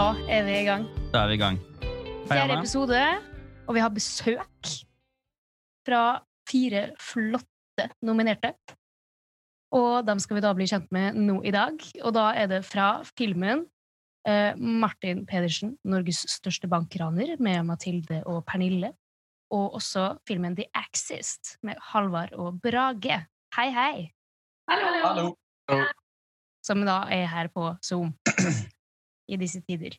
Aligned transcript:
Da 0.00 0.14
er 0.32 0.46
vi 0.46 0.52
i 0.56 0.64
gang. 0.64 0.86
Da 1.12 1.26
er 1.26 1.28
vi 1.28 1.34
i 1.36 1.40
gang. 1.42 1.58
Hei, 1.82 2.30
Fjerde 2.30 2.54
episode, 2.56 3.00
og 3.68 3.74
vi 3.76 3.82
har 3.84 3.90
besøk 3.92 4.70
fra 5.84 6.04
fire 6.48 6.86
flotte 6.96 7.84
nominerte. 8.08 8.54
Og 9.76 10.06
dem 10.08 10.22
skal 10.24 10.38
vi 10.38 10.44
da 10.46 10.54
bli 10.56 10.70
kjent 10.70 10.88
med 10.96 11.20
nå 11.20 11.42
i 11.44 11.52
dag. 11.52 11.76
Og 12.00 12.16
da 12.16 12.30
er 12.32 12.48
det 12.48 12.62
fra 12.64 13.02
filmen 13.12 13.66
eh, 14.24 14.56
Martin 14.56 15.26
Pedersen, 15.28 15.76
Norges 15.84 16.24
største 16.32 16.72
bankraner, 16.72 17.36
med 17.36 17.68
Mathilde 17.68 18.22
og 18.24 18.40
Pernille. 18.48 18.94
Og 19.52 19.76
også 19.82 20.14
filmen 20.24 20.56
The 20.56 20.70
Axist, 20.80 21.58
med 21.60 21.76
Halvard 21.92 22.32
og 22.40 22.56
Brage. 22.64 23.20
Hei, 23.52 23.68
hei! 23.68 23.94
Hallo. 24.72 25.34
Som 26.64 26.88
da 26.88 27.02
er 27.12 27.28
her 27.28 27.52
på 27.52 27.74
Zoom 27.84 28.14
i 29.30 29.38
disse 29.40 29.62
tider. 29.66 29.96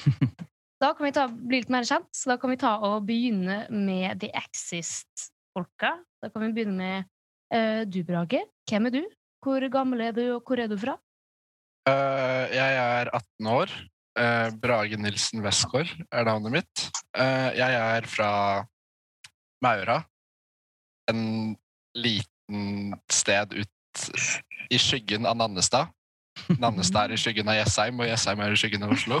Da 0.80 0.94
kan 0.96 1.04
vi 1.04 1.12
ta, 1.12 1.26
bli 1.28 1.58
litt 1.60 1.68
mer 1.68 1.84
kjent, 1.84 2.08
så 2.16 2.30
da 2.30 2.38
kan 2.40 2.54
vi 2.54 2.56
ta 2.56 2.70
og 2.88 3.02
begynne 3.04 3.66
med 3.68 4.22
The 4.22 4.30
Exist-folka. 4.32 5.90
Da 6.24 6.30
kan 6.32 6.46
vi 6.46 6.54
begynne 6.56 6.78
med 6.78 7.10
uh, 7.52 7.82
du, 7.84 8.00
Brage. 8.08 8.40
Hvem 8.64 8.88
er 8.88 8.94
du? 8.94 9.02
Hvor 9.44 9.66
gammel 9.72 10.06
er 10.06 10.16
du, 10.16 10.22
og 10.38 10.48
hvor 10.48 10.56
er 10.56 10.72
du 10.72 10.78
fra? 10.80 10.96
Uh, 11.84 12.48
jeg 12.48 12.80
er 12.80 13.12
18 13.12 13.50
år. 13.52 13.76
Uh, 14.16 14.48
Brage 14.62 14.96
Nilsen 14.96 15.44
Westgård 15.44 15.92
er 16.08 16.24
navnet 16.30 16.56
mitt. 16.56 16.88
Eh, 17.12 17.50
jeg 17.58 17.76
er 17.76 18.08
fra 18.08 18.32
Maura. 19.62 20.00
En 21.10 21.56
liten 21.92 22.94
sted 23.10 23.52
ut 23.52 24.04
i 24.70 24.78
skyggen 24.80 25.26
av 25.28 25.36
Nannestad. 25.36 25.92
Nannestad 26.60 27.10
er 27.10 27.16
i 27.16 27.20
skyggen 27.20 27.48
av 27.50 27.58
Jessheim, 27.58 28.00
og 28.00 28.08
Jessheim 28.08 28.42
er 28.44 28.54
i 28.54 28.58
skyggen 28.58 28.86
av 28.86 28.94
Oslo. 28.94 29.20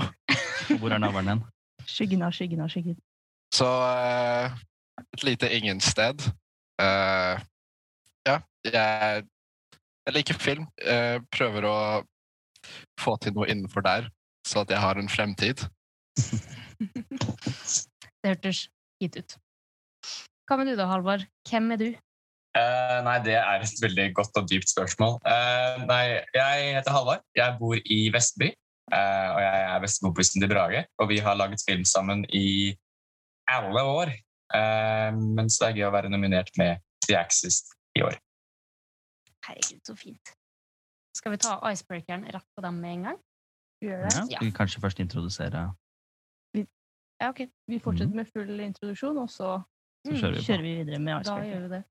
Hvor 0.80 0.94
er 0.94 1.02
navlen 1.02 1.30
din? 1.30 1.42
Skyggen 1.88 2.22
av 2.22 2.34
skyggen 2.36 2.62
av 2.64 2.70
skyggen. 2.72 2.98
Så 3.54 3.66
uh, 3.66 4.52
et 5.00 5.24
lite 5.26 5.50
ingensted. 5.56 6.22
Uh, 6.80 7.40
ja, 8.28 8.36
jeg, 8.64 9.24
jeg 10.06 10.16
liker 10.16 10.40
film. 10.40 10.68
Uh, 10.84 11.18
prøver 11.34 11.66
å 11.68 11.76
få 13.00 13.16
til 13.22 13.34
noe 13.36 13.48
innenfor 13.50 13.84
der, 13.86 14.10
så 14.46 14.64
at 14.64 14.70
jeg 14.72 14.80
har 14.82 15.00
en 15.00 15.10
fremtid. 15.10 15.66
Det 18.20 18.34
hørtes 18.34 18.66
gitt 19.00 19.16
ut. 19.16 19.36
Hva 20.44 20.58
med 20.60 20.68
du 20.68 20.74
da, 20.76 20.90
Halvard? 20.90 21.24
Hvem 21.48 21.70
er 21.72 21.78
du? 21.80 21.88
Eh, 22.58 22.98
nei, 23.06 23.18
det 23.22 23.36
er 23.38 23.62
et 23.62 23.82
veldig 23.82 24.08
godt 24.14 24.40
og 24.40 24.48
dypt 24.50 24.70
spørsmål. 24.72 25.20
Uh, 25.22 25.84
nei, 25.86 26.02
jeg 26.34 26.72
heter 26.76 26.96
Halvard. 26.96 27.22
Jeg 27.36 27.56
bor 27.60 27.78
i 27.78 28.00
Vestby. 28.14 28.50
Uh, 28.90 29.28
og 29.36 29.40
jeg 29.44 29.60
er 29.68 29.84
bestekompisen 29.84 30.42
til 30.42 30.50
Brage. 30.50 30.82
Og 30.98 31.12
vi 31.12 31.20
har 31.22 31.38
laget 31.38 31.62
film 31.68 31.84
sammen 31.86 32.24
i 32.34 32.74
alle 33.50 33.82
år. 33.82 34.12
Eh, 34.54 35.12
men 35.14 35.50
så 35.50 35.68
er 35.68 35.74
det 35.74 35.82
gøy 35.82 35.88
å 35.88 35.94
være 35.94 36.10
nominert 36.10 36.50
med 36.58 36.82
The 37.06 37.18
Axis 37.20 37.62
i 37.98 38.02
år. 38.06 38.16
Herregud, 39.46 39.82
så 39.86 39.94
fint. 39.98 40.32
Skal 41.16 41.34
vi 41.34 41.40
ta 41.42 41.56
icebreakeren 41.70 42.26
rett 42.34 42.48
på 42.56 42.64
dem 42.64 42.80
med 42.82 42.96
en 42.96 43.06
gang? 43.10 43.20
Gjør 43.84 44.02
det. 44.04 44.24
Ja. 44.34 44.40
vi 44.42 44.50
kanskje 44.52 44.82
først 44.82 45.00
introdusere 45.00 45.70
Ja, 47.20 47.28
ok. 47.28 47.46
Vi 47.68 47.78
fortsetter 47.80 48.16
med 48.16 48.28
full 48.32 48.60
introduksjon, 48.64 49.18
og 49.20 49.28
så 49.28 49.58
Så 50.06 50.14
kjører 50.16 50.36
vi 50.36 50.44
kjører 50.44 50.62
vi 50.64 50.74
videre 50.78 50.98
med 50.98 51.12
Da 51.12 51.20
icebreaker. 51.20 51.50
gjør 51.50 51.62
vi 51.62 51.74
det. 51.74 51.82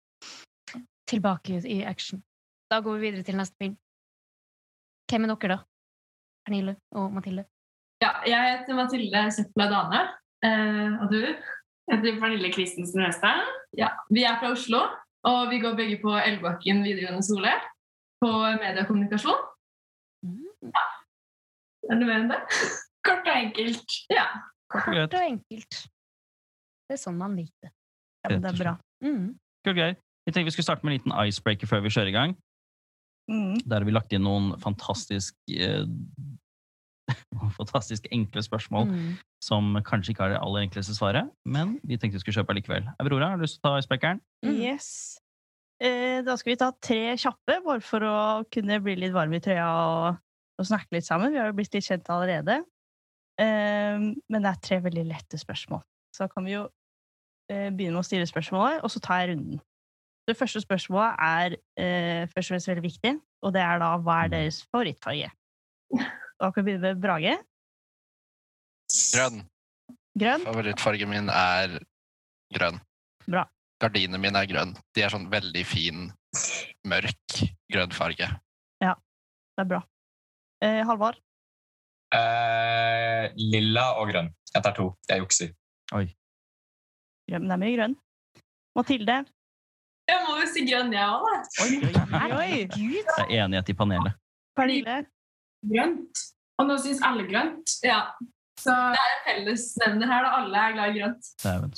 Tilbake 1.10 1.62
i 1.66 1.82
action. 1.84 2.22
Da 2.70 2.80
går 2.86 2.98
vi 2.98 3.10
videre 3.10 3.26
til 3.26 3.38
neste 3.40 3.58
film. 3.58 3.78
Hvem 5.10 5.26
er 5.26 5.32
dere, 5.34 5.56
da? 5.56 5.58
Pernille 6.46 6.76
og 6.98 7.14
Mathilde. 7.14 7.46
Ja, 8.04 8.12
jeg 8.30 8.60
heter 8.60 8.78
Mathilde 8.78 9.24
Søpla 9.34 9.66
Dane. 9.72 10.02
Eh, 10.46 11.02
og 11.02 11.10
du? 11.12 11.22
Jeg 11.90 11.98
heter 11.98 12.20
Pernille 12.22 12.52
Christensen 12.54 13.02
Western. 13.04 13.42
Ja, 13.78 13.90
vi 14.14 14.24
er 14.24 14.38
fra 14.40 14.52
Oslo, 14.54 14.84
og 15.26 15.50
vi 15.50 15.60
går 15.64 15.76
begge 15.80 15.98
på 16.04 16.14
Elvebakken 16.14 16.84
videregående 16.86 17.26
skole. 17.26 17.56
På 18.22 18.30
medie 18.62 18.84
og 18.84 18.88
kommunikasjon. 18.88 19.42
Mm. 20.28 20.72
Er 21.90 22.00
det 22.00 22.06
mer 22.06 22.20
enn 22.20 22.32
det? 22.34 22.40
Kort 23.08 23.26
og 23.26 23.36
enkelt. 23.36 23.98
Ja. 24.14 24.28
Kort 24.70 24.92
og. 24.92 25.00
Kort 25.00 25.18
og 25.22 25.26
enkelt. 25.26 25.82
Det 26.90 26.98
er 26.98 27.02
sånn 27.02 27.18
man 27.18 27.38
liker 27.38 27.70
det. 27.70 27.74
Ja, 28.26 28.32
men 28.34 28.44
det 28.44 28.52
er 28.52 28.60
bra. 28.60 28.76
Mm. 29.06 29.28
Kult, 29.66 29.76
greier. 29.78 29.98
Vi 30.30 30.34
tenkte 30.36 30.52
vi 30.52 30.54
skulle 30.54 30.68
starte 30.68 30.86
med 30.86 30.94
en 30.94 31.00
liten 31.00 31.16
icebreaker 31.26 31.70
før 31.70 31.82
vi 31.82 31.90
kjører 31.90 32.12
i 32.12 32.14
gang. 32.14 32.36
Mm. 33.30 33.56
Der 33.66 33.80
har 33.82 33.86
vi 33.88 33.94
lagt 33.94 34.14
inn 34.14 34.22
noen 34.26 34.52
fantastisk 34.62 35.34
eh, 35.54 35.86
fantastisk 37.58 38.06
enkle 38.14 38.44
spørsmål 38.46 38.86
Mm. 38.90 39.16
som 39.42 39.74
kanskje 39.86 40.14
ikke 40.14 40.24
har 40.28 40.34
det 40.36 40.42
aller 40.44 40.66
enkleste 40.68 40.94
svaret, 40.94 41.30
men 41.46 41.80
vi 41.84 41.98
tenkte 41.98 42.20
vi 42.20 42.22
skulle 42.22 42.38
kjøpe 42.42 42.56
likevel. 42.58 42.86
Aurora, 43.02 43.32
har 43.32 43.38
du 43.40 43.46
lyst 43.46 43.58
til 43.58 43.66
å 43.66 43.72
ta 43.72 43.82
icebreakeren? 43.82 44.22
Mm. 44.46 44.58
Yes. 44.62 44.90
Eh, 45.82 46.20
da 46.28 46.36
skal 46.38 46.52
vi 46.54 46.60
ta 46.62 46.72
tre 46.78 47.16
kjappe, 47.18 47.56
bare 47.66 47.82
for 47.86 48.06
å 48.06 48.18
kunne 48.54 48.82
bli 48.86 48.98
litt 49.00 49.16
varm 49.16 49.34
i 49.34 49.40
trøya 49.42 49.66
og, 49.66 50.20
og 50.60 50.68
snakke 50.70 50.98
litt 50.98 51.08
sammen. 51.08 51.34
Vi 51.34 51.40
har 51.42 51.50
jo 51.50 51.56
blitt 51.58 51.74
litt 51.74 51.88
kjent 51.88 52.10
allerede. 52.14 52.60
Eh, 53.40 53.98
men 53.98 54.44
det 54.46 54.52
er 54.52 54.62
tre 54.62 54.82
veldig 54.86 55.08
lette 55.10 55.40
spørsmål. 55.42 55.82
Så 56.14 56.26
da 56.26 56.30
kan 56.34 56.46
vi 56.46 56.58
jo 56.58 56.68
eh, 57.50 57.70
begynne 57.72 57.96
med 57.98 58.04
å 58.04 58.10
stille 58.10 58.30
spørsmålet, 58.30 58.84
og 58.84 58.94
så 58.94 59.02
tar 59.02 59.24
jeg 59.24 59.34
runden. 59.34 59.62
Det 60.30 60.36
første 60.38 60.62
spørsmålet 60.62 61.22
er 61.26 61.54
eh, 61.82 62.24
først 62.30 62.50
og 62.50 62.54
fremst 62.54 62.70
veldig 62.70 62.84
viktig, 62.86 63.14
og 63.42 63.54
det 63.56 63.62
er 63.66 63.80
da 63.82 63.94
hva 63.98 64.18
er 64.26 64.34
deres 64.36 64.60
favorittfarge? 64.70 65.30
Da 66.40 66.50
kan 66.54 66.66
vi 66.66 66.68
begynne 66.68 66.92
med 66.94 67.02
Brage. 67.02 67.32
Grønn. 69.16 69.40
Grønn. 70.20 70.46
Favorittfargen 70.46 71.10
min 71.10 71.32
er 71.34 71.80
grønn. 72.54 72.78
Bra. 73.26 73.48
Gardinene 73.82 74.20
mine 74.22 74.44
er 74.44 74.50
grønn. 74.52 74.76
De 74.94 75.06
er 75.06 75.14
sånn 75.14 75.26
veldig 75.32 75.64
fin, 75.66 76.06
mørk 76.90 77.40
grønn 77.72 77.96
farge. 77.96 78.30
Ja, 78.84 78.94
Det 79.58 79.66
er 79.66 79.70
bra. 79.74 79.82
Eh, 80.62 80.84
Halvard. 80.88 81.18
Eh, 82.14 83.26
lilla 83.40 83.88
og 83.98 84.12
grønn. 84.14 84.30
Jeg 84.54 84.66
tar 84.66 84.78
to. 84.78 84.92
Jeg 85.10 85.24
jukser. 85.24 85.52
Grønn. 85.90 86.14
Det 87.50 87.58
er 87.58 87.62
mye 87.66 87.76
grønn. 87.78 87.98
Mathilde. 88.78 89.20
Si 90.60 90.66
grønn, 90.68 90.92
jeg 90.92 91.08
òg, 91.08 91.24
da. 91.24 91.38
Oi, 91.64 92.34
oi! 92.36 92.66
Det 92.68 93.24
er 93.24 93.30
enighet 93.46 93.70
i 93.72 93.76
panelet. 93.80 94.18
Pernille. 94.60 94.98
Grønt. 95.72 96.24
Og 96.60 96.68
nå 96.68 96.76
syns 96.84 97.00
alle 97.08 97.24
grønt. 97.30 97.78
Ja. 97.86 98.02
Så 98.60 98.74
det 98.76 99.00
er 99.00 99.14
en 99.14 99.22
fellesnevner 99.24 100.12
her, 100.12 100.26
da. 100.26 100.34
Alle 100.42 100.66
er 100.66 100.76
glad 100.76 100.92
i 100.92 101.00
grønt. 101.00 101.30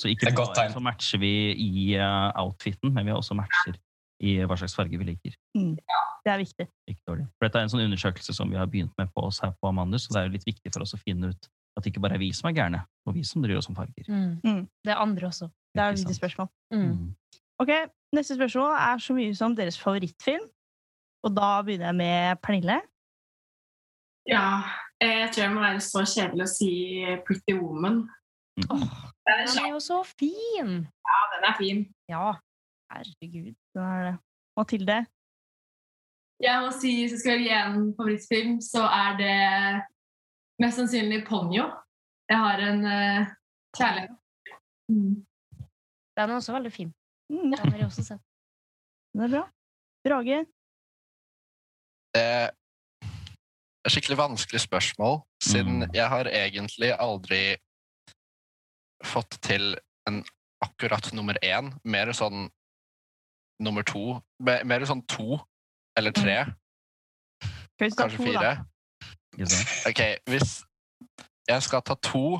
Så 0.01 0.09
ikke 0.09 0.33
bare 0.33 0.65
så 0.73 0.81
matcher 0.81 1.21
vi 1.21 1.31
i 1.53 1.85
eh, 1.93 2.41
outfiten, 2.41 2.89
men 2.89 3.05
vi 3.05 3.13
har 3.13 3.21
også 3.21 3.37
matcher 3.37 3.77
i 4.21 4.39
hva 4.49 4.57
slags 4.57 4.73
farge 4.77 4.97
vi 4.97 5.11
liker. 5.11 5.37
Det 6.25 6.33
er 6.33 6.41
viktig. 6.41 6.67
Ikke 6.89 7.05
dårlig. 7.11 7.29
For 7.37 7.45
dette 7.45 7.61
er 7.61 7.67
en 7.67 7.73
sånn 7.73 7.85
undersøkelse 7.85 8.33
som 8.37 8.49
vi 8.49 8.57
har 8.57 8.69
begynt 8.69 8.97
med 8.97 9.13
på 9.13 9.29
oss 9.29 9.43
her 9.45 9.53
på 9.61 9.69
Amandus, 9.69 10.07
så 10.07 10.15
det 10.15 10.23
er 10.23 10.29
jo 10.29 10.35
litt 10.39 10.49
viktig 10.49 10.73
for 10.73 10.85
oss 10.85 10.97
å 10.97 11.01
finne 11.01 11.33
ut 11.33 11.49
at 11.77 11.85
det 11.85 11.93
ikke 11.93 12.01
bare 12.03 12.17
er 12.17 12.21
vi 12.21 12.33
som 12.35 12.49
er 12.49 12.57
gærne, 12.57 12.81
og 13.07 13.15
vi 13.15 13.23
som 13.25 13.45
bryr 13.45 13.61
oss 13.61 13.69
om 13.71 13.77
farger. 13.77 14.09
Mm. 14.09 14.41
Mm. 14.43 14.63
Det 14.83 14.93
er 14.93 15.01
andre 15.05 15.29
også. 15.29 15.47
Det 15.71 15.81
er 15.81 15.93
et 15.93 16.01
viktig 16.01 16.17
spørsmål. 16.17 16.49
Mm. 16.73 17.13
Ok, 17.61 17.69
Neste 18.15 18.35
spørsmål 18.35 18.73
er 18.75 18.97
så 18.97 19.13
mye 19.15 19.35
som 19.35 19.53
deres 19.55 19.77
favorittfilm. 19.79 20.43
Og 21.23 21.31
da 21.37 21.61
begynner 21.63 21.85
jeg 21.85 21.95
med 21.95 22.35
Pernille. 22.43 22.81
Ja. 24.27 24.47
Jeg 25.01 25.29
tror 25.31 25.43
jeg 25.43 25.53
må 25.53 25.61
være 25.63 25.79
så 25.85 26.03
kjedelig 26.13 26.43
å 26.45 26.51
si 26.51 26.71
Pretty 27.27 27.55
Woman. 27.55 28.01
Mm. 28.59 28.83
Det 29.23 29.31
er 29.33 29.45
Den 29.45 29.63
er 29.63 29.69
jo 29.71 29.79
så 29.79 30.01
fin! 30.19 30.69
Ja, 31.11 31.19
den 31.33 31.47
er 31.49 31.55
fin. 31.61 31.79
Ja. 32.11 32.27
Herregud. 32.91 33.55
Den 33.73 33.83
er 33.83 34.03
det. 34.09 34.15
Mathilde. 34.57 34.97
Jeg 36.43 36.61
må 36.61 36.71
si, 36.81 36.91
Hvis 37.01 37.11
jeg 37.15 37.19
skal 37.19 37.37
velge 37.37 37.63
en 37.65 37.93
favorittfilm, 37.97 38.61
så 38.61 38.83
er 39.03 39.11
det 39.23 39.37
mest 40.59 40.81
sannsynlig 40.81 41.23
Ponyo. 41.29 41.69
Jeg 42.29 42.37
har 42.37 42.65
en 42.69 42.81
uh, 42.85 43.29
kjærlighet. 43.77 44.17
Mm. 44.89 45.13
Den 46.17 46.29
er 46.29 46.35
også 46.35 46.53
veldig 46.53 46.71
fin. 46.71 46.91
Mm, 47.31 47.51
Den 47.51 47.59
har 47.71 47.77
jeg 47.77 47.85
også 47.87 48.03
sett. 48.03 48.21
den 49.13 49.21
er 49.23 49.29
bra. 49.31 49.43
Brage. 50.03 50.45
Det 52.13 52.21
er 53.85 53.89
skikkelig 53.89 54.17
vanskelig 54.19 54.61
spørsmål, 54.61 55.21
siden 55.43 55.79
Mm. 55.83 55.93
jeg 55.93 56.07
har 56.09 56.25
egentlig 56.27 56.91
aldri 56.99 57.55
fått 59.03 59.37
til 59.41 59.75
en 60.07 60.23
akkurat 60.61 61.13
nummer 61.13 61.33
én. 61.43 61.71
Mer 61.85 62.11
sånn 62.13 62.49
nummer 63.59 63.83
to. 63.83 64.21
Mer 64.39 64.85
sånn 64.85 65.05
to 65.07 65.39
eller 65.97 66.11
tre, 66.11 66.45
Mm. 66.45 67.89
kanskje 67.97 68.17
to, 68.17 68.23
fire. 68.23 68.41
da? 68.41 68.65
Ok, 69.89 70.01
hvis 70.27 70.63
jeg 71.47 71.61
skal 71.63 71.81
ta 71.81 71.95
to, 71.95 72.39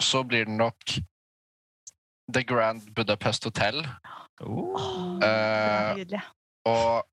så 0.00 0.22
blir 0.26 0.44
det 0.46 0.56
nok 0.56 0.80
The 2.32 2.42
Grand 2.44 2.94
Budapest 2.94 3.44
Hotel. 3.44 3.86
Oh. 4.40 5.18
Eh, 5.22 6.20
og 6.66 7.04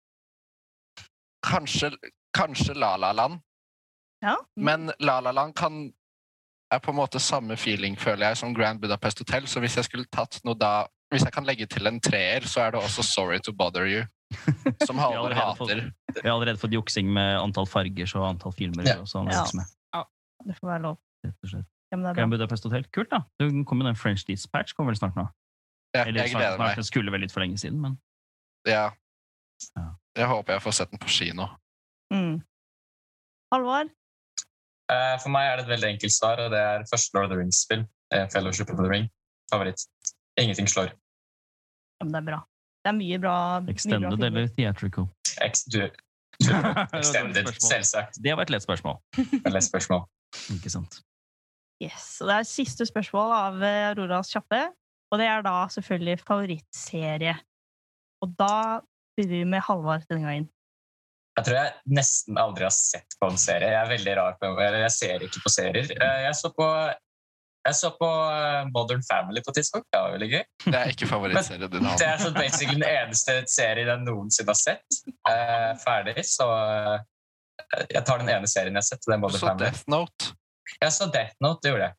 kanskje, 1.43 1.91
kanskje 2.33 2.73
La 2.73 2.95
La 2.97 3.11
Land. 3.11 3.39
Ja. 4.21 4.35
Men 4.55 4.91
La 4.99 5.19
La 5.19 5.31
Land 5.31 5.53
kan 5.55 5.93
er 6.73 6.79
på 6.81 6.91
en 6.91 6.97
måte 6.97 7.19
samme 7.21 7.57
feeling, 7.57 7.97
føler 7.99 8.27
jeg, 8.27 8.37
som 8.37 8.53
Grand 8.55 8.81
Budapest 8.81 9.19
Hotel. 9.19 9.47
Så 9.47 9.61
hvis 9.61 9.77
jeg 9.77 9.85
skulle 9.85 10.09
tatt 10.11 10.39
noe 10.47 10.57
da 10.57 10.87
Hvis 11.13 11.21
jeg 11.27 11.33
kan 11.35 11.45
legge 11.45 11.67
til 11.69 11.85
en 11.85 11.99
treer, 12.01 12.41
så 12.49 12.63
er 12.63 12.71
det 12.73 12.79
også 12.81 13.03
Sorry 13.05 13.37
to 13.45 13.51
Bother 13.53 13.85
You. 13.85 14.05
Som 14.87 14.97
Halvor 14.97 15.35
hater. 15.37 15.91
Vi 16.09 16.23
har 16.23 16.33
allerede 16.33 16.57
fått 16.57 16.73
juksing 16.73 17.11
med 17.13 17.37
antall 17.37 17.67
farger 17.69 18.09
og 18.17 18.25
antall 18.31 18.55
filmer. 18.57 18.87
Ja. 18.87 18.95
og 19.03 19.11
sånn. 19.11 19.29
Ja. 19.29 19.43
ja. 19.93 20.01
Det 20.47 20.57
får 20.57 20.71
være 20.71 20.83
lov. 20.87 20.97
rett 21.21 21.45
og 21.45 21.51
slett. 21.51 21.69
Ja, 21.93 21.97
men 21.99 22.07
det 22.07 22.11
er 22.15 22.17
Grand 22.17 22.31
bra. 22.33 22.37
Budapest 22.41 22.63
Hotel, 22.65 22.85
kult 22.95 23.11
da. 23.13 23.19
Det 23.39 23.47
kommer 23.69 23.85
den 23.85 23.95
French 23.99 24.23
Dispatch 24.25 24.73
kommer 24.73 24.91
vel 24.95 24.97
snart 24.97 25.15
nå. 25.19 25.27
Ja, 25.93 26.07
Eller 26.09 26.23
jeg 26.23 26.31
snart, 26.33 26.41
gleder 26.41 26.55
snart, 26.57 26.67
meg. 26.73 26.79
det 26.81 26.85
skulle 26.89 27.11
vel 27.13 27.21
litt 27.21 27.31
for 27.35 27.43
lenge 27.45 27.59
siden, 27.61 27.79
men 27.83 27.99
Ja. 28.65 28.87
Ja. 29.77 29.83
Jeg 30.17 30.27
håper 30.31 30.53
jeg 30.57 30.63
får 30.65 30.73
sett 30.79 30.89
den 30.91 30.99
på 31.03 31.07
kino. 31.13 31.45
Mm. 32.13 32.39
Halvor? 33.53 33.91
Eh, 34.91 35.17
For 35.21 35.29
meg 35.33 35.45
er 35.51 35.55
det 35.61 35.63
et 35.67 35.71
veldig 35.75 35.89
enkelt 35.93 36.13
svar, 36.15 36.41
og 36.43 36.49
det 36.51 36.59
er 36.59 36.83
første 36.89 37.13
Lord 37.15 37.25
of 37.29 37.31
the 37.35 37.37
Rings-spill. 37.39 37.85
eh, 38.13 38.25
Fellowship 38.33 38.69
of 38.73 38.77
the 38.81 38.89
Ring. 38.89 39.07
Favoritt. 39.51 39.85
Ingenting 40.37 40.67
slår. 40.67 40.89
Ja, 40.89 42.03
men 42.05 42.11
det 42.13 42.19
er 42.23 42.27
bra. 42.31 42.39
Det 42.83 42.89
er 42.91 42.97
mye 42.97 43.19
bra. 43.21 43.35
mye 43.61 43.65
bra 43.65 43.71
extended 43.73 44.23
eller 44.27 44.47
theatrical? 44.57 45.07
Ex 45.41 45.63
du, 45.69 45.79
du, 46.41 46.49
extended, 46.97 47.47
selvsagt. 47.61 48.17
Det 48.21 48.33
var 48.35 48.43
et 48.43 48.49
lett 48.49 48.65
spørsmål. 48.65 48.97
Et 49.17 49.53
lett 49.53 49.63
spørsmål. 49.69 50.03
Ikke 50.57 50.69
sant? 50.73 50.99
Yes, 51.81 52.17
og 52.21 52.29
Det 52.29 52.35
er 52.37 52.47
siste 52.47 52.85
spørsmål 52.87 53.33
av 53.35 53.63
eh, 53.65 53.89
Auroras 53.91 54.29
kjappe. 54.33 54.61
Og 55.13 55.19
det 55.21 55.27
er 55.29 55.43
da 55.45 55.55
selvfølgelig 55.69 56.19
favorittserie. 56.25 57.35
Og 58.23 58.31
da 58.39 58.81
begynner 59.17 59.39
vi 59.43 59.45
med 59.51 59.61
Halvard 59.67 60.05
denne 60.09 60.25
gangen. 60.25 60.49
Jeg 61.37 61.45
tror 61.47 61.57
jeg 61.57 61.95
nesten 61.97 62.37
aldri 62.37 62.65
har 62.67 62.73
sett 62.73 63.15
på 63.19 63.29
en 63.29 63.39
serie. 63.41 63.71
Jeg 63.73 63.79
er 63.81 63.89
veldig 63.89 64.13
rar 64.19 64.35
på 64.41 64.51
eller 64.53 64.83
Jeg 64.85 64.93
ser 64.95 65.25
ikke 65.25 65.41
på 65.43 65.51
serier. 65.53 65.89
Eh, 65.97 66.19
Jeg 66.27 66.35
så 66.39 66.51
på, 66.53 66.67
jeg 67.67 67.77
så 67.79 67.89
på 67.97 68.09
eh, 68.09 68.59
Modern 68.73 69.01
Family 69.05 69.41
på 69.45 69.53
et 69.53 69.59
tidspunkt. 69.61 69.87
Det 69.93 70.01
var 70.01 70.13
veldig 70.13 70.29
gøy. 70.33 70.43
Det 70.67 70.75
er 70.79 70.93
ikke 70.93 71.09
favorittserien 71.09 71.73
din. 71.73 71.89
Det 71.99 72.07
er 72.09 72.21
så 72.21 72.31
basically 72.37 72.77
den 72.79 72.89
eneste 72.89 73.39
serien 73.49 73.89
jeg 73.91 74.05
noensinne 74.05 74.53
har 74.53 74.61
sett. 74.61 75.01
Eh, 75.29 75.71
ferdig, 75.83 76.21
så 76.29 76.47
jeg 77.89 78.05
tar 78.05 78.21
den 78.21 78.29
ene 78.33 78.49
serien 78.49 78.73
jeg 78.73 78.81
har 78.81 78.89
sett. 78.93 79.05
Det 79.05 79.13
er 79.17 79.21
Modern 79.25 79.41
Så 79.41 79.49
Family. 79.49 79.65
Death 79.69 79.89
Note. 79.89 80.33
Jeg 80.81 80.91
så 80.91 81.09
Death 81.13 81.35
Note, 81.41 81.59
det 81.63 81.71
gjorde 81.73 81.87
jeg. 81.87 81.95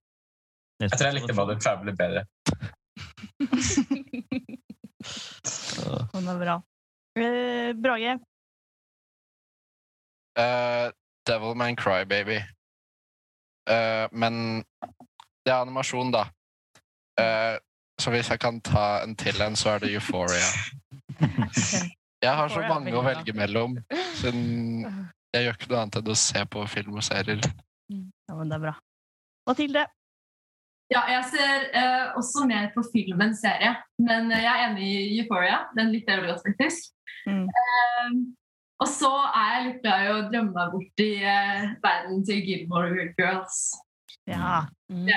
Jeg 0.81 0.91
tror 0.91 1.07
jeg 1.07 1.15
likte 1.15 1.37
Modern 1.37 1.61
Family 1.63 1.93
bedre. 2.03 2.25
Den 6.15 6.29
er 6.33 6.39
bra. 6.45 6.57
Eh, 7.17 7.71
Brage? 7.83 8.15
Uh, 10.39 10.91
Devilman 11.27 11.77
Crybaby. 11.77 12.39
Uh, 13.71 14.07
men 14.13 14.33
det 15.45 15.53
er 15.53 15.61
animasjon, 15.61 16.13
da. 16.13 16.25
Uh, 17.21 17.57
så 17.99 18.11
hvis 18.11 18.31
jeg 18.31 18.41
kan 18.41 18.61
ta 18.61 19.03
en 19.05 19.17
til 19.17 19.43
en, 19.43 19.57
så 19.57 19.71
er 19.71 19.79
det 19.79 19.95
Euphoria. 19.95 20.49
Jeg 22.25 22.37
har 22.37 22.49
så 22.49 22.63
mange 22.65 22.95
å 22.97 23.03
velge 23.05 23.35
mellom, 23.37 23.75
siden 24.17 24.87
jeg 25.35 25.45
gjør 25.45 25.57
ikke 25.59 25.67
noe 25.69 25.81
annet 25.83 25.97
enn 25.99 26.07
å 26.09 26.17
se 26.17 26.41
på 26.49 26.63
film 26.73 26.95
og 26.97 27.05
serier. 27.05 27.43
Ja, 28.35 28.39
men 28.41 28.49
det 28.51 28.57
er 28.57 28.63
bra. 28.65 28.73
Mathilde? 29.47 29.83
Ja, 30.91 31.03
jeg 31.09 31.25
ser 31.31 31.69
eh, 31.79 32.07
også 32.19 32.43
mer 32.51 32.67
på 32.75 32.83
film 32.91 33.21
enn 33.23 33.35
serie, 33.39 33.77
men 34.03 34.27
eh, 34.35 34.43
jeg 34.43 34.51
er 34.51 34.65
enig 34.73 34.89
i 34.91 35.21
Euphoria. 35.21 35.61
Den 35.79 35.93
likte 35.95 36.11
jeg 36.13 36.21
veldig 36.25 36.33
godt, 36.35 36.49
faktisk. 36.49 36.91
Mm. 37.31 37.45
Eh, 37.47 38.17
og 38.83 38.91
så 38.91 39.11
er 39.31 39.53
jeg 39.55 39.67
litt 39.69 39.79
glad 39.85 40.03
i 40.03 40.11
å 40.13 40.19
drømme 40.33 40.53
meg 40.57 40.75
bort 40.75 41.03
i 41.05 41.09
eh, 41.23 41.69
verden 41.85 42.25
til 42.27 42.43
Gilmore 42.49 43.07
Girls. 43.19 43.61
Ja, 44.29 44.65
Mm. 44.91 45.07
det 45.07 45.15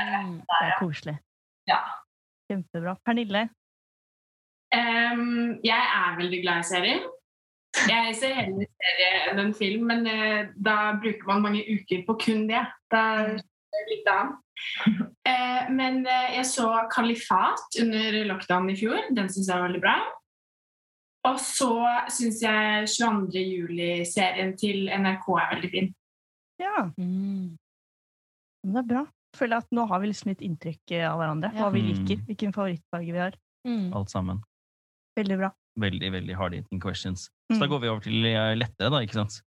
er 0.62 0.78
koselig. 0.80 1.18
Ja. 1.68 1.81
Kjempebra. 2.48 2.94
Pernille? 3.06 3.48
Um, 4.75 5.58
jeg 5.66 5.84
er 5.98 6.16
veldig 6.22 6.40
glad 6.46 6.64
i 6.64 6.68
serier. 6.69 7.04
Jeg 7.88 8.15
ser 8.18 8.33
heller 8.33 8.65
serie 8.81 9.09
enn 9.31 9.39
en 9.44 9.53
film, 9.53 9.85
men 9.91 10.07
eh, 10.09 10.50
da 10.56 10.94
bruker 11.01 11.27
man 11.29 11.44
mange 11.45 11.62
uker 11.68 12.03
på 12.07 12.15
kun 12.24 12.47
det. 12.50 12.63
Da 12.91 13.01
er 13.25 13.33
det 13.38 13.88
litt 13.94 14.12
annet. 14.13 14.44
Eh, 15.27 15.68
men 15.69 16.00
eh, 16.07 16.31
jeg 16.38 16.45
så 16.50 16.65
Kalifat 16.89 17.75
under 17.81 18.15
lockdown 18.29 18.69
i 18.71 18.75
fjor. 18.79 19.09
Den 19.13 19.27
syns 19.29 19.50
jeg 19.51 19.59
var 19.59 19.68
veldig 19.68 19.81
bra. 19.83 19.95
Og 21.27 21.35
så 21.44 21.68
syns 22.15 22.39
jeg 22.41 22.88
22. 22.94 23.44
juli-serien 23.44 24.53
til 24.57 24.88
NRK 24.88 25.27
er 25.35 25.50
veldig 25.51 25.71
fin. 25.73 25.89
Ja, 26.63 26.88
Mm. 26.97 27.57
det 28.63 28.80
er 28.81 28.88
bra. 28.94 29.03
Jeg 29.33 29.38
føler 29.41 29.57
at 29.62 29.68
nå 29.75 29.85
har 29.91 30.00
vi 30.01 30.07
liksom 30.13 30.31
litt 30.31 30.41
inntrykk 30.47 30.95
av 31.12 31.19
hverandre. 31.19 31.51
Hva 31.53 31.69
vi 31.75 31.81
Mm. 31.83 31.89
liker, 31.91 32.23
hvilken 32.31 32.53
favorittfarge 32.56 33.12
vi 33.13 33.19
har. 33.19 33.35
Mm. 33.68 33.94
Alt 33.94 34.09
sammen. 34.09 34.39
Veldig 35.19 35.38
bra. 35.44 35.51
Veldig, 35.77 36.09
veldig 36.12 36.35
hard 36.35 36.53
hitting 36.57 36.79
questions. 36.81 37.27
Så 37.51 37.59
da 37.59 37.65
Mm. 37.68 37.69
går 37.69 37.79
vi 37.81 37.88
over 37.91 38.01
til 38.01 38.25
eh, 38.25 38.56
lettere, 38.57 38.89
da, 38.89 38.97
ikke 39.06 39.13
sant? 39.19 39.41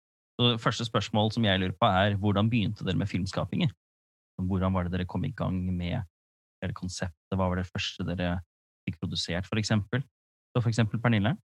Så 0.40 0.58
første 0.60 0.84
spørsmål 0.84 1.30
som 1.32 1.44
jeg 1.44 1.60
lurer 1.60 1.72
på 1.80 1.86
er, 1.88 2.16
hvordan 2.18 2.50
begynte 2.50 2.84
dere 2.84 2.96
med 2.98 3.08
filmskapinger? 3.08 3.70
Hvordan 4.42 4.72
var 4.74 4.84
det 4.84 4.92
dere 4.92 5.06
kom 5.08 5.24
i 5.24 5.30
gang 5.32 5.54
med 5.76 6.02
hele 6.62 6.74
konseptet? 6.74 7.32
Hva 7.32 7.48
var 7.48 7.56
det 7.56 7.70
første 7.70 8.04
dere 8.04 8.40
fikk 8.88 8.98
produsert, 9.00 9.46
for 9.46 9.56
eksempel? 9.56 10.02
Så 10.52 10.62
for 10.62 10.68
eksempel 10.68 11.00
Pernille? 11.00 11.36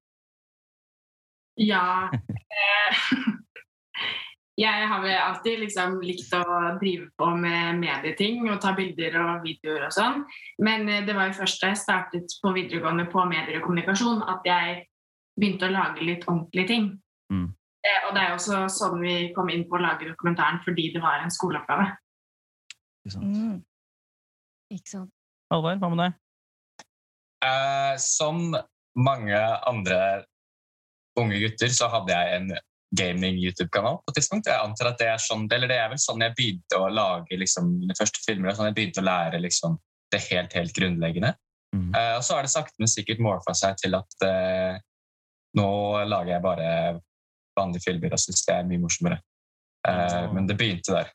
Ja 1.56 2.08
eh, 2.12 2.92
Jeg 4.62 4.86
har 4.88 5.00
vel 5.02 5.16
alltid 5.18 5.58
liksom 5.64 5.96
likt 6.04 6.32
å 6.36 6.42
drive 6.78 7.08
på 7.18 7.30
med 7.34 7.80
medieting 7.80 8.44
og 8.46 8.60
ta 8.62 8.74
bilder 8.76 9.16
og 9.18 9.46
videoer 9.46 9.88
og 9.88 9.94
sånn. 9.94 10.22
Men 10.62 10.86
eh, 10.90 11.02
det 11.06 11.16
var 11.16 11.30
jo 11.30 11.38
først 11.40 11.62
da 11.62 11.72
jeg 11.72 11.80
startet 11.80 12.36
på 12.42 12.52
videregående 12.54 13.08
på 13.10 13.24
medier 13.30 13.58
og 13.58 13.66
kommunikasjon 13.66 14.22
at 14.30 14.46
jeg 14.46 14.84
begynte 15.40 15.66
å 15.66 15.74
lage 15.74 16.06
litt 16.06 16.26
ordentlige 16.28 16.68
ting. 16.70 16.88
Mm. 17.32 17.48
Eh, 17.82 18.00
Og 18.06 18.14
det 18.14 18.22
er 18.22 18.30
jo 18.30 18.38
også 18.38 18.62
sånn 18.70 19.02
vi 19.02 19.16
kom 19.34 19.50
inn 19.50 19.66
på 19.66 19.78
å 19.78 19.82
lage 19.82 20.10
dokumentaren 20.12 20.62
fordi 20.62 20.92
det 20.94 21.02
var 21.02 21.24
en 21.24 21.34
skoleoppgave. 21.34 21.88
Ikke 23.02 23.16
sant? 23.16 23.36
Mm. 23.36 23.56
Ikke 24.76 24.90
sant? 24.92 25.14
Halvard, 25.52 25.80
hva 25.82 25.90
med 25.92 26.04
deg? 26.04 26.20
Eh, 27.42 27.94
som 27.98 28.52
mange 28.94 29.40
andre 29.66 29.98
unge 31.18 31.40
gutter 31.42 31.72
så 31.74 31.88
hadde 31.92 32.14
jeg 32.14 32.36
en 32.38 32.52
gaming-YouTube-kanal 32.98 34.00
på 34.02 34.12
et 34.12 34.18
tidspunkt. 34.20 34.50
Jeg 34.50 34.60
antar 34.60 34.90
at 34.90 35.00
det 35.00 35.08
er 35.14 35.22
sånn, 35.22 35.46
eller 35.52 35.70
det 35.70 35.78
er 35.80 35.88
vel 35.92 36.00
sånn 36.02 36.24
jeg 36.24 36.36
begynte 36.36 36.80
å 36.80 36.90
lage 36.92 37.38
liksom, 37.40 37.70
mine 37.80 37.96
første 37.98 38.20
filmer. 38.26 38.52
Sånn 38.56 38.68
jeg 38.68 38.76
begynte 38.76 39.00
å 39.00 39.06
lære 39.08 39.40
liksom, 39.40 39.78
det 40.12 40.20
helt, 40.28 40.56
helt 40.58 40.76
grunnleggende. 40.76 41.32
Mm. 41.72 41.88
Uh, 41.96 42.18
og 42.18 42.26
så 42.26 42.36
har 42.36 42.44
det 42.44 42.52
sakte, 42.52 42.76
men 42.82 42.92
sikkert 42.92 43.22
morfa 43.24 43.54
seg 43.56 43.80
til 43.80 43.96
at 43.96 44.28
uh, 44.28 44.76
nå 45.56 45.70
lager 46.08 46.34
jeg 46.34 46.44
bare 46.44 46.68
vanlige 47.56 47.86
filmer 47.86 48.12
og 48.12 48.20
syns 48.20 48.44
det 48.44 48.58
er 48.58 48.68
mye 48.68 48.84
morsommere. 48.84 49.20
Uh. 49.88 50.28
Men 50.36 50.46
det 50.50 50.60
begynte 50.60 50.94
der. 50.98 51.10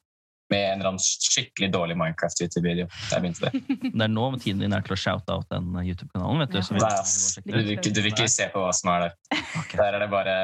Med 0.47 0.63
en 0.63 0.79
eller 0.79 0.93
annen 0.93 1.03
skikkelig 1.03 1.67
dårlig 1.75 1.97
Minecraft-YouTube-video. 1.99 2.87
Der 3.11 3.21
begynte 3.21 3.49
det. 3.49 3.63
Det 3.97 4.03
er 4.05 4.11
nå 4.13 4.29
tiden 4.39 4.61
din 4.63 4.73
er 4.73 4.85
til 4.85 4.95
å 4.95 4.99
shout-out 5.01 5.49
den 5.51 5.73
YouTube-kanalen, 5.83 6.45
vet 6.45 6.53
du. 6.55 6.59
Ja. 6.61 7.01
må 7.03 7.49
Du, 7.51 7.57
vil 7.57 7.81
du 7.83 7.99
vil 7.99 8.13
ikke 8.13 8.29
se 8.31 8.47
på 8.53 8.61
hva 8.63 8.71
som 8.73 8.93
er 8.93 9.09
der. 9.09 9.17
Okay. 9.59 9.75
Der 9.75 9.97
er 9.97 10.05
det 10.05 10.07
bare 10.13 10.37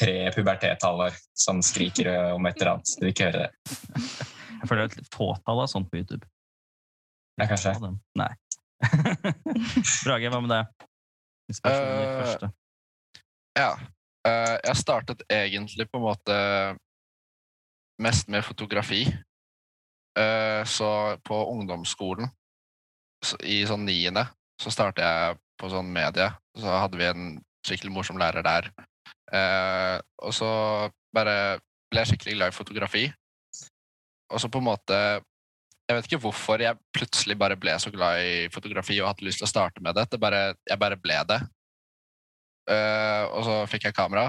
pre-pubertet-Halvard 0.00 1.16
som 1.36 1.60
skriker 1.64 2.10
om 2.34 2.46
et 2.48 2.60
eller 2.60 2.74
annet. 2.74 2.92
Du 2.96 3.06
vil 3.06 3.14
ikke 3.14 3.30
høre 3.30 3.46
det. 3.46 3.80
Jeg 4.60 4.68
føler 4.68 4.88
det 4.88 4.98
er 4.98 5.04
et 5.04 5.14
fåtall 5.14 5.62
av 5.62 5.70
sånt 5.72 5.90
på 5.92 6.00
YouTube. 6.00 6.26
Ja, 7.40 7.46
kanskje. 7.48 7.74
Nei. 8.20 8.32
Brage, 10.04 10.32
hva 10.32 10.40
med 10.40 10.52
deg? 10.52 10.88
Inspirasjonen 11.50 12.04
Eh, 12.04 12.18
første. 12.20 12.50
Ja. 13.58 13.72
Uh, 14.20 14.56
jeg 14.66 14.76
startet 14.76 15.22
egentlig 15.32 15.86
på 15.88 15.96
en 15.96 16.04
måte 16.04 16.36
mest 18.00 18.28
med 18.28 18.44
fotografi. 18.44 19.06
Uh, 20.18 20.60
så 20.68 21.16
på 21.24 21.38
ungdomsskolen, 21.54 22.28
så 23.24 23.38
i 23.40 23.62
sånn 23.68 23.86
niende, 23.88 24.26
så 24.60 24.72
startet 24.72 25.04
jeg 25.04 25.40
på 25.60 25.70
sånn 25.72 25.88
medie. 25.92 26.28
Så 26.56 26.68
hadde 26.68 27.00
vi 27.00 27.08
en 27.08 27.32
skikkelig 27.66 27.94
morsom 27.94 28.20
lærer 28.20 28.44
der. 28.44 28.68
Eh, 29.32 29.96
og 30.26 30.34
så 30.34 30.50
bare 31.14 31.58
ble 31.90 32.02
jeg 32.02 32.12
skikkelig 32.12 32.36
glad 32.36 32.52
i 32.52 32.56
fotografi. 32.56 33.04
Og 34.30 34.42
så 34.42 34.50
på 34.50 34.60
en 34.62 34.68
måte 34.68 34.96
Jeg 35.90 35.96
vet 35.96 36.06
ikke 36.06 36.20
hvorfor 36.22 36.62
jeg 36.62 36.78
plutselig 36.94 37.34
bare 37.34 37.56
ble 37.58 37.72
så 37.82 37.90
glad 37.90 38.22
i 38.22 38.34
fotografi 38.54 39.00
og 39.00 39.08
hadde 39.08 39.24
lyst 39.26 39.40
til 39.42 39.48
å 39.48 39.50
starte 39.50 39.82
med 39.82 39.96
det. 39.98 40.04
det 40.12 40.20
bare, 40.22 40.54
jeg 40.62 40.78
bare 40.78 40.98
ble 41.02 41.16
det. 41.26 41.38
Eh, 42.70 43.24
og 43.26 43.42
så 43.48 43.56
fikk 43.66 43.88
jeg 43.88 43.96
kamera. 43.96 44.28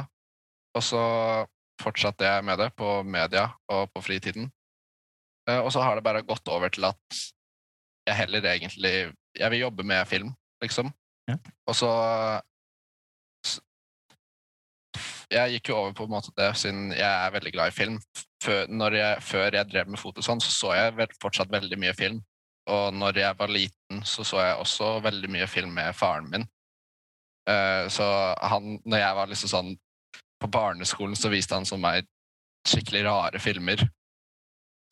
Og 0.74 0.82
så 0.82 1.04
fortsatte 1.82 2.26
jeg 2.26 2.48
med 2.48 2.58
det 2.58 2.72
på 2.74 3.04
media 3.06 3.52
og 3.70 3.92
på 3.94 4.02
fritiden. 4.02 4.50
Eh, 5.50 5.60
og 5.60 5.70
så 5.74 5.84
har 5.86 5.98
det 6.00 6.06
bare 6.06 6.26
gått 6.26 6.50
over 6.50 6.74
til 6.74 6.90
at 6.90 7.22
jeg 8.08 8.18
heller 8.18 8.46
egentlig 8.50 9.14
Jeg 9.38 9.52
vil 9.52 9.62
jobbe 9.62 9.84
med 9.84 10.08
film, 10.08 10.34
liksom. 10.62 10.90
Ja. 11.30 11.38
Og 11.70 11.76
så 11.76 11.92
jeg 15.32 15.56
gikk 15.56 15.72
jo 15.72 15.78
over 15.80 15.94
på 15.96 16.06
en 16.08 16.14
måte 16.14 16.34
det, 16.38 16.50
siden 16.60 16.92
jeg 16.96 17.08
er 17.08 17.34
veldig 17.34 17.54
glad 17.56 17.72
i 17.72 17.76
film. 17.76 17.98
Før, 18.44 18.66
når 18.68 18.98
jeg, 18.98 19.24
før 19.24 19.58
jeg 19.58 19.70
drev 19.70 19.92
med 19.94 20.02
foto 20.02 20.24
sånn, 20.26 20.42
så 20.44 20.52
så 20.54 20.74
jeg 20.76 20.96
vel, 20.98 21.14
fortsatt 21.22 21.52
veldig 21.54 21.80
mye 21.80 21.94
film. 21.98 22.22
Og 22.72 22.94
når 22.94 23.22
jeg 23.22 23.38
var 23.40 23.54
liten, 23.54 24.02
så 24.06 24.26
så 24.28 24.42
jeg 24.42 24.60
også 24.62 24.92
veldig 25.06 25.30
mye 25.34 25.48
film 25.50 25.74
med 25.78 25.96
faren 25.98 26.30
min. 26.32 26.48
Uh, 27.50 27.88
så 27.90 28.06
han, 28.38 28.78
når 28.86 29.02
jeg 29.02 29.18
var 29.18 29.32
liksom 29.32 29.52
sånn 29.52 29.72
på 30.42 30.50
barneskolen, 30.52 31.18
så 31.18 31.32
viste 31.34 31.58
han 31.58 31.66
som 31.70 31.82
meg 31.82 32.06
skikkelig 32.68 33.06
rare 33.08 33.42
filmer. 33.42 33.82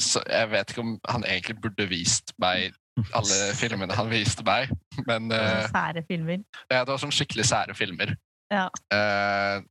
Så 0.02 0.22
jeg 0.30 0.50
vet 0.54 0.72
ikke 0.72 0.86
om 0.86 0.96
han 1.10 1.26
egentlig 1.28 1.60
burde 1.62 1.86
vist 1.90 2.34
meg 2.42 2.74
alle 3.16 3.38
filmene 3.62 3.96
han 3.96 4.10
viste 4.12 4.46
meg, 4.48 4.72
men 5.08 5.30
uh, 5.34 5.66
Sære 5.70 6.04
filmer. 6.08 6.42
ja, 6.70 6.84
det 6.84 6.92
var 6.92 7.02
sånn 7.02 7.14
skikkelig 7.16 7.46
sære 7.50 7.76
filmer. 7.78 8.16
Ja. 8.50 8.66
Eh, 8.94 9.62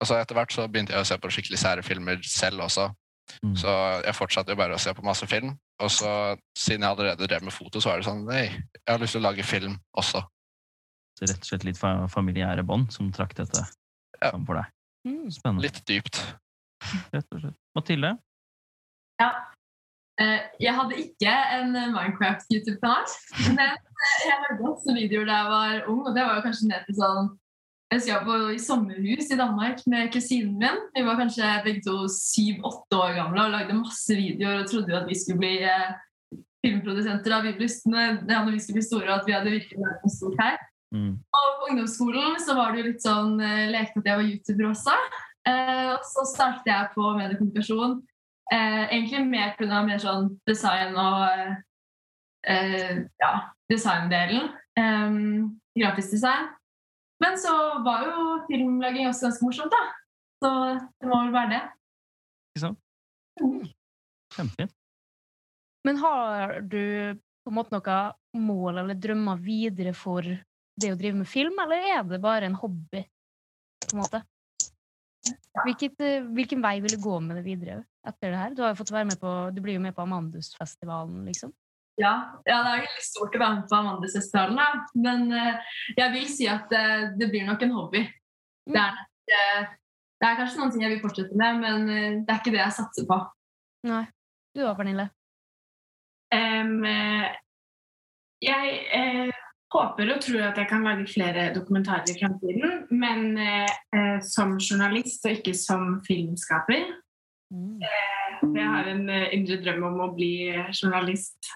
og 0.00 0.06
så 0.06 0.16
etter 0.20 0.36
hvert 0.38 0.52
så 0.54 0.66
begynte 0.70 0.94
jeg 0.94 1.02
å 1.02 1.08
se 1.08 1.16
på 1.18 1.30
skikkelig 1.34 1.58
sære 1.58 1.82
filmer 1.86 2.20
selv 2.22 2.62
også. 2.68 2.88
Mm. 3.44 3.54
Så 3.60 3.72
jeg 4.06 4.14
fortsatte 4.16 4.54
jo 4.54 4.58
bare 4.60 4.76
å 4.76 4.80
se 4.80 4.92
på 4.96 5.04
masse 5.04 5.26
film. 5.28 5.50
Og 5.82 5.90
så 5.92 6.10
siden 6.58 6.86
jeg 6.86 6.90
allerede 6.94 7.26
drev 7.28 7.42
med 7.44 7.52
foto, 7.54 7.80
så 7.82 7.90
var 7.92 8.00
det 8.00 8.06
sånn 8.08 8.22
Nei, 8.26 8.44
jeg 8.48 8.88
har 8.88 9.02
lyst 9.02 9.14
til 9.16 9.20
å 9.22 9.26
lage 9.28 9.44
film 9.46 9.74
også. 10.00 10.22
Så 11.18 11.26
rett 11.28 11.42
og 11.42 11.50
slett 11.50 11.66
litt 11.66 11.78
familiære 11.82 12.64
bånd 12.66 12.92
som 12.94 13.10
trakk 13.12 13.34
dette 13.38 13.64
Ja. 14.22 14.30
for 14.32 14.54
deg. 14.58 14.70
Mm. 15.06 15.28
Spennende. 15.34 15.66
Litt 15.66 15.82
dypt. 15.86 16.22
Rett 17.12 17.26
og 17.34 17.42
slett. 17.42 17.58
Mathilde? 17.76 18.14
Ja. 19.20 19.30
Eh, 20.18 20.40
Jeg 20.62 20.74
hadde 20.74 20.96
ikke 20.98 21.34
en 21.58 21.72
Minecraft-YouTube-kanal, 21.94 23.04
men 23.54 23.60
eh, 23.66 23.76
jeg 24.26 24.40
lagde 24.46 24.66
også 24.72 24.94
videoer 24.96 25.26
da 25.28 25.36
jeg 25.42 25.50
var 25.52 25.90
ung, 25.92 26.00
og 26.06 26.14
det 26.16 26.24
var 26.26 26.38
jo 26.40 26.46
kanskje 26.48 26.70
ned 26.72 26.86
til 26.88 26.98
sånn 26.98 27.30
Jeg 27.88 27.96
husker 27.96 28.12
jeg 28.12 28.20
var 28.20 28.26
på, 28.28 28.50
i 28.52 28.60
sommerhus 28.60 29.30
i 29.32 29.36
Danmark 29.38 29.78
med 29.88 30.10
kusinen 30.12 30.58
min. 30.60 30.80
Vi 30.92 31.04
var 31.06 31.16
kanskje 31.16 31.52
begge 31.64 31.80
to 31.86 32.02
syv-åtte 32.12 32.98
år 32.98 33.14
gamle 33.16 33.46
og 33.46 33.54
lagde 33.54 33.76
masse 33.78 34.12
videoer 34.12 34.60
og 34.60 34.68
trodde 34.68 34.92
jo 34.92 34.98
at 34.98 35.06
vi 35.08 35.16
skulle 35.16 35.40
bli 35.40 35.54
eh, 35.64 35.94
filmprodusenter 36.64 37.32
av 37.32 37.48
når, 37.48 38.18
ja, 38.28 38.42
når 38.42 38.50
vi 38.52 38.60
skulle 38.60 38.80
bli 38.80 38.84
store, 38.84 39.08
og 39.08 39.14
at 39.22 39.30
vi 39.30 39.36
hadde 39.36 39.54
virkelig 39.54 39.80
vært 39.80 40.04
noe 40.04 40.12
stort 40.12 40.42
her. 40.42 40.58
Mm. 40.92 41.14
Og 41.40 41.48
på 41.60 41.70
ungdomsskolen 41.70 42.36
så 42.44 42.58
var 42.58 42.72
det 42.72 42.82
jo 42.82 42.90
litt 42.90 43.06
sånn 43.06 43.40
eh, 43.40 43.70
lekte 43.72 44.02
at 44.02 44.10
jeg 44.10 44.20
var 44.20 44.28
YouTuber 44.34 44.68
også. 44.68 44.98
Eh, 45.48 45.88
og 45.94 46.04
så 46.10 46.26
startet 46.28 46.68
jeg 46.68 46.92
på 46.92 47.14
mediekommunikasjon. 47.16 47.96
Eh, 48.52 48.84
egentlig 48.84 49.24
mer 49.32 49.56
pga. 49.56 49.80
mer 49.88 50.04
sånn 50.04 50.28
design 50.48 50.92
og 50.92 51.24
eh, 51.32 51.56
eh, 52.52 53.02
ja, 53.24 53.32
designdelen. 53.72 54.52
Eh, 54.76 55.18
grafisk 55.80 56.18
design. 56.18 56.52
Men 57.22 57.38
så 57.40 57.52
var 57.84 58.06
jo 58.06 58.24
filmlaging 58.46 59.08
også 59.08 59.28
ganske 59.28 59.46
morsomt, 59.46 59.74
da. 59.74 59.82
Så 60.38 60.50
det 60.78 61.10
må 61.10 61.18
vel 61.24 61.34
være 61.34 61.50
det. 61.54 61.62
Ikke 62.52 62.64
sant? 62.66 63.72
Kjempefint. 64.36 64.74
Men 65.86 65.98
har 66.02 66.58
du 66.62 66.82
på 67.18 67.50
en 67.50 67.56
måte 67.56 67.74
noe 67.74 67.98
mål 68.38 68.82
eller 68.82 68.98
drømmer 68.98 69.38
videre 69.40 69.94
for 69.96 70.26
det 70.78 70.90
å 70.92 70.98
drive 70.98 71.22
med 71.22 71.30
film, 71.30 71.56
eller 71.64 71.86
er 71.96 72.02
det 72.06 72.20
bare 72.22 72.50
en 72.50 72.58
hobby? 72.58 73.02
på 73.88 73.96
en 73.96 74.02
måte? 74.02 74.22
Hvilket, 75.64 76.00
eh, 76.04 76.26
hvilken 76.36 76.62
vei 76.62 76.78
vil 76.80 76.94
du 76.94 77.02
gå 77.02 77.18
med 77.20 77.38
det 77.38 77.44
videre 77.46 77.80
etter 78.06 78.32
det 78.32 78.40
her? 78.40 78.54
Du, 78.54 78.62
har 78.62 78.72
jo 78.72 78.80
fått 78.80 78.92
være 78.94 79.08
med 79.10 79.20
på, 79.20 79.32
du 79.54 79.60
blir 79.64 79.78
jo 79.78 79.84
med 79.84 79.96
på 79.96 80.04
Amandusfestivalen, 80.04 81.24
liksom. 81.28 81.52
Ja, 81.98 82.12
ja, 82.46 82.60
det 82.62 82.70
er 82.70 82.84
veldig 82.84 83.02
stort 83.02 83.34
å 83.34 83.40
være 83.42 83.54
med 83.56 83.66
på 83.70 83.76
Amandusfestivalen, 83.78 84.58
da. 84.60 84.68
Men 85.02 85.26
uh, 85.34 85.74
jeg 85.98 86.14
vil 86.14 86.28
si 86.30 86.46
at 86.50 86.70
uh, 86.70 87.10
det 87.18 87.30
blir 87.32 87.48
nok 87.48 87.64
en 87.66 87.74
hobby. 87.74 88.04
Det 88.68 88.76
er, 88.76 88.96
eh, 89.32 89.68
det 90.20 90.28
er 90.28 90.34
kanskje 90.36 90.60
noen 90.60 90.72
ting 90.74 90.82
jeg 90.84 90.92
vil 90.92 91.00
fortsette 91.00 91.36
med, 91.40 91.60
men 91.62 91.86
det 92.26 92.32
er 92.32 92.40
ikke 92.40 92.52
det 92.52 92.60
jeg 92.60 92.76
satser 92.76 93.06
på. 93.08 93.16
Nei. 93.88 94.02
Du 94.52 94.60
da, 94.60 94.74
Pernille? 94.76 95.06
Um, 96.34 96.82
jeg 98.44 98.74
eh, 98.98 99.30
håper 99.72 100.12
og 100.12 100.20
tror 100.26 100.44
at 100.50 100.60
jeg 100.60 100.68
kan 100.68 100.84
lage 100.84 101.06
flere 101.08 101.46
dokumentarer 101.54 102.12
i 102.12 102.18
fremtiden, 102.18 102.82
men 102.92 104.20
som 104.24 104.52
journalist 104.60 105.24
og 105.24 105.38
ikke 105.38 105.54
som 105.56 106.02
filmskaper. 106.04 106.84
Mm. 107.48 107.80
Jeg 108.52 108.68
har 108.68 108.92
en 108.92 109.08
indre 109.08 109.62
drøm 109.64 109.88
om 109.88 110.04
å 110.04 110.12
bli 110.12 110.32
journalist. 110.76 111.54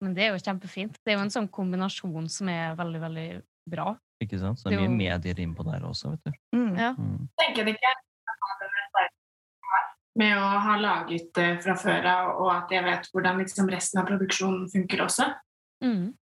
Men 0.00 0.14
det 0.16 0.24
er 0.24 0.30
jo 0.34 0.42
kjempefint. 0.42 0.98
Det 1.04 1.12
er 1.12 1.18
jo 1.18 1.24
en 1.26 1.32
sånn 1.32 1.48
kombinasjon 1.52 2.28
som 2.32 2.48
er 2.48 2.76
veldig, 2.78 3.00
veldig 3.02 3.26
bra. 3.70 3.94
Ikke 4.20 4.38
sant? 4.40 4.60
Så 4.60 4.68
det 4.68 4.78
er 4.78 4.82
Jo. 4.82 4.88
mye 4.88 4.96
medier 4.96 5.42
innpå 5.44 5.64
der 5.64 5.84
også, 5.84 6.14
vet 6.14 6.24
du. 6.24 6.32
Mm. 6.56 6.76
Ja. 6.76 6.92
Mm. 6.96 7.28
tenker 7.40 7.64
det 7.64 7.76
ikke 7.76 7.96
med 10.20 10.36
å 10.36 10.46
ha 10.60 10.76
laget 10.76 11.30
det 11.34 11.62
fra 11.62 11.76
før 11.78 12.06
av, 12.10 12.30
og 12.42 12.48
at 12.52 12.72
jeg 12.74 12.84
vet 12.84 13.06
hvordan 13.12 13.38
liksom 13.38 13.68
resten 13.70 14.00
av 14.00 14.08
produksjonen 14.08 14.66
funker 14.72 15.04
også. 15.06 15.28
Mm. 15.84 16.16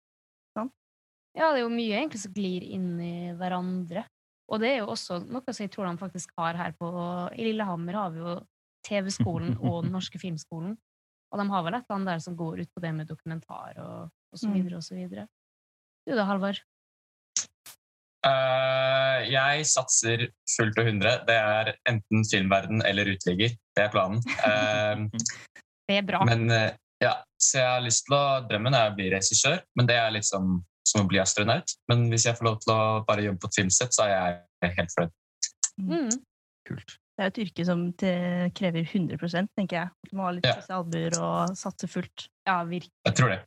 Ja, 1.37 1.51
det 1.53 1.59
er 1.61 1.67
jo 1.67 1.73
mye 1.73 1.99
egentlig 1.99 2.19
som 2.23 2.33
glir 2.33 2.63
inn 2.65 2.97
i 2.97 3.15
hverandre. 3.37 4.07
Og 4.49 4.61
det 4.63 4.71
er 4.71 4.77
jo 4.79 4.91
også 4.93 5.19
noe 5.27 5.53
som 5.53 5.65
jeg 5.65 5.73
tror 5.73 5.85
de 5.85 5.99
faktisk 5.99 6.31
har 6.39 6.57
her 6.57 6.73
på 6.79 6.87
I 7.35 7.49
Lillehammer 7.49 7.93
har 7.99 8.13
vi 8.15 8.23
jo 8.23 8.37
TV-skolen 8.87 9.57
og 9.59 9.83
Den 9.85 9.93
norske 9.93 10.17
filmskolen. 10.21 10.77
Og 11.33 11.41
de 11.41 11.45
har 11.51 11.63
vel 11.65 11.75
et 11.75 11.83
eller 11.85 11.97
annet 11.97 12.11
der 12.13 12.23
som 12.23 12.37
går 12.39 12.61
ut 12.63 12.71
på 12.73 12.81
det 12.83 12.93
med 12.95 13.09
dokumentar 13.09 13.77
og, 13.83 14.09
og 14.31 14.39
så 14.39 14.47
Mm. 14.47 14.53
videre 14.57 14.77
og 14.79 14.83
så 14.85 14.95
videre. 14.95 15.27
Du 16.07 16.15
da, 16.15 16.23
Halvard? 16.29 16.61
Uh, 18.27 19.19
jeg 19.29 19.65
satser 19.69 20.25
fullt 20.55 20.79
og 20.81 20.87
hundre. 20.89 21.13
Det 21.27 21.35
er 21.37 21.73
enten 21.87 22.25
filmverden 22.27 22.81
eller 22.87 23.11
uteligger. 23.13 23.53
Det 23.75 23.83
er 23.85 23.91
planen. 23.93 24.23
Uh, 24.41 25.07
Det 25.87 26.01
er 26.01 26.03
bra. 26.03 26.19
men 26.27 26.49
uh, 26.51 26.71
ja, 26.99 27.13
så 27.39 27.59
jeg 27.61 27.67
har 27.69 27.83
lyst 27.85 28.03
til 28.07 28.15
å 28.17 28.23
Drømmen 28.49 28.75
er 28.75 28.89
å 28.89 28.95
bli 28.97 29.05
regissør, 29.13 29.61
men 29.77 29.87
det 29.87 29.95
er 30.01 30.11
liksom 30.15 30.57
som 30.87 31.03
å 31.03 31.07
bli 31.07 31.19
astronaut. 31.21 31.71
Men 31.91 32.07
hvis 32.11 32.25
jeg 32.27 32.35
får 32.39 32.47
lov 32.47 32.57
til 32.63 32.73
å 32.73 33.03
bare 33.07 33.23
jobbe 33.27 33.39
på 33.43 33.49
et 33.51 33.59
filmsett, 33.59 33.95
så 33.95 34.07
er 34.07 34.11
jeg 34.63 34.75
helt 34.79 34.93
fornøyd. 34.95 35.13
Mm. 35.83 36.09
Kult. 36.67 36.95
Det 37.17 37.23
er 37.23 37.29
jo 37.29 37.33
et 37.33 37.39
yrke 37.47 37.63
som 37.65 37.79
til, 37.97 38.51
krever 38.53 38.83
100 38.85 39.47
tenker 39.57 39.79
jeg. 39.79 39.89
At 39.89 40.09
Du 40.11 40.17
må 40.19 40.27
ha 40.27 40.31
litt 40.35 40.45
Ja. 40.45 40.53
spisse 40.53 40.75
albuer 40.75 41.15
og 41.17 41.55
satse 41.57 41.87
fullt. 41.89 42.27
Ja, 42.45 42.59
virkelig. 42.63 42.93
Jeg 43.09 43.15
tror 43.17 43.29
det. 43.33 43.39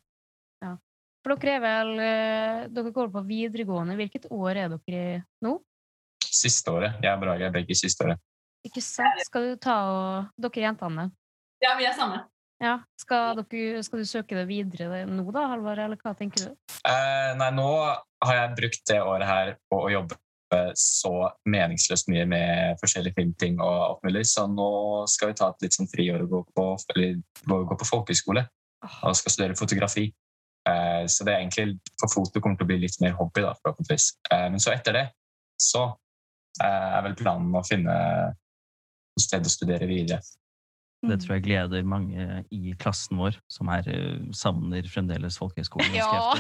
For 1.21 1.37
dere 1.37 1.57
er 1.59 1.61
vel 1.61 1.91
eh, 2.00 2.69
Dere 2.73 2.91
går 2.97 3.11
på 3.12 3.21
videregående. 3.29 3.97
Hvilket 3.99 4.31
år 4.33 4.57
er 4.57 4.71
dere 4.73 5.00
i 5.19 5.23
nå? 5.45 5.59
Siste 6.25 6.73
året. 6.73 6.97
Jeg 7.05 7.12
og 7.12 7.21
Brage 7.21 7.45
er 7.45 7.53
begge 7.53 7.77
siste 7.77 8.07
året. 8.07 8.21
Ikke 8.65 8.81
sant? 8.85 9.21
Skal 9.27 9.50
du 9.50 9.57
ta 9.61 9.77
og 9.91 10.31
Dere 10.41 10.65
jentene. 10.65 11.11
Ja, 11.61 11.75
vi 11.77 11.85
er 11.85 11.93
samme. 11.97 12.23
Ja. 12.61 12.79
Skal, 13.00 13.37
dere, 13.37 13.83
skal 13.85 14.00
du 14.00 14.09
søke 14.09 14.37
det 14.37 14.47
videre 14.49 15.05
nå, 15.09 15.27
da, 15.33 15.47
Halvard, 15.49 15.81
eller 15.81 16.00
hva 16.00 16.12
tenker 16.17 16.49
du? 16.49 16.57
Eh, 16.89 17.31
nei, 17.37 17.50
nå 17.57 17.69
har 18.25 18.35
jeg 18.37 18.57
brukt 18.59 18.83
det 18.89 18.99
året 19.00 19.29
her 19.29 19.55
på 19.73 19.79
å 19.87 19.93
jobbe 19.93 20.17
så 20.75 21.12
meningsløst 21.47 22.09
mye 22.11 22.25
med 22.26 22.80
forskjellige 22.80 23.14
filmting 23.19 23.61
og 23.62 23.76
alt 23.85 24.00
mulig, 24.09 24.25
så 24.26 24.49
nå 24.50 24.71
skal 25.11 25.30
vi 25.30 25.37
ta 25.38 25.50
et 25.52 25.66
litt 25.66 25.76
sånn 25.76 25.90
friår 25.90 26.25
og 26.25 26.33
gå 26.33 26.40
på, 26.57 26.64
eller, 26.95 27.21
gå, 27.47 27.76
på 27.78 27.87
folkehøyskole 27.87 28.42
og 29.07 29.16
skal 29.16 29.35
studere 29.35 29.59
fotografi. 29.59 30.09
Eh, 30.69 31.07
så 31.07 31.25
det 31.25 31.33
er 31.33 31.38
egentlig 31.40 31.78
for 32.00 32.12
foto 32.12 32.40
kommer 32.40 32.59
til 32.61 32.66
å 32.66 32.71
bli 32.73 32.80
litt 32.83 32.99
mer 33.00 33.16
hobby, 33.19 33.45
da, 33.45 33.54
forhåpentligvis. 33.62 34.11
Eh, 34.33 34.47
men 34.52 34.62
så 34.62 34.75
etter 34.75 34.97
det 34.97 35.07
så 35.61 35.87
eh, 36.61 36.90
er 36.99 37.04
vel 37.07 37.16
planen 37.19 37.57
å 37.57 37.64
finne 37.66 37.97
et 38.30 39.25
sted 39.25 39.47
å 39.47 39.52
studere 39.52 39.88
videre. 39.88 40.21
Det 41.00 41.16
tror 41.23 41.38
jeg 41.38 41.45
gleder 41.47 41.87
mange 41.88 42.25
i 42.52 42.75
klassen 42.76 43.16
vår, 43.16 43.38
som 43.49 43.71
er, 43.73 43.87
eh, 43.88 44.19
savner 44.37 44.85
fremdeles 44.92 45.38
folkehøyskolen. 45.40 45.95
Ja. 45.97 46.35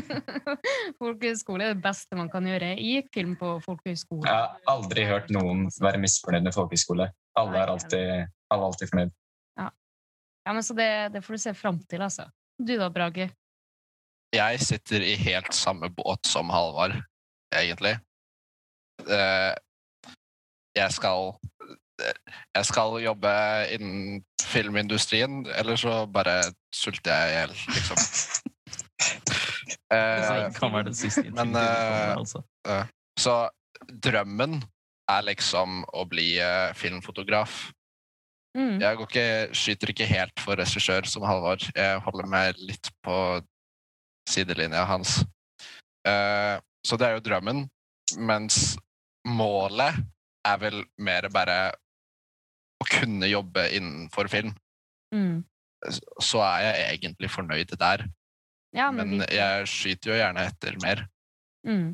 Folkehøyskole 1.02 1.66
er 1.66 1.74
det 1.74 1.82
beste 1.84 2.16
man 2.16 2.30
kan 2.32 2.48
gjøre. 2.48 2.70
Jeg 2.78 3.02
gikk 3.02 3.10
film 3.18 3.34
på 3.40 3.50
folkehøyskole. 3.64 4.24
Jeg 4.24 4.32
har 4.32 4.56
aldri 4.72 5.04
hørt 5.08 5.28
noen 5.36 5.66
være 5.84 6.00
misfornøyd 6.00 6.46
med 6.48 6.56
folkehøyskole. 6.56 7.10
Alle 7.36 7.60
er 7.60 7.72
alltid, 7.74 8.08
alle 8.48 8.64
er 8.64 8.70
alltid 8.70 8.92
fornøyd. 8.92 9.14
Ja, 10.44 10.52
men 10.52 10.62
Så 10.64 10.76
det, 10.76 10.88
det 11.12 11.24
får 11.24 11.36
du 11.36 11.42
se 11.44 11.54
fram 11.56 11.78
til, 11.88 12.02
altså. 12.04 12.26
Du 12.60 12.76
da, 12.78 12.88
Brage? 12.92 13.30
Jeg 14.34 14.60
sitter 14.60 15.04
i 15.04 15.14
helt 15.20 15.54
samme 15.54 15.88
båt 15.94 16.26
som 16.26 16.50
Halvard, 16.52 16.96
egentlig. 17.54 17.98
Eh, 19.04 19.52
Jeg 20.74 20.90
skal 20.90 21.32
Jeg 22.00 22.66
skal 22.66 22.96
jobbe 23.04 23.32
innen 23.74 24.22
filmindustrien, 24.42 25.44
eller 25.54 25.78
så 25.80 26.04
bare 26.10 26.40
sulter 26.74 27.14
jeg 27.14 27.30
i 27.30 27.38
hjel, 27.38 27.56
liksom. 27.78 28.04
Eh, 29.94 30.50
kan 30.56 30.72
være 30.72 30.88
det 30.88 30.96
siste 30.96 31.22
Men, 31.36 31.52
eh, 31.54 32.14
altså. 32.16 32.40
Så 33.20 33.34
drømmen 34.02 34.56
er 35.10 35.26
liksom 35.28 35.82
å 35.92 36.04
bli 36.08 36.34
eh, 36.40 36.72
filmfotograf. 36.76 37.70
Mm. 38.56 38.78
Jeg 38.82 38.98
går 38.98 39.08
ikke, 39.10 39.26
skyter 39.56 39.92
ikke 39.92 40.08
helt 40.08 40.42
for 40.42 40.58
regissør 40.58 41.06
som 41.10 41.26
Halvor. 41.26 41.62
Jeg 41.74 42.02
holder 42.06 42.30
meg 42.30 42.60
litt 42.62 42.90
på 43.04 43.16
sidelinja 44.30 44.84
hans. 44.88 45.20
Eh, 46.06 46.56
så 46.86 46.98
det 47.00 47.08
er 47.08 47.18
jo 47.18 47.24
drømmen. 47.28 47.64
Mens 48.20 48.76
målet 49.26 49.98
er 50.44 50.60
vel 50.60 50.82
mer 51.00 51.28
bare 51.32 51.58
å 52.82 52.86
kunne 52.88 53.28
jobbe 53.30 53.66
innenfor 53.76 54.28
film. 54.32 54.54
Mm. 55.14 55.42
Så 56.22 56.40
er 56.42 56.64
jeg 56.64 56.86
egentlig 56.96 57.30
fornøyd 57.30 57.74
der. 57.78 58.06
Ja, 58.74 58.88
men, 58.90 59.18
Men 59.18 59.28
jeg 59.30 59.68
skyter 59.70 60.10
jo 60.10 60.16
gjerne 60.18 60.48
etter 60.50 60.80
mer. 60.82 61.06
mm. 61.66 61.92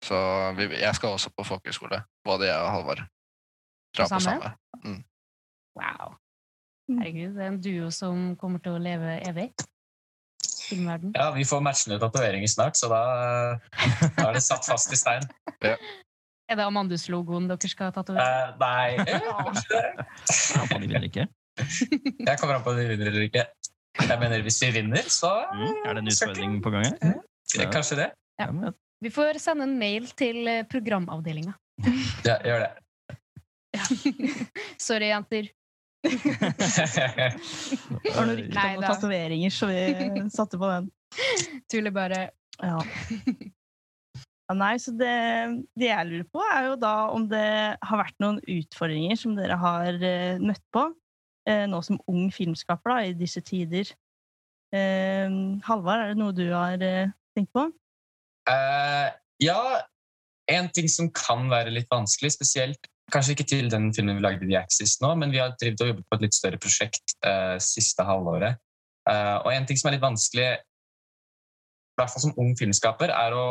Så 0.00 0.16
vi, 0.56 0.64
jeg 0.80 0.96
skal 0.96 1.12
også 1.12 1.28
på 1.36 1.44
folkehøyskole. 1.44 1.98
Både 2.24 2.46
jeg 2.48 2.56
og 2.56 2.70
Halvard. 2.72 3.02
Dra 3.96 4.06
På 4.08 4.20
samme? 4.24 4.52
Mm. 4.80 5.02
Wow. 5.76 6.14
Mm. 6.88 7.02
Herregud, 7.02 7.34
det 7.36 7.44
er 7.44 7.50
en 7.50 7.58
duo 7.60 7.90
som 7.92 8.22
kommer 8.40 8.62
til 8.64 8.78
å 8.78 8.80
leve 8.80 9.18
evig. 9.28 9.50
Filmverden. 10.70 11.12
Ja, 11.18 11.28
vi 11.34 11.44
får 11.44 11.60
matchende 11.66 11.98
tatoveringer 12.00 12.48
snart, 12.48 12.78
så 12.80 12.88
da, 12.88 13.02
da 14.16 14.28
er 14.30 14.38
det 14.38 14.42
satt 14.46 14.64
fast 14.70 14.92
i 14.94 14.98
stein. 14.98 15.26
Er 16.50 16.58
det 16.58 16.64
Amandus-logoen 16.66 17.46
dere 17.46 17.68
skal 17.70 17.92
tatovere? 17.94 18.26
Uh, 18.26 18.58
nei. 18.58 18.96
Ja, 20.50 20.64
Om 20.66 20.82
de 20.82 20.88
vinner 20.88 21.04
ikke. 21.06 21.28
Jeg 21.60 22.38
kommer 22.40 22.56
an 22.56 22.64
på 22.66 22.72
om 22.72 22.78
vi 22.80 22.86
vinner 22.90 23.10
eller 23.12 23.26
ikke. 23.28 23.44
Jeg 24.00 24.18
mener, 24.18 24.42
hvis 24.46 24.58
vi 24.64 24.70
vinner, 24.74 25.04
så 25.12 25.30
Mm. 25.50 25.74
Er 25.84 25.94
det 25.94 26.02
en 26.02 26.10
utfordring 26.10 26.56
på 26.64 26.70
gang 26.74 26.86
Ja. 27.58 27.70
kanskje 27.70 27.96
det. 28.00 28.08
Vi 29.02 29.10
får 29.10 29.38
sende 29.40 29.64
en 29.64 29.78
mail 29.78 30.06
til 30.16 30.48
eh, 30.48 30.64
programavdelinga. 30.70 31.54
Ja, 32.28 32.36
gjør 32.44 32.66
det. 32.66 32.72
Sorry, 34.88 35.08
jenter. 35.10 35.48
Det 36.02 36.16
var 38.16 38.26
noe 38.26 38.36
rykte 38.38 38.66
om 38.76 38.82
tatoveringer, 38.84 39.50
så 39.54 39.68
vi 39.70 40.28
satte 40.32 40.58
på 40.60 40.66
den. 40.70 40.90
Tuller 41.70 41.94
bare. 41.94 42.30
Ja. 42.60 42.80
Nei, 44.56 44.74
så 44.82 44.92
det, 44.98 45.14
det 45.78 45.90
jeg 45.90 46.08
lurer 46.08 46.26
på, 46.32 46.42
er 46.42 46.70
jo 46.70 46.78
da 46.80 46.94
om 47.14 47.26
det 47.30 47.46
har 47.86 48.00
vært 48.00 48.16
noen 48.22 48.40
utfordringer 48.42 49.18
som 49.18 49.36
dere 49.36 49.58
har 49.60 49.98
eh, 50.02 50.40
møtt 50.42 50.64
på, 50.74 50.88
eh, 51.46 51.66
nå 51.70 51.78
som 51.86 52.00
ung 52.10 52.30
filmskaper 52.34 52.94
da, 52.94 52.96
i 53.06 53.14
disse 53.18 53.42
tider. 53.46 53.92
Eh, 54.74 55.28
Halvard, 55.66 56.02
er 56.02 56.12
det 56.12 56.18
noe 56.18 56.34
du 56.34 56.48
har 56.50 56.82
eh, 56.82 57.12
tenkt 57.36 57.52
på? 57.54 57.68
Uh, 58.50 59.10
ja, 59.42 59.60
en 60.50 60.70
ting 60.74 60.88
som 60.90 61.10
kan 61.14 61.46
være 61.52 61.74
litt 61.74 61.90
vanskelig, 61.92 62.32
spesielt 62.34 62.90
kanskje 63.10 63.34
ikke 63.34 63.46
til 63.50 63.70
den 63.70 63.90
filmen 63.94 64.18
vi 64.18 64.24
lagde 64.24 64.46
i 64.46 64.50
The 64.50 64.58
Axis 64.60 64.96
nå, 65.02 65.12
men 65.18 65.32
vi 65.34 65.40
har 65.42 65.54
drevet 65.58 65.82
og 65.82 65.92
jobbet 65.92 66.06
på 66.06 66.18
et 66.18 66.24
litt 66.26 66.36
større 66.36 66.60
prosjekt 66.62 67.14
uh, 67.26 67.56
siste 67.62 68.06
halvåret. 68.06 68.58
Uh, 69.08 69.38
og 69.42 69.50
en 69.52 69.66
ting 69.66 69.78
som 69.78 69.90
er 69.90 69.96
litt 69.96 70.04
vanskelig, 70.04 70.50
i 70.60 72.00
hvert 72.00 72.12
fall 72.12 72.24
som 72.24 72.36
ung 72.40 72.54
filmskaper, 72.58 73.12
er 73.12 73.34
å 73.36 73.46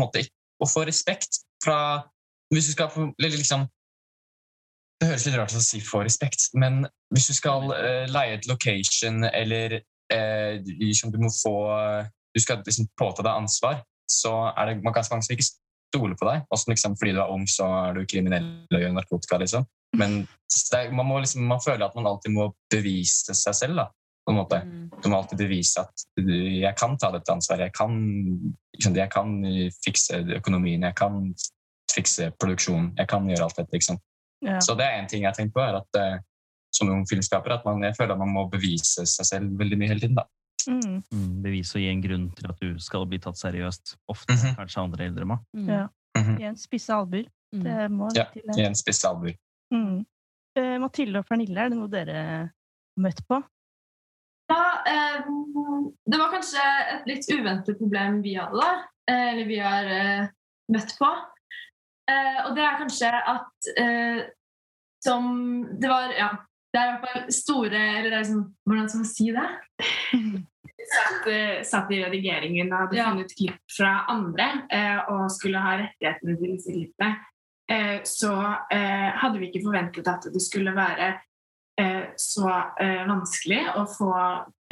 måte 0.00 0.24
å 0.60 0.68
få 0.68 0.86
respekt 0.88 1.42
fra 1.64 2.06
Hvis 2.50 2.66
du 2.66 2.72
skal 2.72 2.90
eller 2.98 3.36
liksom 3.36 3.68
Det 5.00 5.08
høres 5.08 5.26
litt 5.26 5.36
rart 5.38 5.52
ut 5.54 5.60
å 5.60 5.64
si 5.64 5.80
'få 5.80 6.02
respekt', 6.04 6.50
men 6.60 6.82
hvis 7.14 7.30
du 7.30 7.34
skal 7.34 7.70
uh, 7.72 8.04
leie 8.10 8.34
et 8.36 8.46
location 8.50 9.24
eller 9.24 9.78
uh, 10.12 10.58
liksom, 10.60 11.12
du 11.14 11.16
må 11.22 11.30
få 11.32 11.54
du 12.34 12.40
skal 12.42 12.60
liksom 12.66 12.88
påta 13.00 13.24
deg 13.24 13.32
ansvar, 13.32 13.80
så 14.10 14.52
er 14.52 14.66
det 14.66 14.84
man 14.84 14.94
ganske 14.94 15.14
mange 15.14 15.26
som 15.26 15.34
ikke 15.34 15.48
stoler 15.90 16.16
på 16.18 16.28
deg. 16.28 16.44
Også 16.54 16.70
liksom, 16.70 16.96
fordi 16.98 17.14
du 17.16 17.22
er 17.22 17.32
ung, 17.34 17.46
så 17.50 17.66
er 17.80 17.96
du 17.98 18.04
kriminell 18.10 18.46
og 18.70 18.82
gjør 18.82 18.94
narkotika. 18.96 19.40
liksom. 19.42 19.66
Men 19.98 20.20
er, 20.76 20.92
man, 20.94 21.08
må 21.08 21.18
liksom, 21.22 21.46
man 21.50 21.62
føler 21.64 21.86
at 21.86 21.96
man 21.98 22.06
alltid 22.10 22.34
må 22.34 22.50
bevise 22.70 23.34
seg 23.34 23.56
selv. 23.56 23.80
da, 23.80 23.88
måte. 24.40 24.62
Mm. 24.66 24.88
Du 25.02 25.08
må 25.08 25.20
alltid 25.20 25.38
bevise 25.40 25.80
at 25.84 26.04
du, 26.16 26.32
jeg 26.60 26.74
kan 26.76 26.96
ta 27.00 27.10
dette 27.14 27.32
ansvaret. 27.32 27.68
Jeg 27.70 27.76
kan, 27.78 27.94
liksom, 28.76 28.96
jeg 28.98 29.10
kan 29.12 29.36
fikse 29.84 30.20
økonomien, 30.40 30.82
jeg 30.88 30.94
kan 30.98 31.20
fikse 31.94 32.30
produksjonen. 32.40 32.92
Jeg 32.98 33.08
kan 33.10 33.24
gjøre 33.28 33.46
alt 33.48 33.56
dette. 33.62 33.72
Liksom. 33.78 33.98
Ja. 34.44 34.58
Så 34.64 34.74
det 34.78 34.86
er 34.88 34.98
en 35.00 35.08
ting 35.10 35.22
jeg 35.24 35.30
har 35.32 35.36
tenkt 35.38 35.54
på, 35.54 35.60
er 35.64 35.78
at 35.80 35.98
uh, 36.00 36.18
som 36.72 36.88
ung 36.92 37.02
filmskaper 37.08 37.56
at 37.56 37.64
man, 37.66 37.82
jeg 37.82 37.96
føler 37.98 38.14
at 38.14 38.20
man 38.22 38.30
må 38.32 38.44
bevise 38.52 39.02
seg 39.10 39.26
selv 39.26 39.56
veldig 39.58 39.78
mye 39.80 39.88
hele 39.90 40.00
tiden. 40.04 40.16
da. 40.20 40.26
Mm. 40.68 41.00
mm, 41.10 41.42
Bevise 41.42 41.78
og 41.78 41.82
gi 41.82 41.88
en 41.90 42.02
grunn 42.04 42.28
til 42.36 42.50
at 42.52 42.60
du 42.60 42.78
skal 42.84 43.06
bli 43.08 43.18
tatt 43.18 43.38
seriøst. 43.40 43.96
Ofte 44.12 44.36
Mhm. 44.36 44.54
kanskje 44.60 44.82
andre 44.84 45.04
eldre 45.08 45.24
må. 45.24 45.38
Mm. 45.56 45.68
Ja. 45.68 45.86
Mhm. 46.18 46.40
en 46.42 46.56
spisse 46.60 46.92
albuer. 46.94 47.26
Mm. 47.54 47.62
Det 47.64 47.90
må 47.90 48.08
Ja, 48.14 48.24
til. 48.32 48.42
I 48.44 48.52
det. 48.52 48.66
en 48.66 48.74
spisse 48.78 49.08
albuer. 49.08 49.34
Mm. 49.72 50.04
Eh, 50.56 50.78
Mathilde 50.78 51.18
og 51.18 51.26
Pernille, 51.26 51.58
er 51.58 51.68
det 51.70 51.78
noe 51.78 51.88
dere 51.88 52.14
har 52.14 52.50
møtt 52.98 53.20
på? 53.26 53.42
Ja, 54.50 54.82
eh, 54.90 55.22
det 56.10 56.18
var 56.18 56.32
kanskje 56.34 56.64
et 56.96 57.06
litt 57.06 57.28
uventet 57.30 57.78
problem 57.78 58.20
vi 58.24 58.34
hadde, 58.34 58.58
da. 58.58 58.70
Eh, 59.10 59.26
eller 59.32 59.46
vi 59.48 59.58
har 59.62 59.90
eh, 59.94 60.28
møtt 60.74 60.94
på. 60.98 61.10
Eh, 62.10 62.38
og 62.48 62.54
det 62.58 62.64
er 62.66 62.78
kanskje 62.80 63.10
at 63.14 63.72
eh, 63.78 64.22
som 65.04 65.28
Det 65.80 65.88
var 65.88 66.12
Ja. 66.18 66.30
Det 66.70 66.78
er 66.78 66.86
i 66.86 66.90
hvert 66.92 67.06
fall 67.10 67.32
store 67.34 67.78
Eller 67.98 68.10
det 68.10 68.14
er 68.14 68.20
liksom, 68.24 68.42
hvordan 68.68 68.88
skal 68.88 69.00
man 69.00 69.08
si 69.10 69.24
det? 69.34 69.46
Satt, 70.90 71.26
eh, 71.30 71.62
satt 71.66 71.90
i 71.94 71.98
redigeringen 72.02 72.70
og 72.72 72.78
hadde 72.84 72.96
Ja. 72.98 73.08
funnet 73.10 73.34
klipp 73.38 73.58
fra 73.76 73.90
andre 74.10 74.46
eh, 74.70 75.00
og 75.12 75.30
skulle 75.30 75.58
ha 75.62 75.76
rettighetene 75.78 76.36
til 76.38 76.54
disse 76.56 76.72
klippene, 76.74 77.10
eh, 77.70 77.98
så 78.08 78.32
eh, 78.74 79.10
hadde 79.22 79.38
vi 79.38 79.50
ikke 79.50 79.62
forventet 79.66 80.08
at 80.10 80.26
det 80.32 80.42
skulle 80.42 80.72
være 80.74 81.12
så 82.20 82.46
eh, 82.80 83.02
vanskelig 83.08 83.62
å 83.80 83.84
få 83.88 84.12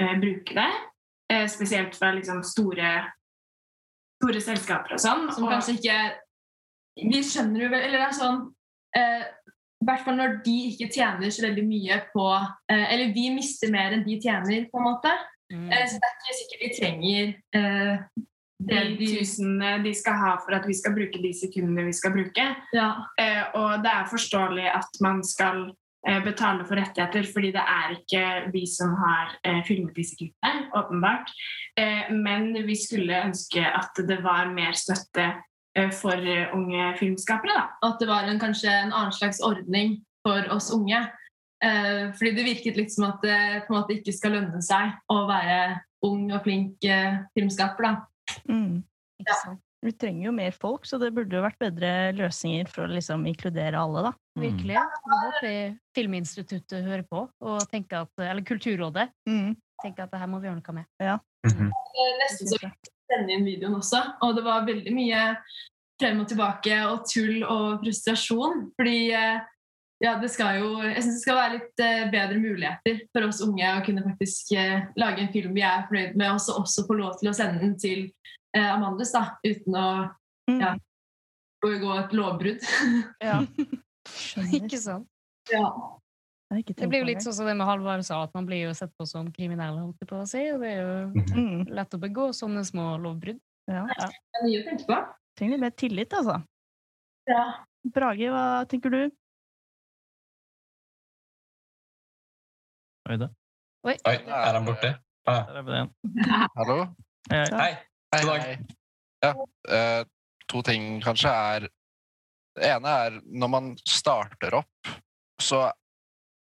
eh, 0.00 0.14
bruke 0.20 0.54
det. 0.58 0.68
Eh, 1.32 1.46
spesielt 1.50 1.96
fra 1.96 2.12
liksom 2.16 2.42
store, 2.46 2.92
store 4.22 4.40
selskaper 4.44 4.96
og 4.96 5.02
sånn. 5.02 5.26
Som 5.34 5.44
Og- 5.44 5.52
kanskje 5.56 5.78
ikke 5.78 5.98
Vi 6.98 7.20
skjønner 7.22 7.62
jo 7.62 7.68
vel 7.70 7.82
Eller 7.86 8.00
det 8.00 8.06
er 8.08 8.14
sånn 8.16 8.38
eh, 8.96 9.26
I 9.78 9.84
hvert 9.86 10.00
fall 10.02 10.16
når 10.18 10.32
de 10.42 10.54
ikke 10.72 10.88
tjener 10.90 11.30
så 11.30 11.44
veldig 11.44 11.62
mye 11.68 11.98
på 12.10 12.24
eh, 12.72 12.86
Eller 12.94 13.12
vi 13.14 13.28
mister 13.30 13.70
mer 13.70 13.92
enn 13.94 14.02
de 14.06 14.16
tjener, 14.18 14.64
på 14.72 14.80
en 14.80 14.88
måte. 14.88 15.12
Mm. 15.52 15.68
Eh, 15.70 15.84
så 15.86 16.00
det 16.00 16.08
er 16.08 16.16
ikke 16.16 16.38
sikkert 16.40 16.64
de 16.64 16.72
trenger 16.80 17.28
eh, 17.54 18.24
de 18.58 19.06
tusenene 19.06 19.84
de 19.84 19.92
skal 19.94 20.16
ha 20.18 20.32
for 20.42 20.56
at 20.56 20.66
vi 20.66 20.74
skal 20.74 20.96
bruke 20.96 21.20
de 21.22 21.30
sekundene 21.32 21.86
vi 21.86 21.94
skal 21.94 22.10
bruke. 22.16 22.46
Eh, 22.74 23.44
og 23.54 23.84
det 23.84 23.92
er 23.92 24.10
forståelig 24.10 24.66
at 24.74 24.98
man 25.04 25.22
skal 25.22 25.68
betale 26.24 26.64
for 26.64 26.78
rettigheter, 26.78 27.26
fordi 27.34 27.50
det 27.52 27.62
er 27.62 27.94
ikke 27.96 28.22
vi 28.54 28.62
som 28.70 28.94
har 29.00 29.34
eh, 29.44 29.60
filmet 29.66 29.96
disse 29.96 30.16
klippene, 30.18 30.68
åpenbart. 30.78 31.32
Eh, 31.78 32.12
men 32.14 32.52
vi 32.66 32.76
skulle 32.78 33.24
ønske 33.26 33.64
at 33.66 33.98
det 34.08 34.20
var 34.24 34.52
mer 34.54 34.78
støtte 34.78 35.26
eh, 35.76 35.90
for 35.92 36.14
eh, 36.14 36.54
unge 36.54 36.92
filmskapere. 37.00 37.56
Da. 37.56 37.90
At 37.90 37.98
det 38.00 38.08
var 38.08 38.28
en, 38.28 38.40
kanskje 38.40 38.70
en 38.70 38.94
annen 38.94 39.12
slags 39.12 39.42
ordning 39.44 39.98
for 40.26 40.46
oss 40.54 40.70
unge. 40.74 41.02
Eh, 41.64 42.08
fordi 42.14 42.34
det 42.36 42.46
virket 42.46 42.78
litt 42.78 42.94
som 42.94 43.08
at 43.10 43.22
det 43.24 43.38
på 43.66 43.74
en 43.74 43.80
måte 43.80 43.98
ikke 43.98 44.14
skal 44.14 44.36
lønne 44.38 44.62
seg 44.62 44.94
å 45.10 45.24
være 45.28 45.80
ung 46.06 46.28
og 46.30 46.44
flink 46.46 46.84
eh, 46.86 47.24
filmskaper. 47.34 47.88
Da. 47.88 48.44
Mm. 48.46 48.84
Ikke 49.18 49.40
sant? 49.42 49.64
Vi 49.86 49.92
trenger 49.94 50.26
jo 50.26 50.34
mer 50.34 50.54
folk, 50.56 50.86
så 50.88 50.98
det 50.98 51.12
burde 51.14 51.38
jo 51.38 51.44
vært 51.44 51.60
bedre 51.62 51.90
løsninger 52.18 52.66
for 52.72 52.88
å 52.88 52.94
liksom 52.96 53.26
inkludere 53.30 53.78
alle, 53.78 54.08
da. 54.08 54.12
Mm. 54.34 54.42
Virkelig. 54.42 54.74
Jeg 54.74 55.14
håper 55.14 55.78
Filminstituttet 55.94 56.86
hører 56.86 57.06
på, 57.06 57.24
og 57.46 57.64
tenker 57.70 58.02
at, 58.02 58.12
eller 58.26 58.46
Kulturrådet 58.46 59.06
tenker 59.82 60.06
at 60.06 60.14
det 60.14 60.20
her 60.20 60.30
må 60.30 60.40
vi 60.42 60.48
gjøre 60.48 60.58
noe 60.58 60.76
med. 60.80 60.88
Ja. 61.02 61.18
Mm 61.46 61.54
-hmm. 61.54 61.70
Nesten 62.22 62.48
så 62.50 62.58
sende 63.08 63.32
inn 63.32 63.46
videoen 63.46 63.78
også. 63.78 64.02
Og 64.24 64.36
det 64.36 64.44
var 64.46 64.66
veldig 64.66 64.94
mye 64.94 65.22
frem 66.00 66.20
og 66.22 66.28
tilbake 66.30 66.80
og 66.86 67.06
tull 67.10 67.44
og 67.44 67.80
frustrasjon. 67.82 68.68
Fordi 68.78 68.98
eh, 69.10 69.40
ja, 70.04 70.14
det 70.22 70.30
skal 70.30 70.60
jo 70.60 70.82
Jeg 70.82 71.02
syns 71.02 71.16
det 71.16 71.24
skal 71.24 71.40
være 71.40 71.54
litt 71.56 71.82
eh, 71.82 72.10
bedre 72.12 72.38
muligheter 72.38 73.00
for 73.12 73.28
oss 73.28 73.40
unge 73.42 73.72
å 73.72 73.84
kunne 73.86 74.04
faktisk 74.06 74.52
eh, 74.54 74.86
lage 74.96 75.24
en 75.24 75.32
film 75.34 75.56
vi 75.56 75.64
er 75.66 75.86
fornøyd 75.88 76.14
med, 76.14 76.30
og 76.32 76.40
så 76.40 76.58
også 76.60 76.86
få 76.86 76.98
lov 77.00 77.18
til 77.18 77.30
å 77.30 77.36
sende 77.38 77.62
den 77.64 77.74
til 77.78 78.12
eh, 78.56 78.70
Amandus, 78.74 79.12
da, 79.12 79.36
uten 79.44 79.74
å 79.74 79.86
Mm. 80.48 80.60
Ja. 80.62 80.70
begå 81.60 81.90
et 81.98 82.12
lovbrudd. 82.16 82.62
Ja. 83.20 83.42
Skjønner. 84.08 84.54
Ikke 84.62 84.78
sant? 84.80 85.08
ja. 85.52 85.68
Det 86.48 86.88
blir 86.88 87.02
jo 87.02 87.08
litt 87.10 87.20
sånn 87.20 87.34
som 87.36 87.44
det 87.44 87.52
med 87.58 87.66
Halvard 87.68 88.00
sa, 88.06 88.22
at 88.24 88.32
man 88.32 88.46
blir 88.48 88.62
jo 88.64 88.72
sett 88.72 88.94
på 88.96 89.04
som 89.06 89.26
kriminell, 89.30 89.76
holdt 89.76 89.98
jeg 90.00 90.08
på 90.08 90.16
å 90.22 90.26
si. 90.26 90.40
Og 90.54 90.62
det 90.64 90.70
er 90.70 90.80
jo 90.80 90.94
Mm. 91.36 91.66
lett 91.68 91.92
å 91.92 92.00
begå 92.00 92.30
sånne 92.32 92.64
små 92.64 92.96
lovbrudd. 92.96 93.36
Ja. 93.68 93.84
Det 93.84 94.08
er 94.08 94.44
mye 94.46 94.62
å 94.62 94.64
tenke 94.70 94.86
på. 94.88 94.96
Trenger 95.36 95.52
litt 95.52 95.60
mer 95.60 95.70
tillit, 95.76 96.08
altså. 96.16 96.38
Ja. 97.28 97.44
Brage, 97.84 98.30
hva 98.32 98.64
tenker 98.66 98.88
du? 98.90 99.02
Oi, 103.10 103.16
da. 103.20 103.28
Oi, 103.84 103.94
er 104.06 104.56
han 104.56 104.64
borte? 104.64 104.94
Ah, 105.28 105.44
Der 105.52 105.60
er 105.60 105.62
vi 105.62 105.72
igjen. 105.76 105.92
Hallo? 106.56 106.78
Hei, 107.30 107.76
hei. 108.14 108.38
Hei! 108.40 108.58
Ja, 109.22 109.34
eh, 109.68 110.04
to 110.48 110.62
ting 110.62 111.02
kanskje 111.02 111.32
er 111.32 111.68
Det 112.58 112.66
ene 112.66 112.90
er 113.04 113.20
når 113.22 113.50
man 113.52 113.66
starter 113.86 114.56
opp, 114.58 114.88
så 115.38 115.68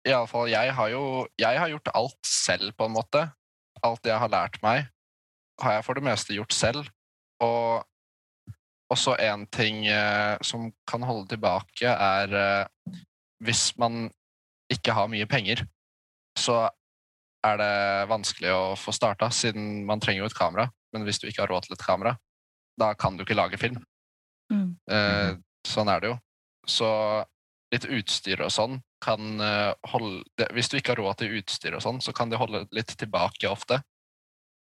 iallfall 0.08 0.48
jeg 0.50 0.72
har 0.74 0.88
jo 0.90 1.28
Jeg 1.38 1.60
har 1.60 1.70
gjort 1.70 1.92
alt 1.94 2.26
selv, 2.26 2.72
på 2.74 2.88
en 2.88 2.96
måte. 2.96 3.22
Alt 3.82 4.06
jeg 4.06 4.18
har 4.18 4.30
lært 4.30 4.58
meg, 4.62 4.88
har 5.62 5.76
jeg 5.76 5.84
for 5.84 5.94
det 5.94 6.02
meste 6.02 6.34
gjort 6.34 6.52
selv. 6.52 6.88
Og, 7.42 7.84
også 8.92 9.14
en 9.24 9.46
ting 9.46 9.86
eh, 9.86 10.36
som 10.44 10.72
kan 10.86 11.02
holde 11.02 11.28
tilbake, 11.30 11.88
er 11.88 12.34
eh, 12.36 12.98
hvis 13.40 13.72
man 13.78 14.10
ikke 14.70 14.92
har 14.92 15.08
mye 15.08 15.26
penger, 15.26 15.64
så 16.38 16.68
er 17.46 17.56
det 17.58 18.08
vanskelig 18.10 18.52
å 18.52 18.62
få 18.78 18.92
starta, 18.92 19.30
siden 19.30 19.86
man 19.88 20.00
trenger 20.00 20.24
jo 20.24 20.30
et 20.30 20.36
kamera. 20.36 20.68
Men 20.92 21.06
hvis 21.06 21.20
du 21.22 21.28
ikke 21.28 21.44
har 21.44 21.52
råd 21.52 21.66
til 21.66 21.76
et 21.76 21.84
kamera, 21.84 22.16
da 22.80 22.92
kan 22.98 23.16
du 23.16 23.24
ikke 23.24 23.36
lage 23.38 23.60
film. 23.60 23.80
Mm. 24.52 24.76
Eh, 24.90 25.34
sånn 25.68 25.90
er 25.92 26.02
det 26.02 26.12
jo. 26.12 26.16
Så 26.68 26.88
litt 27.72 27.88
utstyr 27.88 28.42
og 28.44 28.52
sånn 28.52 28.78
kan 29.02 29.40
eh, 29.42 29.72
holde 29.90 30.22
det, 30.38 30.50
Hvis 30.54 30.68
du 30.70 30.76
ikke 30.78 30.94
har 30.94 31.02
råd 31.02 31.22
til 31.22 31.38
utstyr 31.40 31.74
og 31.76 31.82
sånn, 31.84 32.00
så 32.04 32.14
kan 32.16 32.30
det 32.30 32.40
holde 32.40 32.66
litt 32.74 32.92
tilbake 32.98 33.50
ofte. 33.50 33.80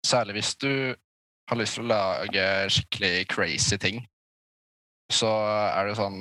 Særlig 0.07 0.39
hvis 0.39 0.55
du 0.61 0.73
har 1.49 1.59
lyst 1.59 1.79
til 1.79 1.87
å 1.87 1.91
lage 1.91 2.45
skikkelig 2.75 3.27
crazy 3.33 3.79
ting. 3.81 4.03
Så 5.13 5.29
er 5.29 5.89
det 5.89 5.97
sånn 5.99 6.21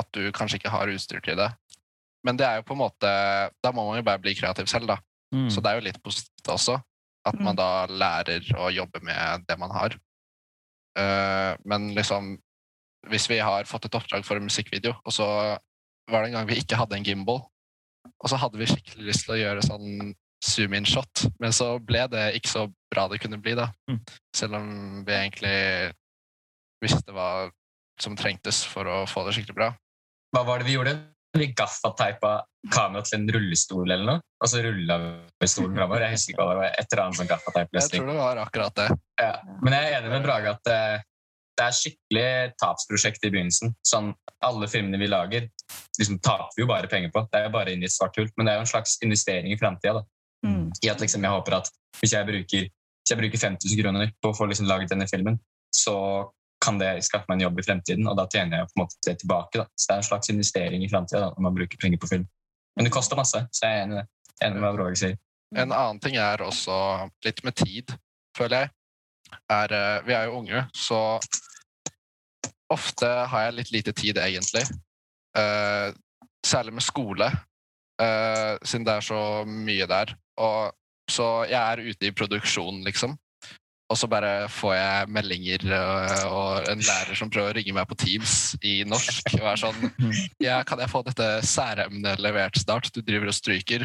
at 0.00 0.08
du 0.16 0.26
kanskje 0.34 0.58
ikke 0.58 0.72
har 0.72 0.90
utstyr 0.90 1.22
til 1.24 1.38
det. 1.38 1.48
Men 2.26 2.38
det 2.38 2.46
er 2.46 2.60
jo 2.60 2.66
på 2.68 2.74
en 2.76 2.82
måte 2.84 3.08
Da 3.62 3.72
må 3.74 3.84
man 3.88 3.98
jo 3.98 4.06
bare 4.06 4.20
bli 4.22 4.34
kreativ 4.38 4.68
selv, 4.70 4.90
da. 4.90 4.98
Mm. 5.34 5.48
Så 5.50 5.62
det 5.62 5.70
er 5.70 5.78
jo 5.78 5.86
litt 5.86 6.02
positivt 6.04 6.50
også. 6.52 6.76
At 7.28 7.38
man 7.38 7.58
da 7.58 7.86
lærer 7.86 8.46
å 8.58 8.70
jobbe 8.74 9.02
med 9.06 9.44
det 9.46 9.56
man 9.60 9.70
har. 9.74 9.94
Eh, 10.98 11.52
men 11.64 11.92
liksom 11.96 12.34
Hvis 13.10 13.26
vi 13.26 13.40
har 13.42 13.66
fått 13.66 13.88
et 13.88 13.96
oppdrag 13.98 14.22
for 14.22 14.38
en 14.38 14.46
musikkvideo, 14.46 14.92
og 15.02 15.10
så 15.10 15.26
var 16.06 16.22
det 16.22 16.28
en 16.28 16.36
gang 16.36 16.46
vi 16.46 16.60
ikke 16.62 16.76
hadde 16.78 16.94
en 16.94 17.06
gimbal, 17.06 17.40
og 18.22 18.30
så 18.30 18.38
hadde 18.38 18.60
vi 18.60 18.68
skikkelig 18.70 19.08
lyst 19.08 19.24
til 19.26 19.34
å 19.34 19.38
gjøre 19.40 19.64
sånn 19.66 20.12
zoom-in-shot, 20.46 21.24
men 21.42 21.50
så 21.50 21.72
ble 21.82 22.04
det 22.12 22.28
ikke 22.38 22.52
så 22.52 22.62
bra 22.94 23.08
det 23.10 23.18
kunne 23.22 23.40
bli, 23.42 23.56
da. 23.58 23.72
Mm. 23.90 23.98
Selv 24.38 24.58
om 24.60 24.68
vi 25.06 25.16
egentlig 25.16 25.56
visste 26.82 27.14
hva 27.14 27.50
som 28.02 28.14
trengtes 28.18 28.62
for 28.66 28.86
å 28.86 29.02
få 29.10 29.26
det 29.26 29.34
skikkelig 29.36 29.58
bra. 29.58 29.72
Hva 30.34 30.44
var 30.46 30.62
det 30.62 30.70
vi 30.70 30.76
gjorde? 30.78 30.94
Vi 31.38 31.46
gaffateipa 31.56 32.32
kameraet 32.72 33.08
til 33.08 33.18
en 33.18 33.30
rullestol 33.32 33.86
eller 33.86 34.04
noe, 34.04 34.20
og 34.42 34.50
så 34.50 34.60
rulla 34.64 34.98
vi 35.40 35.48
stolen 35.48 35.78
framover. 35.78 36.04
Jeg 36.04 36.16
husker 36.18 36.34
ikke 36.34 36.42
hva 36.42 36.50
det 36.52 36.60
var. 36.60 36.74
Et 36.76 36.92
eller 36.92 37.02
annet 37.04 37.18
sånn 37.18 37.26
Jeg 37.26 37.32
gaffateip-løsning. 37.32 38.02
tror 38.02 38.10
det 38.12 38.18
var 38.18 38.40
akkurat 38.42 38.76
det. 38.82 38.88
Ja. 39.22 39.32
Men 39.62 39.76
jeg 39.78 39.88
er 39.88 39.96
enig 39.98 40.12
med 40.12 40.26
Brage 40.26 40.52
at 40.52 40.70
eh, 40.74 41.06
det 41.58 41.64
er 41.64 41.76
skikkelig 41.76 42.26
tapsprosjekt 42.60 43.24
i 43.24 43.30
begynnelsen. 43.32 43.72
Sånn, 43.86 44.12
alle 44.44 44.68
filmene 44.68 45.00
vi 45.00 45.08
lager, 45.08 45.48
liksom 46.00 46.20
taper 46.24 46.52
vi 46.56 46.64
jo 46.64 46.68
bare 46.70 46.90
penger 46.92 47.12
på. 47.14 47.24
Det 47.32 47.40
er 47.40 47.48
jo 47.48 47.54
bare 47.56 47.74
inn 47.74 47.84
i 47.84 47.88
et 47.88 47.94
svart 47.96 48.16
hull. 48.20 48.28
Men 48.36 48.48
det 48.48 48.52
er 48.52 48.60
jo 48.60 48.66
en 48.66 48.72
slags 48.74 48.98
investering 49.04 49.52
i 49.52 49.58
framtida. 49.60 50.04
Mm. 50.46 50.68
I 50.84 50.92
at 50.92 51.02
liksom 51.02 51.24
jeg 51.24 51.32
håper 51.32 51.58
at 51.62 51.72
hvis 52.00 52.14
jeg 52.16 52.28
bruker, 52.28 52.68
hvis 52.68 53.12
jeg 53.14 53.20
bruker 53.20 53.44
5000 53.44 53.82
kroner 53.82 54.14
på 54.20 54.32
å 54.32 54.36
få 54.36 54.48
liksom 54.50 54.68
laget 54.68 54.92
denne 54.92 55.08
filmen, 55.10 55.38
så 55.72 55.96
kan 56.62 56.78
det 56.78 56.92
skaffe 57.06 57.26
meg 57.28 57.40
en 57.40 57.48
jobb 57.48 57.60
i 57.60 57.64
fremtiden, 57.66 58.06
og 58.10 58.16
da 58.18 58.28
tjener 58.30 58.60
jeg 58.60 58.70
på 58.70 58.76
en 58.76 58.82
måte 58.84 58.98
det 59.06 59.16
tilbake. 59.22 59.58
Da. 59.58 59.66
Så 59.74 59.88
det 59.88 59.94
er 59.94 60.02
en 60.02 60.08
slags 60.08 60.32
investering 60.32 60.84
i 60.84 60.90
framtida 60.90 61.32
når 61.32 61.46
man 61.48 61.56
bruker 61.56 61.80
penger 61.82 62.00
på 62.02 62.10
film. 62.14 62.26
Men 62.76 62.86
det 62.86 62.94
koster 62.94 63.18
masse, 63.18 63.42
så 63.52 63.66
jeg 63.68 63.80
er 63.80 63.86
enig. 63.86 64.04
Enig 64.42 64.58
med 64.58 64.64
hva 64.64 64.72
Roger 64.78 64.98
sier. 64.98 65.18
En 65.52 65.74
annen 65.74 66.00
ting 66.00 66.16
er 66.16 66.40
også 66.44 66.74
litt 67.26 67.42
med 67.44 67.56
tid, 67.58 67.92
føler 68.36 68.64
jeg. 68.64 68.72
Er, 69.52 69.74
eh, 69.76 70.04
vi 70.06 70.14
er 70.16 70.28
jo 70.28 70.38
unge, 70.40 70.64
så 70.76 71.00
ofte 72.72 73.08
har 73.28 73.46
jeg 73.46 73.56
litt 73.58 73.72
lite 73.74 73.92
tid, 73.96 74.20
egentlig. 74.20 74.64
Eh, 75.36 75.92
særlig 76.44 76.74
med 76.78 76.84
skole, 76.84 77.28
eh, 78.00 78.54
siden 78.64 78.86
det 78.88 78.94
er 78.96 79.04
så 79.04 79.20
mye 79.48 79.88
der. 79.88 80.14
Og, 80.40 80.72
så 81.10 81.44
jeg 81.50 81.60
er 81.60 81.84
ute 81.84 82.08
i 82.08 82.16
produksjon, 82.16 82.80
liksom. 82.86 83.18
Og 83.92 83.98
så 84.00 84.08
bare 84.08 84.48
får 84.48 84.72
jeg 84.72 85.08
meldinger 85.12 85.64
og, 85.76 86.12
og 86.32 86.70
en 86.72 86.80
lærer 86.80 87.18
som 87.18 87.28
prøver 87.32 87.52
å 87.52 87.56
ringe 87.58 87.74
meg 87.76 87.88
på 87.90 87.98
Teams 88.00 88.54
i 88.64 88.78
norsk. 88.88 89.34
Og 89.36 89.48
er 89.50 89.60
sånn 89.60 89.82
ja, 90.46 90.62
Kan 90.64 90.80
jeg 90.80 90.88
få 90.88 91.02
dette 91.04 91.28
særemnet 91.44 92.22
levert 92.24 92.56
snart? 92.56 92.88
Du 92.94 93.02
driver 93.04 93.28
og 93.28 93.36
stryker. 93.36 93.84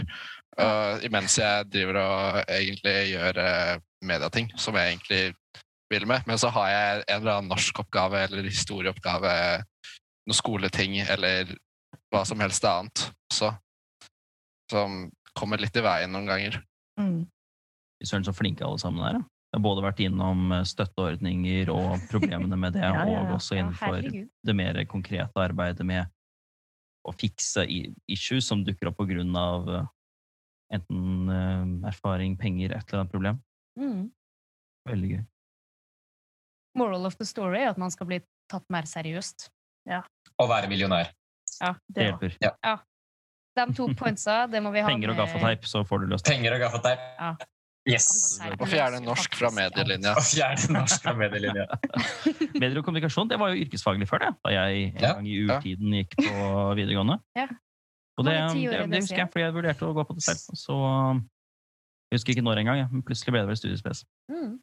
Uh, 0.58 0.96
imens 1.06 1.36
jeg 1.38 1.68
driver 1.70 2.00
og 2.02 2.40
egentlig 2.46 2.96
gjør 3.12 3.42
uh, 3.44 3.74
medieting 4.08 4.50
som 4.56 4.80
jeg 4.80 4.96
egentlig 4.96 5.22
vil 5.92 6.08
med. 6.08 6.24
Men 6.30 6.40
så 6.40 6.54
har 6.56 6.72
jeg 6.72 7.04
en 7.04 7.20
eller 7.20 7.36
annen 7.36 7.52
norskoppgave 7.52 8.24
eller 8.30 8.48
historieoppgave, 8.48 9.38
noen 10.28 10.40
skoleting 10.40 11.02
eller 11.04 11.52
hva 12.14 12.24
som 12.28 12.40
helst 12.44 12.66
annet 12.68 13.10
også. 13.32 13.52
Som 14.72 15.08
kommer 15.38 15.60
litt 15.60 15.76
i 15.76 15.84
veien 15.84 16.16
noen 16.16 16.32
ganger. 16.32 16.62
Mm. 17.00 17.26
Søren, 18.04 18.24
så 18.24 18.34
flinke 18.36 18.66
alle 18.66 18.80
sammen 18.80 19.04
er. 19.04 19.20
da. 19.20 19.37
Har 19.56 19.64
både 19.64 19.84
vært 19.86 20.02
innom 20.04 20.52
eh, 20.52 20.66
støtteordninger 20.68 21.72
og 21.72 22.04
problemene 22.12 22.60
med 22.60 22.76
det, 22.76 22.84
Ja, 22.84 22.94
ja, 23.08 23.14
ja. 23.14 23.22
og 23.24 23.38
også 23.38 23.60
innenfor 23.60 24.04
det 24.04 24.56
mer 24.56 24.80
konkrete 24.90 25.44
arbeidet 25.44 25.86
med 25.88 26.12
å 27.08 27.14
fikse 27.16 27.64
issues 28.12 28.50
som 28.50 28.66
dukker 28.68 28.92
opp 28.92 29.00
på 29.00 29.08
grunn 29.08 29.32
av 29.40 29.70
eh, 29.72 29.88
enten 30.76 31.32
eh, 31.32 31.90
erfaring, 31.94 32.36
penger, 32.40 32.76
et 32.76 32.84
eller 32.90 33.06
annet 33.06 33.14
problem. 33.14 33.40
Mm. 33.80 34.10
Veldig 34.90 35.14
gøy. 35.16 35.24
Moral 36.78 37.08
of 37.10 37.16
the 37.18 37.26
story 37.26 37.64
er 37.64 37.72
at 37.72 37.80
man 37.82 37.94
skal 37.94 38.10
bli 38.10 38.20
tatt 38.52 38.68
mer 38.74 38.86
seriøst. 38.90 39.48
Og 40.38 40.50
være 40.52 40.68
millionær. 40.70 41.10
Ja, 41.62 41.74
Det 41.88 42.04
Det, 42.04 42.04
hjelper. 42.12 42.84
De 43.58 43.74
to 43.74 43.88
pointsa, 43.98 44.46
det 44.52 44.60
må 44.62 44.70
vi 44.76 44.84
ha 44.86 44.90
Penger 44.92 45.16
og 45.16 45.18
gaffateip, 45.18 45.64
så 45.66 45.82
får 45.88 46.04
du 46.04 46.12
løst 46.12 46.28
det. 46.28 46.36
Penger 46.36 46.54
og 46.54 46.60
gaffateip. 46.68 47.06
Ja. 47.18 47.32
Yes! 47.88 48.08
Å 48.44 48.66
fjerne 48.68 49.00
norsk 49.06 49.38
fra 49.40 49.50
medielinja. 49.56 50.12
Å 50.20 50.24
fjerne 50.28 50.74
norsk 50.82 51.06
fra 51.06 51.14
medielinja. 51.16 51.66
Medier 52.62 52.82
og 52.82 52.86
kommunikasjon 52.88 53.30
det 53.32 53.38
var 53.40 53.54
jo 53.54 53.62
yrkesfaglig 53.64 54.08
før 54.10 54.26
det, 54.26 54.32
da 54.44 54.52
jeg 54.56 54.90
en 54.90 55.00
Ja. 55.06 55.14
gang 55.16 55.30
i 55.30 55.38
urtiden 55.46 55.96
gikk 56.02 56.18
på 56.20 56.52
videregående. 56.80 57.20
Ja. 57.40 57.48
Og 58.18 58.26
det, 58.26 58.34
det, 58.34 58.62
det 58.74 58.86
det 58.92 59.02
husker 59.04 59.22
jeg, 59.24 59.30
fordi 59.32 59.46
jeg 59.46 59.56
vurderte 59.56 59.88
å 59.88 59.94
gå 59.96 60.04
på 60.10 60.16
det 60.18 60.24
selv. 60.26 60.56
Så 60.58 60.76
jeg 62.10 62.18
husker 62.18 62.34
ikke 62.34 62.44
når 62.48 62.64
engang, 62.64 62.84
men 62.92 63.04
plutselig 63.06 63.36
ble 63.36 63.44
det 63.46 63.52
vel 63.54 63.60
studiespes. 63.60 64.04
Mm. 64.32 64.56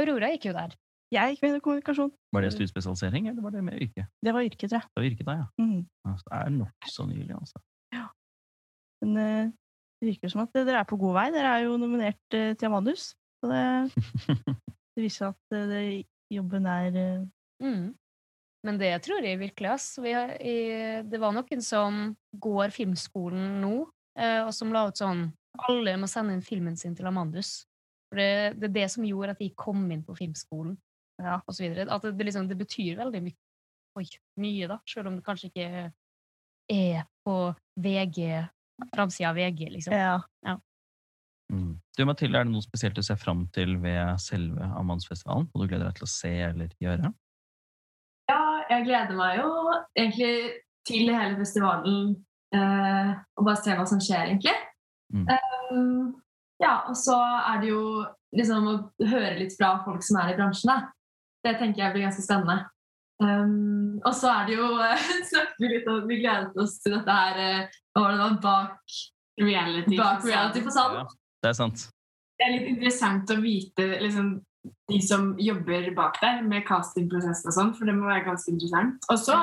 Aurora 0.00 0.32
gikk 0.34 0.48
jo 0.50 0.54
der. 0.56 0.74
jeg 1.12 1.34
gikk 1.36 1.42
med 1.44 1.60
kommunikasjon. 1.64 2.10
Var 2.32 2.42
det 2.46 2.52
studiespesialisering, 2.56 3.28
eller 3.30 3.44
var 3.44 3.52
det 3.54 3.62
med 3.64 3.80
yrke? 3.80 4.06
Det 4.24 4.32
var 4.34 4.44
yrke, 4.48 4.66
tror 4.68 4.80
jeg. 4.80 4.88
Det 4.90 5.00
var 5.00 5.08
yrke 5.10 5.26
da, 5.28 5.34
ja. 5.40 5.46
Mm. 5.62 5.82
Altså, 6.08 6.24
Det 6.28 6.38
er 6.40 6.54
nokså 6.58 7.06
nylig, 7.08 7.34
altså. 7.38 7.62
Ja. 7.94 8.06
Men 9.02 9.16
eh, 9.22 9.50
det 10.02 10.08
virker 10.10 10.32
som 10.32 10.42
at 10.42 10.56
dere 10.56 10.80
er 10.82 10.86
på 10.88 10.98
god 10.98 11.14
vei. 11.14 11.28
Dere 11.30 11.50
er 11.54 11.66
jo 11.68 11.76
nominert 11.78 12.34
eh, 12.34 12.56
til 12.58 12.66
Amandus. 12.66 13.12
Så 13.38 13.50
det, 13.50 13.62
det 14.98 15.04
viser 15.04 15.28
at 15.30 15.54
eh, 15.54 15.68
det, 15.70 15.82
jobben 16.32 16.66
er 16.66 16.98
eh, 16.98 17.28
Mm. 17.62 17.92
Men 18.66 18.78
det 18.80 18.90
tror 19.04 19.22
jeg 19.22 19.38
virkelig, 19.38 19.68
ass. 19.70 19.84
Vi 20.02 20.10
har, 20.10 20.32
i, 20.42 21.02
det 21.06 21.18
var 21.22 21.30
noen 21.34 21.62
som 21.62 22.00
går 22.42 22.72
filmskolen 22.74 23.60
nå, 23.62 23.84
eh, 24.18 24.40
og 24.42 24.50
som 24.54 24.72
la 24.74 24.88
ut 24.88 24.98
sånn 24.98 25.28
Alle 25.68 25.94
må 26.00 26.08
sende 26.10 26.34
inn 26.34 26.42
filmen 26.42 26.74
sin 26.80 26.96
til 26.98 27.06
Amandus. 27.06 27.68
For 28.10 28.18
det, 28.18 28.58
det 28.58 28.66
er 28.70 28.74
det 28.80 28.88
som 28.96 29.06
gjorde 29.06 29.36
at 29.36 29.42
de 29.44 29.52
kom 29.54 29.84
inn 29.94 30.02
på 30.02 30.16
filmskolen, 30.18 30.74
Ja. 31.22 31.38
og 31.38 31.54
så 31.54 31.62
videre. 31.62 31.86
At 31.86 32.02
det, 32.02 32.16
det, 32.18 32.26
liksom, 32.26 32.48
det 32.50 32.58
betyr 32.58 32.98
veldig 32.98 33.22
mye, 33.28 33.38
oi, 34.00 34.06
mye, 34.42 34.70
da, 34.74 34.80
selv 34.90 35.12
om 35.12 35.20
det 35.20 35.26
kanskje 35.26 35.52
ikke 35.52 35.68
er 36.72 37.06
på 37.22 37.36
VG, 37.86 38.18
framsida 38.94 39.30
av 39.30 39.38
VG, 39.38 39.68
liksom. 39.70 39.94
Ja. 39.94 40.56
Mm. 41.52 41.76
Du 41.96 42.04
Mathilde, 42.08 42.40
er 42.40 42.48
det 42.48 42.54
noe 42.54 42.64
spesielt 42.64 42.96
du 42.96 43.04
ser 43.04 43.18
fram 43.20 43.44
til 43.52 43.76
ved 43.82 44.16
selve 44.22 44.68
Amandsfestivalen? 44.80 45.50
Og 45.52 45.62
du 45.62 45.68
gleder 45.68 45.90
deg 45.90 45.98
til 45.98 46.08
å 46.08 46.12
se 46.12 46.32
eller 46.48 46.72
gjøre? 46.80 47.12
Ja, 48.30 48.42
jeg 48.70 48.86
gleder 48.88 49.18
meg 49.18 49.40
jo 49.42 49.50
egentlig 49.98 50.34
til 50.88 51.12
hele 51.12 51.36
festivalen 51.38 52.14
eh, 52.56 53.12
og 53.36 53.46
bare 53.46 53.60
se 53.60 53.76
hva 53.76 53.86
som 53.88 54.00
skjer, 54.02 54.32
egentlig. 54.32 54.56
Mm. 55.12 55.28
Um, 55.28 56.08
ja, 56.62 56.78
og 56.88 56.96
så 56.96 57.18
er 57.20 57.60
det 57.62 57.72
jo 57.74 57.84
liksom 58.32 58.68
å 58.70 58.76
høre 59.10 59.36
litt 59.42 59.54
fra 59.58 59.74
folk 59.84 60.04
som 60.06 60.22
er 60.22 60.32
i 60.32 60.38
bransjen, 60.38 60.72
da. 60.72 60.92
Det 61.42 61.58
tenker 61.58 61.84
jeg 61.84 61.94
blir 61.96 62.06
ganske 62.06 62.24
spennende. 62.24 62.62
Um, 63.22 64.00
og 64.02 64.14
så 64.16 64.30
er 64.32 64.48
det 64.48 64.56
jo 64.56 64.68
snakket 65.30 65.60
vi 65.60 65.68
litt 65.70 65.88
om 65.90 66.06
Vi 66.08 66.18
gledet 66.22 66.56
oss 66.58 66.78
til 66.82 66.96
dette 66.96 67.18
her 67.18 67.68
Hva 67.92 68.04
var 68.04 68.14
det 68.14 68.22
da? 68.22 68.28
Bak 68.42 69.00
Reality. 69.40 69.96
bak 69.96 70.24
reality. 70.24 70.60
Ja, 70.76 71.06
det 71.42 71.48
er 71.48 71.56
sant. 71.56 71.88
Det 72.38 72.46
er 72.46 72.56
litt 72.56 72.72
interessant 72.74 73.30
å 73.32 73.38
vite 73.40 73.86
liksom, 74.02 74.32
de 74.90 74.98
som 75.02 75.30
jobber 75.40 75.88
bak 75.96 76.18
der 76.22 76.42
med 76.46 76.66
castingprosessen 76.68 77.50
og 77.50 77.56
sånn, 77.56 77.70
for 77.76 77.88
det 77.88 77.94
må 77.96 78.10
være 78.10 78.26
ganske 78.26 78.52
interessant. 78.52 79.08
Og 79.12 79.20
så 79.20 79.38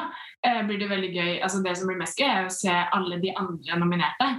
eh, 0.46 0.62
blir 0.68 0.82
det 0.82 0.92
veldig 0.92 1.10
gøy 1.16 1.32
altså 1.46 1.64
Det 1.66 1.76
som 1.80 1.90
blir 1.90 2.00
mest 2.02 2.20
gøy, 2.20 2.28
er 2.30 2.50
å 2.50 2.54
se 2.54 2.76
alle 2.76 3.22
de 3.24 3.34
andre 3.38 3.80
nominerte. 3.82 4.30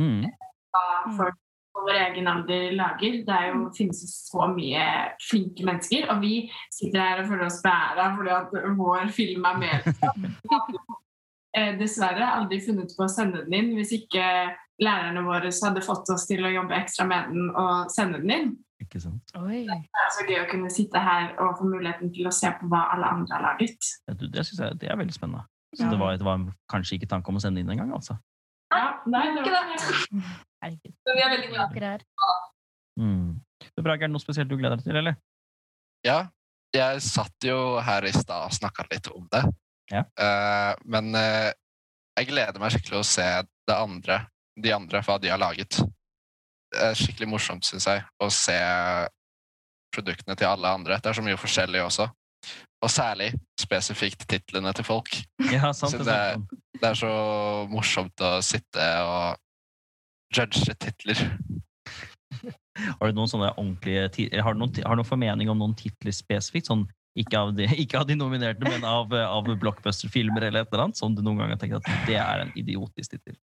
Mm. 0.00 0.28
Hva 0.74 0.84
folk 1.16 1.40
på 1.74 1.82
vår 1.88 1.96
egen 1.98 2.28
alder 2.30 2.68
lager. 2.78 3.16
Det 3.26 3.34
er 3.34 3.48
jo, 3.50 3.64
finnes 3.74 4.02
jo 4.04 4.10
så 4.10 4.46
mye 4.52 4.84
flinke 5.22 5.66
mennesker, 5.66 6.06
og 6.12 6.20
vi 6.22 6.36
sitter 6.70 7.00
her 7.02 7.22
og 7.22 7.32
føler 7.32 7.48
oss 7.48 7.62
bæra 7.64 8.12
fordi 8.14 8.34
at 8.36 8.54
vår 8.78 9.08
film 9.16 9.48
er 9.50 9.58
med. 9.64 9.88
Eh, 11.54 11.76
dessverre 11.78 12.26
aldri 12.34 12.58
funnet 12.64 12.90
på 12.96 13.04
å 13.06 13.10
sende 13.10 13.44
den 13.44 13.54
inn 13.54 13.72
hvis 13.78 13.92
ikke 13.94 14.24
lærerne 14.82 15.22
våre 15.22 15.52
hadde 15.54 15.82
fått 15.86 16.10
oss 16.10 16.26
til 16.26 16.42
å 16.42 16.50
jobbe 16.50 16.74
ekstra 16.74 17.06
med 17.06 17.30
den 17.30 17.50
og 17.54 17.92
sende 17.94 18.18
den 18.24 18.32
inn. 18.34 18.48
Ikke 18.82 18.98
sant? 19.00 19.30
Oi. 19.38 19.62
Det 19.70 20.02
er 20.02 20.10
så 20.16 20.26
gøy 20.26 20.40
å 20.42 20.48
kunne 20.50 20.72
sitte 20.74 20.98
her 21.00 21.30
og 21.38 21.60
få 21.60 21.68
muligheten 21.70 22.10
til 22.14 22.26
å 22.26 22.32
se 22.34 22.50
på 22.58 22.66
hva 22.72 22.88
alle 22.96 23.06
andre 23.06 23.36
har 23.38 23.44
laget. 23.52 23.90
Ja, 24.08 24.16
du, 24.18 24.26
Det 24.26 24.42
jeg 24.42 24.80
det 24.82 24.90
er 24.90 24.98
veldig 24.98 25.14
spennende. 25.14 25.46
Så 25.74 25.84
Ja. 25.86 25.90
det, 25.90 25.98
var, 25.98 26.16
det 26.18 26.26
var 26.26 26.42
kanskje 26.70 26.98
ikke 26.98 27.10
tanke 27.10 27.30
om 27.30 27.38
å 27.38 27.42
sende 27.42 27.60
inn 27.62 27.70
engang, 27.70 27.92
altså. 27.94 28.18
Ja, 28.74 28.98
nei, 29.06 29.24
det 29.34 29.42
var 29.52 29.70
ikke 29.74 29.78
det. 29.78 30.24
Men 31.06 31.16
vi 31.18 31.22
er 31.22 31.32
veldig 31.36 31.50
glad. 31.54 31.74
Dere 31.74 31.94
er 31.94 32.04
Mm. 32.94 33.40
Du, 33.74 33.82
er 33.82 33.96
det 33.98 34.10
noe 34.10 34.22
spesielt 34.22 34.48
du 34.48 34.56
gleder 34.56 34.78
deg 34.78 34.86
til, 34.86 34.96
eller? 35.00 35.16
Ja, 36.06 36.28
jeg 36.74 37.00
satt 37.02 37.46
jo 37.46 37.80
her 37.82 38.06
i 38.06 38.12
stad 38.14 38.46
og 38.46 38.54
snakka 38.54 38.86
litt 38.90 39.08
om 39.10 39.26
det. 39.32 39.42
Ja. 39.92 40.04
Uh, 40.16 40.72
men 40.88 41.12
uh, 41.16 41.50
jeg 42.18 42.30
gleder 42.30 42.60
meg 42.62 42.72
skikkelig 42.74 43.02
å 43.02 43.06
se 43.08 43.26
det 43.44 43.76
andre, 43.76 44.20
de 44.60 44.72
andre, 44.74 45.02
hva 45.04 45.18
de 45.20 45.32
har 45.32 45.40
laget. 45.40 45.80
Det 46.74 46.88
er 46.88 46.98
skikkelig 46.98 47.30
morsomt, 47.34 47.66
syns 47.66 47.86
jeg, 47.90 48.04
å 48.22 48.30
se 48.32 48.58
produktene 49.94 50.36
til 50.38 50.50
alle 50.50 50.74
andre. 50.78 50.98
Det 51.02 51.10
er 51.10 51.18
så 51.18 51.24
mye 51.24 51.38
forskjellig 51.38 51.82
også. 51.84 52.08
Og 52.84 52.90
særlig 52.92 53.30
spesifikt 53.60 54.26
titlene 54.28 54.72
til 54.76 54.84
folk. 54.86 55.16
Ja, 55.52 55.72
sant. 55.72 55.96
Det, 56.04 56.12
er. 56.12 56.40
Det 56.76 56.90
er 56.90 56.98
så 56.98 57.12
morsomt 57.70 58.20
å 58.20 58.36
sitte 58.44 58.88
og 59.06 59.38
judge 60.34 60.74
titler. 60.82 61.22
Har 62.74 63.08
du 63.08 63.16
noen 63.16 63.30
sånne 63.30 63.52
ordentlige 63.54 64.42
har 64.42 64.56
du 64.56 64.60
noen, 64.60 64.74
har 64.82 64.96
du 64.96 65.00
noen 65.00 65.08
formening 65.08 65.50
om 65.52 65.60
noen 65.62 65.76
titler 65.78 66.14
spesifikt? 66.14 66.68
Sånn, 66.68 66.84
ikke, 67.18 67.40
av 67.40 67.52
de, 67.56 67.68
ikke 67.84 68.00
av 68.00 68.08
de 68.08 68.16
nominerte, 68.18 68.66
men 68.66 68.86
av, 68.88 69.12
av 69.12 69.50
blockbuster-filmer 69.60 70.48
eller 70.48 70.64
et 70.64 70.72
eller 70.72 70.86
annet, 70.88 71.00
som 71.00 71.14
du 71.14 71.22
noen 71.22 71.42
gang 71.42 71.54
har 71.54 71.60
tenkt 71.62 71.80
at 71.80 72.08
det 72.08 72.18
er 72.20 72.44
en 72.44 72.52
idiotisk 72.58 73.16
tittel? 73.16 73.38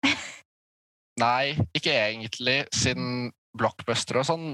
Nei, 1.20 1.56
ikke 1.76 1.94
egentlig, 1.94 2.60
siden 2.76 3.30
blockbuster 3.56 4.20
og 4.20 4.28
sånn, 4.28 4.48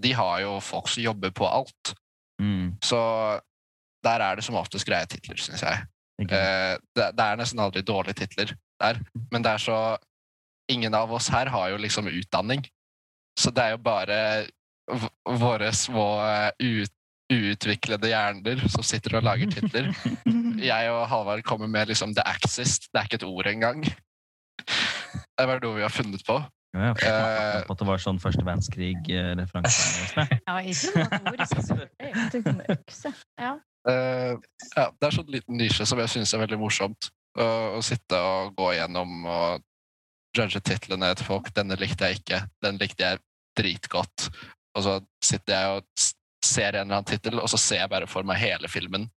de 0.00 0.12
har 0.16 0.40
jo 0.44 0.58
folk 0.64 0.88
som 0.88 1.04
jobber 1.04 1.32
på 1.36 1.48
alt. 1.48 1.92
Mm. 2.40 2.78
Så 2.84 3.00
der 4.04 4.24
er 4.24 4.38
det 4.38 4.46
som 4.46 4.56
oftest 4.56 4.88
greie 4.88 5.08
titler, 5.10 5.36
syns 5.40 5.64
jeg. 5.66 5.82
Okay. 6.20 6.36
Eh, 6.36 6.76
det, 6.96 7.10
det 7.16 7.26
er 7.26 7.40
nesten 7.40 7.60
aldri 7.62 7.82
dårlige 7.84 8.22
titler 8.22 8.54
der, 8.80 9.00
men 9.32 9.44
det 9.44 9.56
er 9.56 9.68
så 9.70 9.80
Ingen 10.70 10.94
av 10.94 11.10
oss 11.10 11.26
her 11.34 11.48
har 11.50 11.72
jo 11.72 11.80
liksom 11.82 12.06
utdanning, 12.06 12.60
så 13.34 13.50
det 13.50 13.62
er 13.64 13.72
jo 13.72 13.78
bare 13.82 14.18
våre 15.40 15.72
små 15.74 16.04
eh, 16.22 16.52
ut, 16.62 16.92
uutviklede 17.30 18.10
hjerner 18.10 18.62
som 18.68 18.84
sitter 18.86 19.18
og 19.18 19.26
lager 19.26 19.50
titler. 19.52 19.90
Jeg 20.70 20.92
og 20.92 21.04
Halvard 21.08 21.42
kommer 21.46 21.70
med 21.70 21.90
liksom 21.90 22.14
The 22.14 22.26
Axis. 22.28 22.78
Det 22.90 23.00
er 23.00 23.08
ikke 23.08 23.20
et 23.22 23.28
ord 23.28 23.46
engang. 23.50 23.84
Det 23.84 25.38
er 25.38 25.48
bare 25.48 25.62
noe 25.62 25.78
vi 25.78 25.86
har 25.86 25.94
funnet 25.94 26.24
på. 26.26 26.36
Ja, 26.70 26.92
jeg 26.94 27.10
eh, 27.10 27.64
at 27.66 27.80
det 27.80 27.86
var 27.88 27.98
sånn 27.98 28.20
første 28.22 28.44
verdenskrig-referanse. 28.46 30.26
Ja, 30.46 30.58
ikke 30.62 30.92
noe 31.00 31.32
ord. 31.32 31.40
så 31.48 31.78
økse. 32.76 33.10
Eh, 33.40 34.36
ja, 34.76 34.84
det 34.84 35.08
er 35.08 35.16
sånn 35.16 35.32
liten 35.34 35.58
nisje 35.58 35.86
som 35.88 35.98
jeg 36.02 36.12
syns 36.12 36.34
er 36.36 36.44
veldig 36.44 36.60
morsomt. 36.60 37.10
Å, 37.40 37.48
å 37.78 37.82
sitte 37.82 38.20
og 38.20 38.54
gå 38.58 38.70
gjennom 38.76 39.26
og 39.26 39.66
judge 40.36 40.62
titlene 40.62 41.10
til 41.18 41.26
folk. 41.26 41.50
Denne 41.56 41.78
likte 41.80 42.06
jeg 42.06 42.22
ikke. 42.22 42.44
Den 42.62 42.78
likte 42.78 43.08
jeg 43.08 43.22
dritgodt. 43.58 44.30
Og 44.78 44.86
så 44.86 44.98
sitter 45.24 45.56
jeg 45.56 45.80
og 45.80 46.06
ser 46.44 46.74
en 46.74 46.86
eller 46.86 46.96
annen 47.00 47.04
tittel, 47.10 47.38
og 47.40 47.48
så 47.52 47.58
ser 47.60 47.82
jeg 47.84 47.90
bare 47.90 48.06
for 48.08 48.22
meg 48.26 48.38
hele 48.40 48.68
filmen 48.68 49.08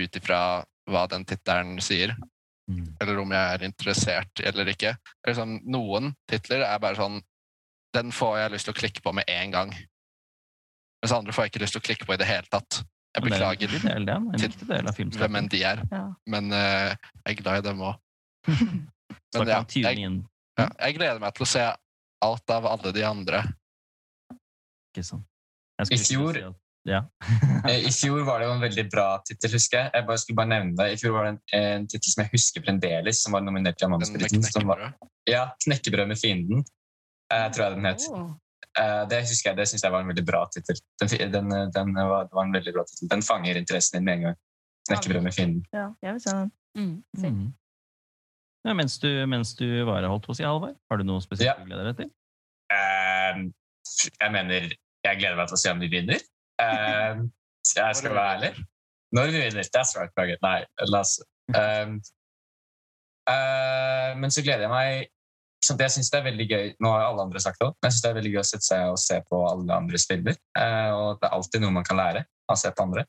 ut 0.00 0.16
ifra 0.18 0.64
hva 0.90 1.06
den 1.08 1.24
tittelen 1.24 1.76
sier, 1.80 2.14
Mm. 2.64 2.96
eller 2.98 3.18
om 3.20 3.28
jeg 3.30 3.54
er 3.54 3.62
interessert 3.66 4.40
eller 4.40 4.64
ikke. 4.72 4.94
Eller 5.22 5.34
sånn, 5.36 5.58
noen 5.68 6.14
titler 6.26 6.62
er 6.64 6.78
bare 6.80 6.96
sånn 6.96 7.18
Den 7.92 8.08
får 8.10 8.38
jeg 8.38 8.50
lyst 8.54 8.64
til 8.64 8.72
å 8.72 8.78
klikke 8.78 9.02
på 9.04 9.12
med 9.12 9.24
en 9.28 9.50
gang. 9.52 9.74
Mens 11.02 11.12
andre 11.12 11.32
får 11.36 11.44
jeg 11.44 11.50
ikke 11.52 11.60
lyst 11.60 11.72
til 11.76 11.82
å 11.82 11.84
klikke 11.84 12.06
på 12.08 12.14
i 12.14 12.16
det 12.16 12.26
hele 12.26 12.48
tatt. 12.50 12.80
Jeg 13.14 13.22
Men 13.22 13.30
det 13.30 13.36
er 13.36 13.44
en 13.44 13.52
beklager 13.52 13.68
viktig 13.68 14.66
del, 14.66 14.88
av 14.88 14.96
hvem 15.20 15.36
enn 15.36 15.48
de 15.52 15.60
er. 15.62 15.82
Ja. 15.92 16.00
Men 16.26 16.48
uh, 16.50 16.96
jeg 17.26 17.36
er 17.36 17.42
glad 17.42 17.58
i 17.60 17.68
dem 17.68 17.84
òg. 17.84 18.00
Men 18.48 19.46
ja, 19.52 19.60
jeg, 19.68 20.24
ja, 20.58 20.68
jeg 20.80 20.96
gleder 20.96 21.20
meg 21.20 21.34
til 21.36 21.44
å 21.44 21.50
se 21.52 21.62
alt 22.24 22.50
av 22.56 22.66
alle 22.72 22.92
de 22.96 23.04
andre. 23.04 23.44
Ikke 24.94 25.04
sant? 25.04 25.26
Jeg 25.78 25.92
I 25.92 26.00
skulle 26.00 26.08
fjor- 26.08 26.40
si 26.40 26.44
at- 26.48 26.60
Ja. 26.84 27.02
Eh, 27.64 27.86
I 27.88 27.90
fjor 27.96 28.26
var 28.26 28.42
det 28.42 28.46
jo 28.50 28.52
en 28.58 28.60
veldig 28.60 28.82
bra 28.92 29.06
tittel, 29.24 29.54
husker 29.56 29.78
jeg. 29.78 29.90
Jeg 29.94 30.04
bare 30.04 30.20
skulle 30.20 30.36
bare 30.36 30.50
nevne 30.50 30.74
det. 30.76 30.86
I 30.92 30.96
fjor 31.00 31.14
var 31.14 31.24
det 31.24 31.30
en, 31.32 31.38
en 31.56 31.86
tittel 31.88 32.12
som 32.12 32.20
jeg 32.20 32.32
husker 32.34 32.64
fremdeles, 32.66 33.22
som 33.24 33.32
var 33.32 33.40
nominert 33.40 33.78
til 33.80 33.88
knekkebrød. 33.88 34.82
Ja, 35.32 35.46
'Knekkebrød 35.64 36.10
med 36.10 36.18
fienden', 36.20 36.60
eh, 37.32 37.46
tror 37.54 37.64
jeg 37.64 37.76
den 37.78 37.88
het. 37.88 38.04
Eh, 38.76 39.04
det 39.08 39.22
husker 39.30 39.50
jeg, 39.50 39.56
det 39.56 39.66
syns 39.70 39.84
jeg 39.86 39.94
var 39.94 40.04
en 40.04 40.10
veldig 40.12 40.26
bra 40.28 40.42
tittel. 40.52 40.76
Den, 41.00 41.32
den, 41.32 41.48
den 41.72 41.94
var, 41.96 42.28
var 42.36 42.44
en 42.44 42.52
veldig 42.52 42.74
bra 42.76 42.84
tittel. 42.90 43.08
Den 43.14 43.24
fanger 43.24 43.56
interessen 43.62 43.96
din 43.96 44.04
med 44.04 44.14
en 44.18 44.26
gang. 44.28 44.36
'Knekkebrød 44.90 45.24
med 45.24 45.32
fienden'. 45.38 45.64
Ja, 45.72 45.86
jeg 46.04 46.12
vil 46.18 46.20
se 46.26 46.36
den. 46.36 46.52
Mm. 46.76 46.94
Mm. 47.16 47.54
Ja, 48.68 48.74
mens, 48.76 48.98
du, 49.00 49.08
mens 49.26 49.54
du 49.56 49.64
var 49.88 50.02
her, 50.02 50.10
holdt 50.12 50.28
på 50.28 50.32
å 50.32 50.36
si, 50.36 50.44
Halvard, 50.44 50.76
har 50.90 51.00
du 51.00 51.04
noe 51.08 51.24
spesielt 51.24 51.48
Ja. 51.48 51.56
du 51.56 51.64
gleder 51.68 51.88
deg 51.88 51.96
til? 52.02 52.12
Eh, 52.76 53.42
jeg 54.20 54.32
mener 54.36 54.68
Jeg 55.04 55.18
gleder 55.20 55.36
meg 55.36 55.48
til 55.48 55.56
å 55.56 55.60
se 55.64 55.72
om 55.72 55.80
de 55.80 55.88
vinner. 55.92 56.20
Eh, 56.62 57.24
jeg 57.76 57.96
skal 57.98 58.14
være 58.14 58.30
ærlig. 58.36 58.52
Når 59.14 59.24
vi 59.30 59.40
vinner. 59.44 59.66
That's 59.74 59.94
right, 59.98 60.12
Margaret. 60.16 60.42
Nei, 60.42 60.60
la 60.90 61.00
oss 61.00 61.18
um, 61.54 61.98
uh, 63.30 64.10
Men 64.20 64.32
så 64.34 64.42
gleder 64.42 64.66
jeg 64.66 64.72
meg 64.72 65.10
sånn, 65.64 65.80
Jeg 65.80 65.94
synes 65.96 66.10
det 66.12 66.18
er 66.20 66.26
veldig 66.28 66.46
gøy 66.50 66.70
Nå 66.82 66.92
har 66.92 67.06
alle 67.06 67.26
andre 67.28 67.42
sagt 67.42 67.60
det, 67.62 67.68
men 67.70 67.88
jeg 67.88 67.94
synes 67.94 68.04
det 68.04 68.10
er 68.10 68.18
veldig 68.18 68.32
gøy 68.34 68.40
å 68.42 68.48
sette 68.48 68.66
seg 68.66 68.94
og 68.94 68.98
se 69.00 69.20
på 69.28 69.42
alle 69.48 69.76
andres 69.76 70.08
filmer. 70.10 70.38
Uh, 70.58 70.90
og 70.96 71.20
det 71.20 71.28
er 71.28 71.36
alltid 71.38 71.64
noe 71.64 71.76
man 71.78 71.86
kan 71.86 72.00
lære 72.00 72.24
av 72.24 72.56
å 72.56 72.60
se 72.60 72.72
på 72.74 72.88
andre. 72.88 73.06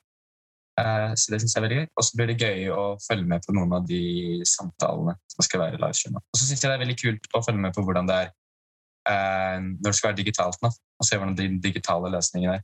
Uh, 0.76 1.12
så 1.16 1.32
det 1.32 1.42
synes 1.42 1.56
jeg 1.56 1.62
er 1.62 1.66
veldig 1.68 1.82
gøy. 1.82 1.90
Og 1.96 2.08
så 2.08 2.20
blir 2.20 2.32
det 2.32 2.38
gøy 2.46 2.70
å 2.76 2.86
følge 3.08 3.30
med 3.34 3.48
på 3.48 3.58
noen 3.58 3.76
av 3.80 3.90
de 3.90 4.06
samtalene 4.52 5.18
som 5.34 5.48
skal 5.48 5.66
være 5.66 5.82
livestreama. 5.82 6.22
Og 6.22 6.40
så 6.40 6.46
synes 6.46 6.62
jeg 6.62 6.70
det 6.70 6.78
er 6.78 6.86
veldig 6.86 7.00
kult 7.02 7.30
å 7.34 7.44
følge 7.48 7.66
med 7.66 7.76
på 7.76 7.86
hvordan 7.88 8.12
det 8.12 8.22
er 8.22 8.32
når 9.06 9.92
det 9.92 9.98
skal 9.98 10.12
være 10.12 10.22
digitalt 10.22 10.64
nå. 10.66 10.72
Og 11.00 11.08
se 11.08 11.18
hvordan 11.18 11.36
de 11.38 11.50
digitale 11.64 12.10
løsningene 12.14 12.60
er. 12.60 12.64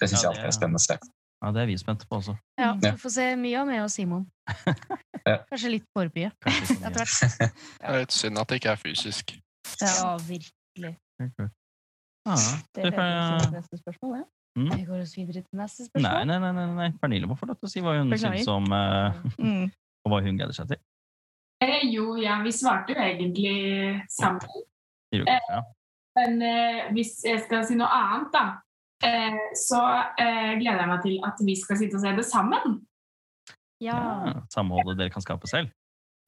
Det 0.00 0.08
syns 0.08 0.22
Ja, 0.22 0.30
jeg 0.30 0.30
alltid 0.30 0.46
er 0.48 0.56
spennende 0.56 0.80
å 0.80 0.86
se. 0.86 0.98
Ja, 1.42 1.50
Det 1.52 1.62
er 1.62 1.66
vi 1.66 1.76
spente 1.80 2.06
på 2.08 2.16
også. 2.20 2.34
Ja, 2.58 2.74
Ja. 2.82 2.90
du 2.92 2.96
får 3.00 3.10
se 3.14 3.36
mye 3.36 3.60
av 3.60 3.66
meg 3.66 3.80
og 3.82 3.90
Simon. 3.90 4.26
Kanskje 5.50 5.70
litt 5.70 5.84
for 5.94 6.08
mye 6.14 6.30
etter 6.46 6.90
hvert. 6.90 7.38
Det 7.80 7.88
er 7.88 7.98
litt 8.00 8.12
synd 8.12 8.38
at 8.38 8.48
det 8.48 8.60
ikke 8.60 8.72
er 8.72 8.80
fysisk. 8.80 9.36
Ja, 9.80 10.16
virkelig. 10.26 10.96
Ja, 11.20 12.34
Det 12.74 12.82
det 12.84 12.92
kan- 12.94 13.52
neste 13.54 13.78
spørsmål, 13.80 14.16
ja. 14.18 14.24
Vi 14.76 14.84
går 14.84 15.00
oss 15.00 15.14
videre 15.16 15.42
til 15.42 15.56
neste 15.58 15.86
spørsmål. 15.86 16.26
nei, 16.26 16.38
nei, 16.38 16.52
nei, 16.52 16.66
nei. 16.74 16.90
Pernille 17.00 17.26
må 17.26 17.36
få 17.38 17.46
lov 17.46 17.56
til 17.60 17.66
å 17.68 17.70
si 17.70 17.80
hva 17.80 17.96
hun 17.98 18.10
Beklager. 18.10 18.36
syns 18.38 18.48
om 18.48 18.64
uh, 18.72 19.12
Mm. 19.38 19.70
og 20.04 20.12
hva 20.12 20.22
hun 20.24 20.36
gleder 20.36 20.52
seg 20.52 20.68
til. 20.68 20.76
Eh, 21.62 21.84
jo, 21.92 22.16
ja, 22.16 22.42
vi 22.42 22.50
svarte 22.52 22.88
jo 22.94 23.00
egentlig 23.00 24.02
sammen. 24.10 24.40
Du 25.12 25.24
kanskje. 25.24 25.64
Men 26.16 26.42
eh, 26.42 26.90
hvis 26.92 27.22
jeg 27.24 27.40
skal 27.44 27.64
si 27.64 27.74
noe 27.76 27.86
annet, 27.88 28.32
da, 28.32 28.44
eh, 28.48 28.58
så 29.56 29.80
eh, 30.20 30.56
gleder 30.60 30.82
jeg 30.82 30.90
meg 30.90 31.04
til 31.04 31.18
at 31.26 31.44
vi 31.44 31.56
skal 31.58 31.78
sitte 31.80 31.98
og 31.98 32.04
se 32.04 32.14
det 32.18 32.26
sammen. 32.28 32.80
Ja. 33.80 33.98
Ja, 34.28 34.34
Samholdet 34.52 34.98
dere 34.98 35.12
kan 35.14 35.24
skape 35.24 35.48
selv. 35.48 35.70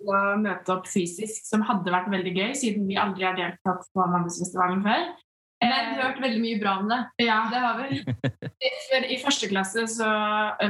Og 0.03 0.41
møte 0.43 0.73
opp 0.75 0.89
fysisk, 0.91 1.45
som 1.47 1.63
hadde 1.69 1.93
vært 1.93 2.09
veldig 2.11 2.33
gøy, 2.33 2.55
siden 2.59 2.89
vi 2.89 2.97
aldri 2.99 3.29
har 3.29 3.37
deltatt 3.39 3.85
på 3.93 4.07
Mandelsfestivalen 4.15 4.81
før. 4.87 5.05
Men 5.63 5.93
hørt 5.95 6.19
veldig 6.19 6.41
mye 6.43 6.59
bra 6.59 6.73
om 6.81 6.89
det. 6.91 6.99
Ja, 7.23 7.39
Det 7.53 7.61
har 7.63 7.77
vi. 7.79 8.01
for 8.89 9.07
I 9.15 9.19
første 9.23 9.51
klasse 9.53 9.87
så 9.93 10.09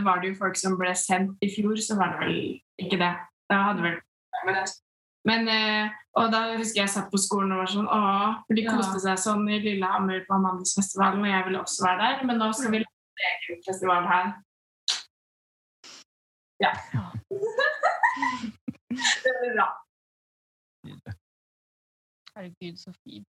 var 0.05 0.21
det 0.21 0.33
jo 0.33 0.41
folk 0.43 0.59
som 0.61 0.77
ble 0.81 0.93
sendt 0.99 1.41
i 1.41 1.49
fjor, 1.55 1.79
så 1.81 1.97
var 2.01 2.13
det 2.13 2.27
vel 2.27 2.37
ikke 2.83 2.99
det. 3.01 3.13
Da 3.49 3.63
hadde 3.71 3.87
vel 3.87 4.01
men, 4.47 4.59
men 5.29 5.49
eh, 5.49 5.91
Og 6.19 6.29
da 6.33 6.41
husker 6.59 6.83
jeg 6.83 6.91
satt 6.93 7.11
på 7.13 7.17
skolen 7.21 7.53
og 7.55 7.63
var 7.63 7.71
sånn 7.73 7.87
Å, 7.89 8.01
for 8.47 8.55
de 8.59 8.65
Ja. 8.67 8.73
koste 8.77 8.99
seg 9.01 9.17
sånn 9.23 9.47
i 9.49 9.61
Lillehammer 9.65 10.25
på 10.27 10.35
Amandusfestivalen, 10.37 11.23
og 11.25 11.31
jeg 11.31 11.45
ville 11.47 11.61
også 11.63 11.87
være 11.87 11.99
der. 12.03 12.25
Men 12.29 12.37
nå 12.43 12.51
skal 12.53 12.71
vi 12.75 12.83
lage 12.83 12.93
en 13.17 13.25
egen 13.31 13.63
festival 13.65 14.03
her. 14.11 14.27
Ja. 16.61 16.73
det 19.25 19.33
blir 19.41 19.55
bra. 19.57 19.69
Herregud, 22.37 22.77
så 22.81 22.93
fint. 23.03 23.29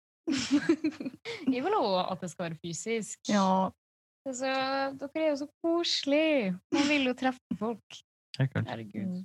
jeg 1.48 1.64
vil 1.64 1.74
òg 1.78 1.98
at 2.12 2.20
det 2.22 2.30
skal 2.30 2.48
være 2.50 2.60
fysisk. 2.62 3.18
Ja, 3.30 3.70
Altså, 4.28 4.48
dere 5.00 5.22
er 5.24 5.30
jo 5.30 5.36
så 5.40 5.46
koselige. 5.64 6.50
Man 6.74 6.88
vil 6.90 7.06
jo 7.08 7.14
treffe 7.16 7.56
folk. 7.56 8.00
Herregud. 8.36 9.24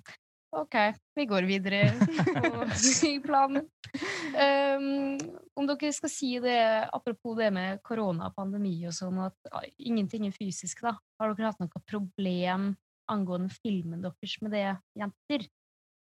OK, 0.54 0.76
vi 1.16 1.26
går 1.26 1.48
videre 1.50 1.82
på 2.36 3.08
i 3.08 3.20
planen. 3.24 3.66
Um, 4.34 5.18
om 5.58 5.68
dere 5.70 5.92
skal 5.94 6.12
si 6.12 6.32
det, 6.42 6.60
apropos 6.94 7.38
det 7.40 7.50
med 7.54 7.82
korona 7.86 8.30
og 8.30 8.38
pandemi 8.38 8.76
og 8.86 8.94
sånn, 8.96 9.18
at 9.26 9.50
ja, 9.50 9.64
ingenting 9.90 10.28
er 10.30 10.36
fysisk, 10.36 10.84
da. 10.86 10.96
Har 11.22 11.34
dere 11.34 11.50
hatt 11.50 11.62
noe 11.62 11.84
problem 11.90 12.74
angående 13.10 13.54
filmen 13.64 14.02
deres 14.04 14.38
med 14.42 14.54
det, 14.56 14.70
jenter? 15.00 15.48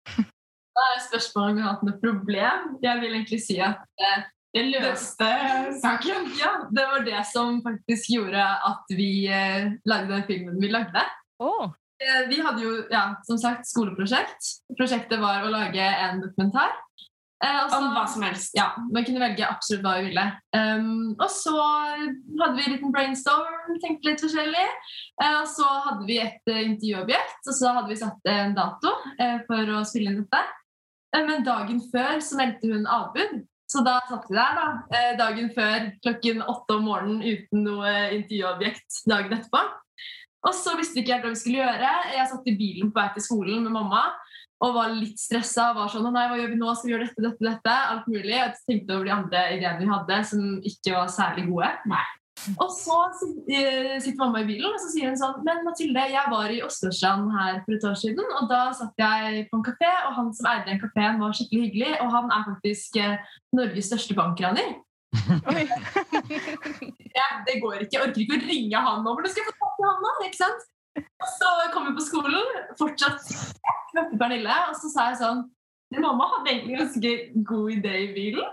Da 0.71 0.84
er 0.93 1.01
spørsmålet 1.04 1.49
om 1.51 1.58
vi 1.58 1.63
har 1.65 1.73
hatt 1.73 1.82
noe 1.84 1.97
problem. 1.99 2.67
Jeg 2.80 2.99
vil 3.01 3.15
egentlig 3.17 3.41
si 3.43 3.58
at 3.60 3.82
eh, 3.99 4.21
Det 4.56 4.62
løste 4.67 5.27
saken. 5.84 6.30
Ja, 6.39 6.51
det 6.71 6.86
var 6.93 7.04
det 7.04 7.25
som 7.27 7.60
faktisk 7.63 8.08
gjorde 8.15 8.39
at 8.39 8.95
vi 8.95 9.27
eh, 9.27 9.67
lagde 9.84 10.13
den 10.15 10.23
filmen 10.30 10.62
vi 10.63 10.71
lagde. 10.71 11.04
Eh, 11.43 11.75
Vi 12.29 12.39
hadde 12.41 12.63
jo, 12.63 12.71
ja, 12.89 13.03
som 13.27 13.37
sagt, 13.37 13.67
skoleprosjekt. 13.69 14.47
Prosjektet 14.77 15.21
var 15.21 15.45
å 15.45 15.51
lage 15.53 15.83
en 15.83 16.23
dokumentar. 16.23 16.73
Eh, 17.41 17.57
også, 17.63 17.77
Om 17.77 17.87
hva 17.95 18.03
som 18.09 18.23
helst. 18.25 18.53
Ja, 18.57 18.67
man 18.93 19.05
kunne 19.05 19.21
velge 19.23 19.47
absolutt 19.47 19.81
hva 19.85 19.95
vi 19.97 20.11
ville. 20.11 20.25
Um, 20.53 21.13
og 21.15 21.29
så 21.33 21.55
hadde 21.57 22.53
vi 22.57 22.65
en 22.67 22.75
liten 22.75 22.93
brainstorm, 22.93 23.77
tenkte 23.81 24.11
litt 24.11 24.21
forskjellig. 24.21 24.65
Eh, 25.23 25.37
og 25.39 25.47
så 25.49 25.69
hadde 25.87 26.05
vi 26.09 26.19
et 26.21 26.51
uh, 26.51 26.59
intervjuobjekt, 26.61 27.39
og 27.47 27.57
så 27.57 27.75
hadde 27.77 27.89
vi 27.89 28.01
satt 28.01 28.33
en 28.33 28.57
dato 28.57 28.93
uh, 28.93 29.39
for 29.47 29.77
å 29.77 29.85
spille 29.89 30.13
inn 30.13 30.21
dette. 30.21 30.43
Uh, 31.15 31.23
men 31.25 31.47
dagen 31.47 31.81
før 31.93 32.21
så 32.21 32.37
meldte 32.37 32.69
hun 32.69 32.85
avbud. 32.85 33.41
Så 33.71 33.81
da 33.87 34.01
satt 34.03 34.25
vi 34.27 34.35
der 34.35 34.57
da, 34.57 34.65
eh, 34.91 35.11
dagen 35.15 35.47
før 35.55 35.85
klokken 36.03 36.41
åtte 36.43 36.75
om 36.75 36.89
morgenen 36.89 37.21
uten 37.23 37.63
noe 37.63 37.93
intervjuobjekt 38.17 39.05
dagen 39.07 39.37
etterpå. 39.37 39.61
Og 40.47 40.56
så 40.58 40.73
visste 40.80 40.97
vi 40.97 41.04
ikke 41.06 41.17
helt 41.17 41.27
hva 41.27 41.34
vi 41.36 41.41
skulle 41.41 41.62
gjøre. 41.62 41.89
Jeg 42.15 42.30
satt 42.32 42.47
i 42.49 42.58
bilen 42.58 42.91
på 42.91 43.01
vei 43.01 43.10
til 43.15 43.25
skolen 43.27 43.65
med 43.65 43.75
mamma 43.75 44.06
og 44.62 44.75
var 44.77 44.93
litt 44.93 45.19
stressa. 45.21 45.71
Var 45.77 45.91
sånn, 45.91 46.08
nei, 46.13 46.27
hva 46.30 46.39
gjør 46.39 46.54
vi 46.54 46.62
nå? 46.62 46.71
Skal 46.77 46.89
vi 46.89 46.95
gjøre 46.95 47.10
dette, 47.10 47.25
dette, 47.27 47.45
dette? 47.45 47.75
Alt 47.93 48.10
mulig. 48.10 48.34
Jeg 48.34 48.56
tenkte 48.65 48.97
over 48.97 49.08
de 49.08 49.13
andre 49.15 49.45
ideene 49.58 49.84
vi 49.84 49.91
hadde, 49.91 50.23
som 50.32 50.49
ikke 50.71 50.97
var 50.97 51.13
særlig 51.13 51.45
gode. 51.49 51.69
Og 52.58 52.69
så 52.73 52.97
eh, 53.54 53.97
sitter 54.01 54.17
mamma 54.17 54.41
i 54.41 54.47
bilen 54.47 54.71
og 54.71 54.80
så 54.82 54.88
sier 54.89 55.12
hun 55.12 55.17
sånn 55.19 55.43
Men 55.45 55.60
Mathilde, 55.65 56.08
jeg 56.10 56.32
var 56.32 56.49
i 56.49 56.62
Åsgårdstrand 56.65 57.27
her 57.36 57.60
for 57.65 57.75
et 57.75 57.86
år 57.86 57.99
siden, 58.01 58.32
og 58.39 58.47
da 58.49 58.62
satt 58.73 59.04
jeg 59.04 59.43
på 59.51 59.60
en 59.60 59.65
kafé, 59.67 59.89
og 60.08 60.15
han 60.17 60.32
som 60.34 60.47
eide 60.49 60.65
den 60.71 60.82
kafeen, 60.82 61.19
var 61.21 61.36
skikkelig 61.38 61.67
hyggelig, 61.67 61.91
og 62.01 62.15
han 62.15 62.32
er 62.34 62.47
faktisk 62.47 62.97
eh, 62.97 63.36
Norges 63.54 63.91
største 63.91 64.17
bankraner. 64.17 64.73
Ja, 67.12 67.28
det 67.45 67.58
går 67.62 67.84
ikke. 67.84 67.97
Jeg 67.97 68.04
orker 68.06 68.21
ikke 68.24 68.38
å 68.38 68.45
ringe 68.47 68.84
han 68.86 69.02
nå. 69.04 69.15
Hvordan 69.15 69.34
skal 69.34 69.43
jeg 69.43 69.50
få 69.50 69.56
tak 69.60 69.82
i 69.82 69.88
han 69.88 70.06
nå? 70.06 70.12
Ikke 70.28 70.39
sant? 70.39 70.62
Og 70.95 71.28
så 71.38 71.50
kom 71.71 71.88
vi 71.88 71.97
på 71.97 72.04
skolen, 72.04 72.47
fortsatt 72.80 73.28
møtte 73.95 74.19
Pernille, 74.19 74.56
og 74.69 74.78
så 74.80 74.91
sa 74.91 75.10
jeg 75.12 75.24
sånn 75.24 75.43
Mamma 75.91 76.24
hadde 76.24 76.54
egentlig 76.54 76.78
en 76.78 76.86
ganske 76.86 77.10
god 77.50 77.71
idé 77.74 77.93
i 78.06 78.13
bilen. 78.15 78.47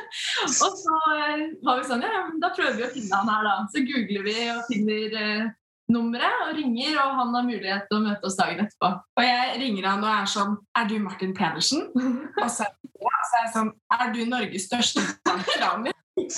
og 0.66 0.74
så 0.76 0.96
eh, 1.16 1.44
var 1.64 1.78
vi 1.78 1.86
sånn, 1.88 2.04
ja, 2.04 2.18
da 2.42 2.50
prøver 2.52 2.76
vi 2.76 2.84
å 2.84 2.90
finne 2.92 3.16
han 3.16 3.30
her, 3.32 3.46
da. 3.48 3.54
Så 3.72 3.80
googler 3.88 4.26
vi 4.26 4.34
og 4.52 4.60
finner 4.68 5.16
eh, 5.22 5.46
nummeret 5.92 6.44
og 6.46 6.52
ringer, 6.58 6.98
og 7.00 7.16
han 7.16 7.32
har 7.38 7.48
mulighet 7.48 7.88
til 7.88 7.96
å 7.96 8.04
møte 8.04 8.28
oss 8.28 8.36
dagen 8.36 8.60
etterpå. 8.66 8.92
Og 9.16 9.24
jeg 9.24 9.56
ringer 9.62 9.88
han 9.88 10.04
og 10.04 10.12
er 10.12 10.28
sånn 10.34 10.52
Er 10.76 10.92
du 10.92 10.94
Martin 11.00 11.32
Pedersen? 11.36 11.88
Og 12.42 12.52
så, 12.52 12.68
ja, 13.00 13.16
så 13.30 13.40
er 13.40 13.46
jeg 13.46 13.54
sånn 13.56 13.72
Er 13.96 14.12
du 14.12 14.20
Norges 14.28 14.68
største 14.68 15.06
bankraner? 15.24 15.96
Det. 16.16 16.28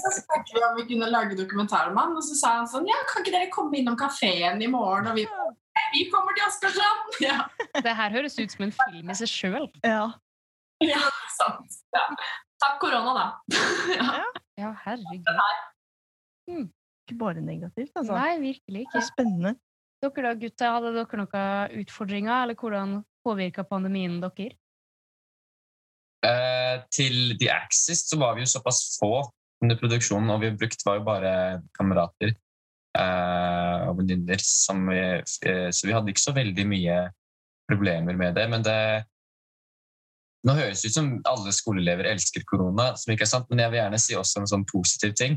Så 0.00 0.10
snakket 0.16 0.54
vi 0.54 0.62
om 0.64 0.76
vi 0.76 0.84
kunne 0.88 1.10
lage 1.12 1.36
dokumentar 1.36 1.90
om 1.90 1.96
han, 2.00 2.16
og 2.16 2.24
så 2.24 2.34
sa 2.38 2.52
han 2.56 2.68
sånn 2.70 2.88
Ja, 2.88 2.96
kan 3.10 3.20
ikke 3.24 3.34
dere 3.36 3.50
komme 3.52 3.76
innom 3.80 3.98
kafeen 4.00 4.62
i 4.64 4.70
morgen? 4.70 5.10
Og 5.12 5.18
vi 5.20 5.26
«Nei, 5.70 5.84
vi 5.94 6.06
kommer 6.12 6.34
til 6.36 6.46
Askersand! 6.48 7.14
Ja, 7.28 7.36
det 7.84 7.94
her 7.96 8.10
høres 8.16 8.38
ut 8.40 8.52
som 8.52 8.64
en 8.66 8.72
film 8.74 9.12
i 9.12 9.16
seg 9.20 9.30
sjøl. 9.30 9.68
Ja. 9.86 10.06
Ja, 10.82 11.00
sant. 11.36 11.80
Ja. 11.94 12.06
Takk 12.60 12.80
korona, 12.82 13.12
da. 13.16 13.26
ja. 14.00 14.24
Ja, 14.60 14.70
herregud. 14.84 15.28
Ikke 16.50 17.16
bare 17.20 17.44
negativt, 17.44 17.92
altså. 17.96 18.16
Nei, 18.16 18.38
virkelig 18.42 18.82
Det 18.82 18.88
ikke. 18.88 18.98
er 19.02 19.06
spennende. 19.06 19.54
Dere 20.00 20.24
da, 20.24 20.32
gutta, 20.40 20.72
hadde 20.76 20.92
dere 20.96 21.20
noen 21.20 21.78
utfordringer, 21.84 22.42
eller 22.42 22.56
hvordan 22.58 22.98
påvirka 23.26 23.64
pandemien 23.68 24.18
dere? 24.24 24.56
Eh, 26.26 26.76
til 26.92 27.36
The 27.40 27.48
Axis 27.54 28.04
så 28.10 28.18
var 28.20 28.36
vi 28.36 28.44
jo 28.44 28.50
såpass 28.52 28.98
få 29.00 29.22
under 29.64 29.78
produksjonen, 29.80 30.30
og 30.32 30.42
vi 30.42 30.52
brukt 30.56 30.84
var 30.84 30.98
jo 30.98 31.06
bare 31.06 31.32
kamerater 31.76 32.32
eh, 32.32 33.88
og 33.88 33.96
venninner. 34.00 34.40
eh, 34.40 35.70
Så 35.72 35.86
vi 35.86 35.96
hadde 35.96 36.12
ikke 36.12 36.28
så 36.28 36.36
veldig 36.36 36.66
mye 36.68 36.98
problemer 37.70 38.16
med 38.16 38.36
det. 38.36 38.48
Men 38.50 38.66
det 38.66 38.80
Nå 40.40 40.54
høres 40.56 40.80
det 40.80 40.88
ut 40.88 40.94
som 40.94 41.08
alle 41.28 41.52
skoleelever 41.52 42.06
elsker 42.08 42.46
korona, 42.48 42.94
som 42.96 43.10
ikke 43.12 43.26
er 43.26 43.28
sant, 43.28 43.50
men 43.50 43.60
jeg 43.60 43.74
vil 43.74 43.76
gjerne 43.82 43.98
si 44.00 44.14
også 44.16 44.40
en 44.40 44.48
sånn 44.48 44.62
positiv 44.70 45.12
ting. 45.12 45.34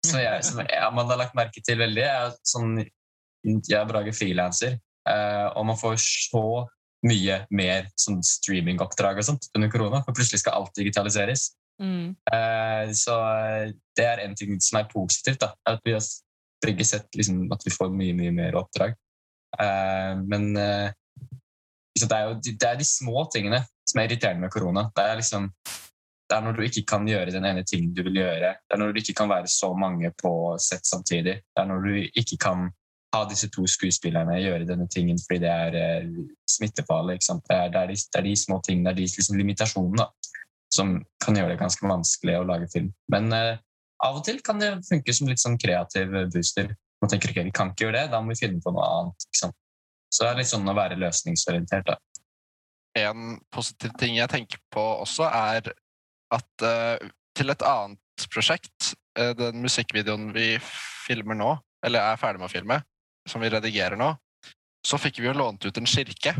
Så 0.00 0.22
jeg, 0.22 0.44
som 0.46 0.62
jeg, 0.62 0.86
man 0.96 1.10
har 1.10 1.20
lagt 1.20 1.36
merke 1.36 1.60
til 1.60 1.76
veldig, 1.76 2.06
er 2.06 2.32
sånn 2.40 2.78
Jeg 2.80 3.76
er 3.76 3.84
Brage 3.86 4.14
frilanser, 4.16 4.78
eh, 5.12 5.46
og 5.52 5.68
man 5.68 5.76
får 5.76 6.00
så 6.00 6.42
mye 7.06 7.42
mer 7.54 7.88
sånn 7.98 8.18
streamingoppdrag 8.26 9.20
og 9.20 9.26
sånt 9.26 9.48
under 9.54 9.70
korona. 9.70 10.02
For 10.06 10.16
plutselig 10.16 10.42
skal 10.42 10.58
alt 10.58 10.74
digitaliseres. 10.78 11.52
Mm. 11.78 12.16
Uh, 12.26 12.90
så 12.98 13.14
eh, 13.22 13.68
det 13.94 14.06
er 14.06 14.24
en 14.24 14.34
ting 14.38 14.56
som 14.62 14.80
er 14.80 14.88
positivt. 14.90 15.40
da, 15.44 15.52
At 15.68 15.82
vi 15.86 15.94
har 15.94 16.02
begge 16.64 16.86
sett 16.86 17.06
liksom, 17.14 17.44
at 17.54 17.62
vi 17.66 17.74
får 17.74 17.92
mye 17.94 18.16
mye 18.18 18.34
mer 18.34 18.58
oppdrag. 18.58 18.96
Uh, 19.54 20.18
men 20.26 20.50
uh, 20.58 20.88
det, 21.94 22.10
er 22.10 22.24
jo 22.26 22.38
de, 22.42 22.54
det 22.58 22.70
er 22.70 22.80
de 22.80 22.88
små 22.88 23.28
tingene 23.32 23.62
som 23.88 24.00
er 24.00 24.08
irriterende 24.08 24.46
med 24.46 24.52
korona. 24.52 24.88
Det 24.94 25.04
er 25.06 25.22
liksom 25.22 25.52
det 26.28 26.36
er 26.36 26.44
når 26.44 26.58
du 26.58 26.64
ikke 26.66 26.84
kan 26.90 27.06
gjøre 27.08 27.32
den 27.32 27.46
ene 27.48 27.62
tingen 27.64 27.94
du 27.96 28.02
vil 28.04 28.18
gjøre. 28.20 28.50
Det 28.60 28.74
er 28.76 28.80
når 28.82 28.92
du 28.92 28.98
ikke 29.00 29.14
kan 29.16 29.30
være 29.30 29.48
så 29.48 29.70
mange 29.72 30.10
på 30.20 30.32
sett 30.60 30.84
samtidig. 30.84 31.38
Det 31.40 31.62
er 31.62 31.68
når 31.70 31.86
du 31.86 31.94
ikke 32.20 32.36
kan 32.42 32.66
ha 33.16 33.22
disse 33.28 33.48
to 33.52 33.64
skuespillerne 33.68 34.36
gjøre 34.42 34.66
denne 34.68 34.88
tingen 34.92 35.18
fordi 35.22 35.40
det 35.44 35.52
er 35.52 35.76
eh, 35.78 36.08
smittefarlig. 36.50 37.18
Det 37.22 37.54
er, 37.56 37.70
det, 37.72 37.80
er 37.80 37.92
de, 37.92 37.96
det 37.96 38.20
er 38.20 38.26
de 38.26 38.34
små 38.36 38.60
tingene, 38.64 38.90
det 38.90 38.92
er 38.92 39.00
de 39.00 39.06
liksom, 39.08 39.38
limitasjonene 39.40 40.08
som 40.74 40.98
kan 41.24 41.38
gjøre 41.38 41.54
det 41.54 41.62
ganske 41.62 41.88
vanskelig 41.88 42.36
å 42.36 42.44
lage 42.48 42.68
film. 42.74 42.90
Men 43.12 43.32
eh, 43.32 43.54
av 44.04 44.20
og 44.20 44.26
til 44.26 44.42
kan 44.44 44.60
det 44.60 44.74
funke 44.86 45.14
som 45.16 45.30
litt 45.30 45.42
sånn 45.42 45.58
kreativ 45.60 46.12
booster. 46.32 46.74
Man 47.02 47.10
tenker 47.10 47.32
ikke, 47.32 47.46
vi 47.48 47.54
kan 47.54 47.72
ikke 47.72 47.86
gjøre 47.86 48.02
det, 48.02 48.12
da 48.12 48.20
må 48.22 48.34
vi 48.34 48.42
finne 48.42 48.60
på 48.62 48.74
noe 48.74 48.86
annet. 48.98 49.28
sant? 49.34 49.56
Så 50.12 50.24
det 50.24 50.30
er 50.30 50.40
litt 50.40 50.50
sånn 50.50 50.68
å 50.68 50.76
være 50.76 50.98
løsningsorientert. 51.00 51.88
da. 51.88 51.96
En 52.98 53.38
positiv 53.54 53.92
ting 54.00 54.16
jeg 54.16 54.30
tenker 54.32 54.60
på 54.74 54.84
også, 55.04 55.28
er 55.28 55.72
at 56.34 56.66
eh, 56.66 57.08
til 57.38 57.52
et 57.54 57.64
annet 57.64 58.28
prosjekt, 58.32 58.92
eh, 59.18 59.32
den 59.38 59.62
musikkvideoen 59.64 60.30
vi 60.36 60.50
filmer 61.06 61.38
nå, 61.38 61.52
eller 61.86 62.04
er 62.04 62.20
ferdig 62.20 62.42
med 62.42 62.50
å 62.50 62.52
filme, 62.52 62.80
som 63.28 63.42
vi 63.44 63.50
redigerer 63.52 63.98
nå, 63.98 64.12
så 64.86 64.98
fikk 65.00 65.20
vi 65.20 65.28
jo 65.28 65.36
lånt 65.36 65.64
ut 65.66 65.78
en 65.78 65.88
kirke. 65.88 66.34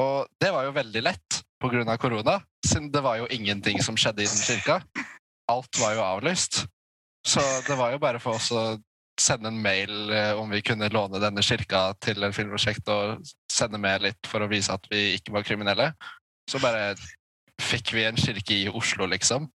Og 0.00 0.26
det 0.40 0.50
var 0.54 0.66
jo 0.66 0.74
veldig 0.76 1.02
lett 1.04 1.42
pga. 1.60 1.96
korona, 1.98 2.40
siden 2.66 2.90
det 2.92 3.02
var 3.04 3.16
jo 3.20 3.28
ingenting 3.30 3.82
som 3.82 3.96
skjedde 3.96 4.24
i 4.24 4.28
den 4.28 4.42
kirka. 4.42 4.80
Alt 5.50 5.78
var 5.80 5.94
jo 5.94 6.02
avlyst. 6.04 6.64
Så 7.26 7.40
det 7.66 7.76
var 7.76 7.92
jo 7.92 7.98
bare 7.98 8.20
for 8.22 8.38
oss 8.38 8.50
å 8.52 8.78
sende 9.20 9.48
en 9.48 9.62
mail 9.62 10.10
eh, 10.12 10.32
om 10.36 10.50
vi 10.52 10.62
kunne 10.62 10.90
låne 10.92 11.20
denne 11.20 11.42
kirka 11.42 11.94
til 12.04 12.22
en 12.22 12.34
filmprosjekt 12.36 12.88
og 12.92 13.24
sende 13.50 13.80
med 13.80 14.04
litt 14.04 14.28
for 14.28 14.44
å 14.44 14.50
vise 14.50 14.74
at 14.74 14.84
vi 14.92 15.16
ikke 15.16 15.32
var 15.34 15.46
kriminelle. 15.46 15.90
Så 16.50 16.60
bare 16.62 16.94
fikk 17.62 17.94
vi 17.96 18.04
en 18.06 18.20
kirke 18.20 18.54
i 18.54 18.68
Oslo, 18.68 19.08
liksom. 19.10 19.48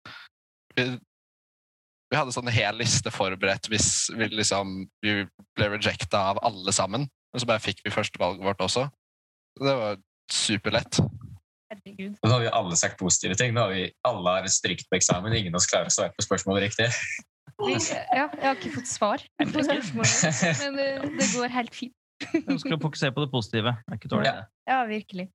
Vi, 2.11 2.17
vi 2.17 2.19
hadde 2.19 2.35
sånn 2.35 2.51
hel 2.51 2.75
liste 2.81 3.13
forberedt 3.15 3.71
hvis 3.71 4.11
vi 4.19 4.27
liksom 4.35 4.85
vi 5.05 5.23
ble 5.55 5.69
rejecta 5.77 6.31
av 6.33 6.43
alle 6.43 6.75
sammen. 6.75 7.07
Men 7.31 7.43
så 7.43 7.47
bare 7.47 7.63
fikk 7.63 7.85
vi 7.85 7.95
førstevalget 7.95 8.43
vårt 8.43 8.61
også. 8.65 8.89
Det 9.61 9.75
var 9.79 10.01
superlett. 10.31 10.99
Herregud. 11.71 12.17
Nå 12.25 12.31
har 12.33 12.43
vi 12.43 12.51
alle 12.51 12.77
sagt 12.79 12.99
positive 12.99 13.37
ting. 13.39 13.55
Nå 13.55 13.63
har 13.63 13.75
vi 13.75 13.85
alle 14.07 14.37
har 14.41 14.49
strykt 14.51 14.89
på 14.91 14.99
eksamen. 14.99 15.35
Ingen 15.39 15.55
av 15.55 15.63
oss 15.63 15.71
klarer 15.71 15.91
å 15.91 15.95
svare 15.95 16.11
på 16.17 16.27
spørsmålet 16.27 16.67
riktig. 16.67 16.89
Ja, 17.61 18.25
jeg 18.25 18.47
har 18.47 18.57
ikke 18.57 18.73
fått 18.73 18.89
svar 18.89 19.23
på 19.39 19.63
spørsmålet, 19.67 20.63
men 20.65 20.79
det, 20.79 20.87
det 21.21 21.27
går 21.35 21.53
helt 21.53 21.75
fint. 21.77 21.95
Jeg 22.33 22.57
skal 22.63 22.81
fokusere 22.81 23.13
på 23.17 23.23
det 23.25 23.31
positive. 23.33 23.75
Det 23.85 23.95
er 23.95 24.01
ikke 24.01 24.11
dårlig. 24.13 24.33
Ja. 24.33 24.47
Ja, 24.71 24.81
virkelig. 24.89 25.27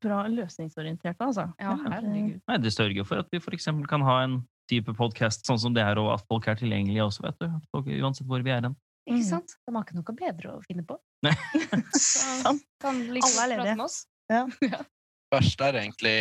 Bra 0.00 0.20
løsningsorientert, 0.30 1.16
altså. 1.18 1.48
Ja, 1.58 1.74
herregud. 1.82 2.38
Nei, 2.46 2.58
det 2.62 2.72
sørger 2.76 3.08
for 3.08 3.24
at 3.24 3.32
vi 3.32 3.40
for 3.42 3.56
eksempel 3.56 3.88
kan 3.90 4.04
ha 4.06 4.20
en 4.26 4.36
type 4.70 4.94
podkast 4.96 5.44
sånn 5.48 5.58
som 5.60 5.74
det 5.76 5.82
her, 5.84 5.98
og 6.02 6.12
at 6.14 6.24
folk 6.30 6.46
er 6.50 6.58
tilgjengelige 6.60 7.04
også, 7.08 7.24
vet 7.26 7.38
du. 7.42 7.48
Folk, 7.74 7.90
uansett 8.00 8.28
hvor 8.30 8.42
vi 8.46 8.54
er 8.54 8.62
hen. 8.68 8.76
Ikke 9.08 9.18
Mm. 9.20 9.26
sant? 9.26 9.54
De 9.66 9.74
har 9.74 9.84
ikke 9.84 9.96
noe 9.98 10.14
bedre 10.20 10.54
å 10.54 10.62
finne 10.64 10.84
på. 10.86 10.96
Nei. 11.26 11.34
Sant. 11.98 12.62
Kan 12.82 13.00
liksom 13.14 13.42
Alle 13.44 13.54
er 13.56 13.62
ledige. 13.64 13.76
med 13.76 13.84
oss. 13.88 14.00
Det 14.30 15.34
verste 15.34 15.66
er 15.70 15.78
egentlig 15.82 16.16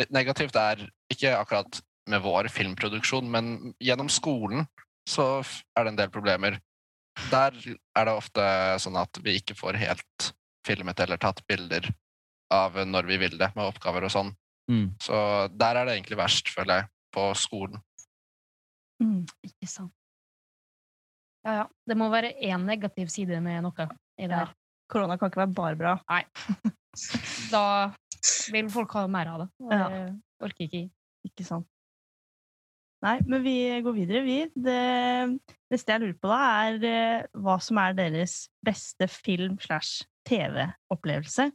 litt 0.00 0.10
negativt 0.14 0.56
er 0.56 0.82
ikke 1.12 1.34
akkurat 1.38 1.80
med 2.08 2.22
vår 2.24 2.48
filmproduksjon, 2.52 3.26
men 3.28 3.74
gjennom 3.84 4.08
skolen 4.12 4.66
så 5.08 5.40
er 5.76 5.84
det 5.84 5.92
en 5.92 5.98
del 6.00 6.10
problemer. 6.12 6.58
Der 7.32 7.52
er 7.96 8.04
det 8.08 8.14
ofte 8.14 8.44
sånn 8.80 8.96
at 9.00 9.18
vi 9.24 9.34
ikke 9.40 9.56
får 9.58 9.76
helt 9.80 10.28
filmet 10.68 11.00
eller 11.00 11.18
tatt 11.20 11.40
bilder 11.48 11.88
av 12.52 12.76
når 12.88 13.08
vi 13.10 13.18
vil 13.24 13.36
det, 13.40 13.50
med 13.56 13.68
oppgaver 13.68 14.06
og 14.08 14.12
sånn. 14.14 14.30
Mm. 14.70 14.94
Så 15.02 15.16
der 15.58 15.76
er 15.80 15.88
det 15.88 15.96
egentlig 15.98 16.18
verst, 16.20 16.48
føler 16.52 16.82
jeg, 16.82 16.88
på 17.14 17.24
skolen. 17.38 17.80
Mm. 19.02 19.22
Ikke 19.46 19.68
sant. 19.70 19.92
Ja, 21.46 21.52
ja. 21.62 21.66
Det 21.86 21.96
må 21.96 22.08
være 22.12 22.34
én 22.44 22.64
negativ 22.66 23.08
side 23.12 23.38
med 23.40 23.62
noe 23.64 23.88
i 24.18 24.26
det 24.26 24.42
Ja. 24.42 24.48
Korona 24.88 25.18
kan 25.20 25.28
ikke 25.30 25.42
være 25.42 25.54
bare 25.54 25.76
bra. 25.76 25.94
da 27.54 27.64
vil 28.52 28.70
folk 28.72 28.92
ha 28.96 29.06
mer 29.06 29.28
av 29.34 29.42
det. 29.42 29.48
Og 29.60 29.72
Ja. 29.72 29.88
det 29.88 30.46
orker 30.48 30.64
ikke 30.64 30.78
jeg. 30.82 30.90
Ikke 31.28 31.44
sant. 31.44 31.66
Nei, 33.04 33.20
men 33.28 33.42
vi 33.44 33.80
går 33.84 33.94
videre, 33.94 34.22
vi. 34.26 34.38
Det 34.56 35.38
neste 35.70 35.92
jeg 35.92 36.00
lurer 36.02 36.16
på, 36.18 36.30
da, 36.32 36.38
er 36.66 36.86
eh, 36.88 37.26
hva 37.38 37.58
som 37.62 37.78
er 37.78 37.92
deres 37.94 38.48
beste 38.64 39.06
film- 39.06 39.60
slash 39.62 40.02
TV-opplevelse. 40.26 41.52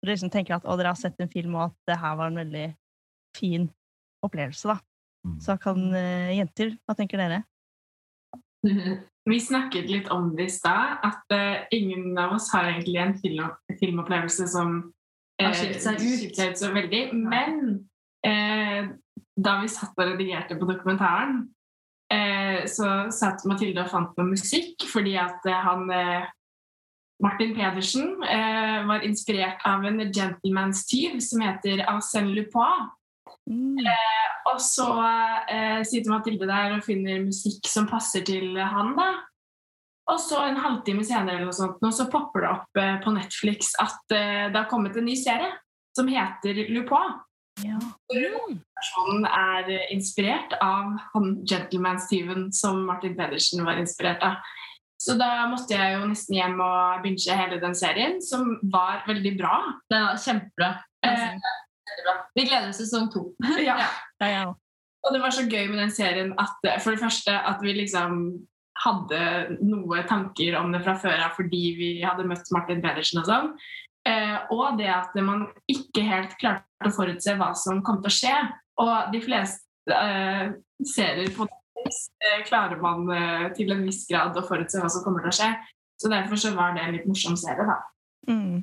Dere 0.00 0.14
liksom 0.14 0.30
tenker 0.32 0.56
at 0.56 0.64
å, 0.64 0.76
dere 0.78 0.94
har 0.94 0.96
sett 0.96 1.18
en 1.20 1.28
film, 1.28 1.54
og 1.58 1.66
at 1.68 1.76
det 1.90 1.98
her 2.00 2.16
var 2.16 2.30
en 2.30 2.40
veldig 2.40 2.66
fin 3.36 3.68
opplevelse, 4.24 4.68
da. 4.70 4.78
Mm. 5.26 5.38
Så 5.42 5.56
kan 5.62 5.80
uh, 5.92 6.30
jenter, 6.36 6.74
hva 6.86 6.96
tenker 6.98 7.20
dere? 7.20 7.42
Vi 9.28 9.36
snakket 9.44 9.90
litt 9.90 10.06
om 10.14 10.30
det 10.38 10.46
i 10.48 10.52
stad, 10.52 11.02
at 11.04 11.34
uh, 11.34 11.66
ingen 11.74 12.16
av 12.18 12.36
oss 12.38 12.48
har 12.54 12.70
egentlig 12.70 13.02
en 13.02 13.18
film, 13.20 13.50
filmopplevelse 13.80 14.48
som 14.48 14.78
Har 15.38 15.52
skilt 15.54 15.82
seg 15.84 16.00
ut. 16.00 16.06
skilt 16.22 16.38
seg 16.38 16.54
ut 16.54 16.62
så 16.62 16.72
veldig. 16.74 17.02
Men 17.14 17.60
eh, 18.26 18.88
da 19.38 19.58
vi 19.62 19.70
satt 19.70 19.94
og 19.94 20.10
redigerte 20.12 20.56
på 20.58 20.66
dokumentaren, 20.66 21.44
eh, 22.12 22.64
så 22.66 23.10
satt 23.14 23.46
Mathilde 23.46 23.84
og 23.84 23.92
fant 23.92 24.16
på 24.16 24.26
musikk 24.26 24.88
fordi 24.90 25.14
at 25.20 25.46
eh, 25.46 25.62
han 25.68 25.86
eh, 25.94 26.26
Martin 27.22 27.54
Pedersen 27.54 28.16
eh, 28.22 28.86
var 28.86 29.06
inspirert 29.06 29.62
av 29.66 29.86
en 29.86 30.00
gentleman's 30.10 30.84
tyv 30.90 31.18
som 31.22 31.42
heter 31.42 31.82
Arsène 31.90 32.34
Lupin. 32.34 32.88
Mm. 33.48 33.80
Og 34.48 34.60
så 34.62 34.86
eh, 35.50 35.80
sitter 35.88 36.12
Mathilde 36.12 36.48
der 36.48 36.76
og 36.76 36.84
finner 36.84 37.24
musikk 37.24 37.68
som 37.68 37.88
passer 37.90 38.24
til 38.26 38.56
han, 38.58 38.94
da. 38.98 39.08
Og 40.08 40.20
så 40.24 40.40
en 40.46 40.60
halvtime 40.60 41.04
senere 41.04 41.36
eller 41.36 41.50
noe 41.50 41.56
sånt, 41.56 41.80
nå, 41.84 41.90
så 41.92 42.08
popper 42.12 42.44
det 42.44 42.52
opp 42.54 42.80
eh, 42.80 42.94
på 43.04 43.12
Netflix 43.12 43.74
at 43.82 44.14
eh, 44.16 44.46
det 44.48 44.56
har 44.56 44.68
kommet 44.70 44.96
en 44.96 45.08
ny 45.08 45.16
serie 45.20 45.50
som 45.96 46.08
heter 46.08 46.62
Lupin. 46.72 47.18
Ja. 47.66 47.78
Personen 48.08 49.26
er 49.28 49.68
eh, 49.74 49.90
inspirert 49.92 50.54
av 50.64 50.96
han 51.12 51.34
Gentleman 51.48 52.00
Steven 52.00 52.48
som 52.56 52.86
Martin 52.88 53.18
Pedersen 53.18 53.66
var 53.66 53.80
inspirert 53.82 54.24
av. 54.24 54.40
Så 54.98 55.14
da 55.18 55.46
måtte 55.50 55.76
jeg 55.76 55.94
jo 55.94 56.06
nesten 56.10 56.38
hjem 56.38 56.58
og 56.64 57.04
binge 57.04 57.34
hele 57.38 57.60
den 57.62 57.76
serien, 57.78 58.16
som 58.24 58.56
var 58.72 59.04
veldig 59.06 59.36
bra. 59.38 59.58
Den 59.92 60.08
var 60.08 60.22
kjempebra. 60.24 60.70
Eh. 61.06 61.36
Vi 62.36 62.44
gleder 62.46 62.70
oss 62.70 62.80
til 62.80 62.88
sesong 62.88 63.10
to. 63.12 63.24
ja. 63.68 63.78
Ja, 64.22 64.28
ja. 64.28 64.46
Og 65.06 65.14
det 65.14 65.22
var 65.22 65.34
så 65.34 65.46
gøy 65.46 65.68
med 65.70 65.78
den 65.80 65.92
serien 65.94 66.32
at 66.42 66.58
for 66.82 66.92
det 66.92 67.02
første 67.02 67.32
at 67.32 67.60
vi 67.62 67.76
liksom 67.76 68.22
hadde 68.78 69.20
noe 69.66 70.02
tanker 70.06 70.56
om 70.58 70.72
det 70.74 70.82
fra 70.84 70.94
før 70.98 71.24
av 71.26 71.36
fordi 71.38 71.62
vi 71.78 71.90
hadde 72.04 72.26
møtt 72.28 72.50
Martin 72.54 72.82
Pedersen 72.84 73.22
og 73.22 73.28
sånn. 73.28 73.52
Eh, 74.08 74.36
og 74.54 74.78
det 74.78 74.88
at 74.92 75.16
man 75.24 75.46
ikke 75.70 76.04
helt 76.06 76.36
klarte 76.40 76.86
å 76.86 76.94
forutse 76.94 77.34
hva 77.38 77.50
som 77.58 77.82
kom 77.86 78.00
til 78.02 78.10
å 78.10 78.16
skje. 78.18 78.36
Og 78.82 79.12
de 79.14 79.22
fleste 79.24 79.94
eh, 79.94 80.54
serier 80.86 81.32
på 81.34 81.48
Netflix 81.48 82.04
eh, 82.22 82.44
klarer 82.46 82.80
man 82.82 83.08
eh, 83.14 83.48
til 83.58 83.74
en 83.74 83.84
viss 83.86 84.04
grad 84.10 84.38
å 84.38 84.46
forutse 84.46 84.80
hva 84.80 84.90
som 84.92 85.04
kommer 85.06 85.26
til 85.26 85.32
å 85.32 85.38
skje. 85.40 85.50
Så 85.98 86.10
derfor 86.12 86.38
så 86.38 86.54
var 86.54 86.76
det 86.76 86.84
en 86.84 86.94
litt 86.94 87.08
morsom 87.10 87.34
serie, 87.38 87.66
da. 87.66 87.78
Mm. 88.30 88.62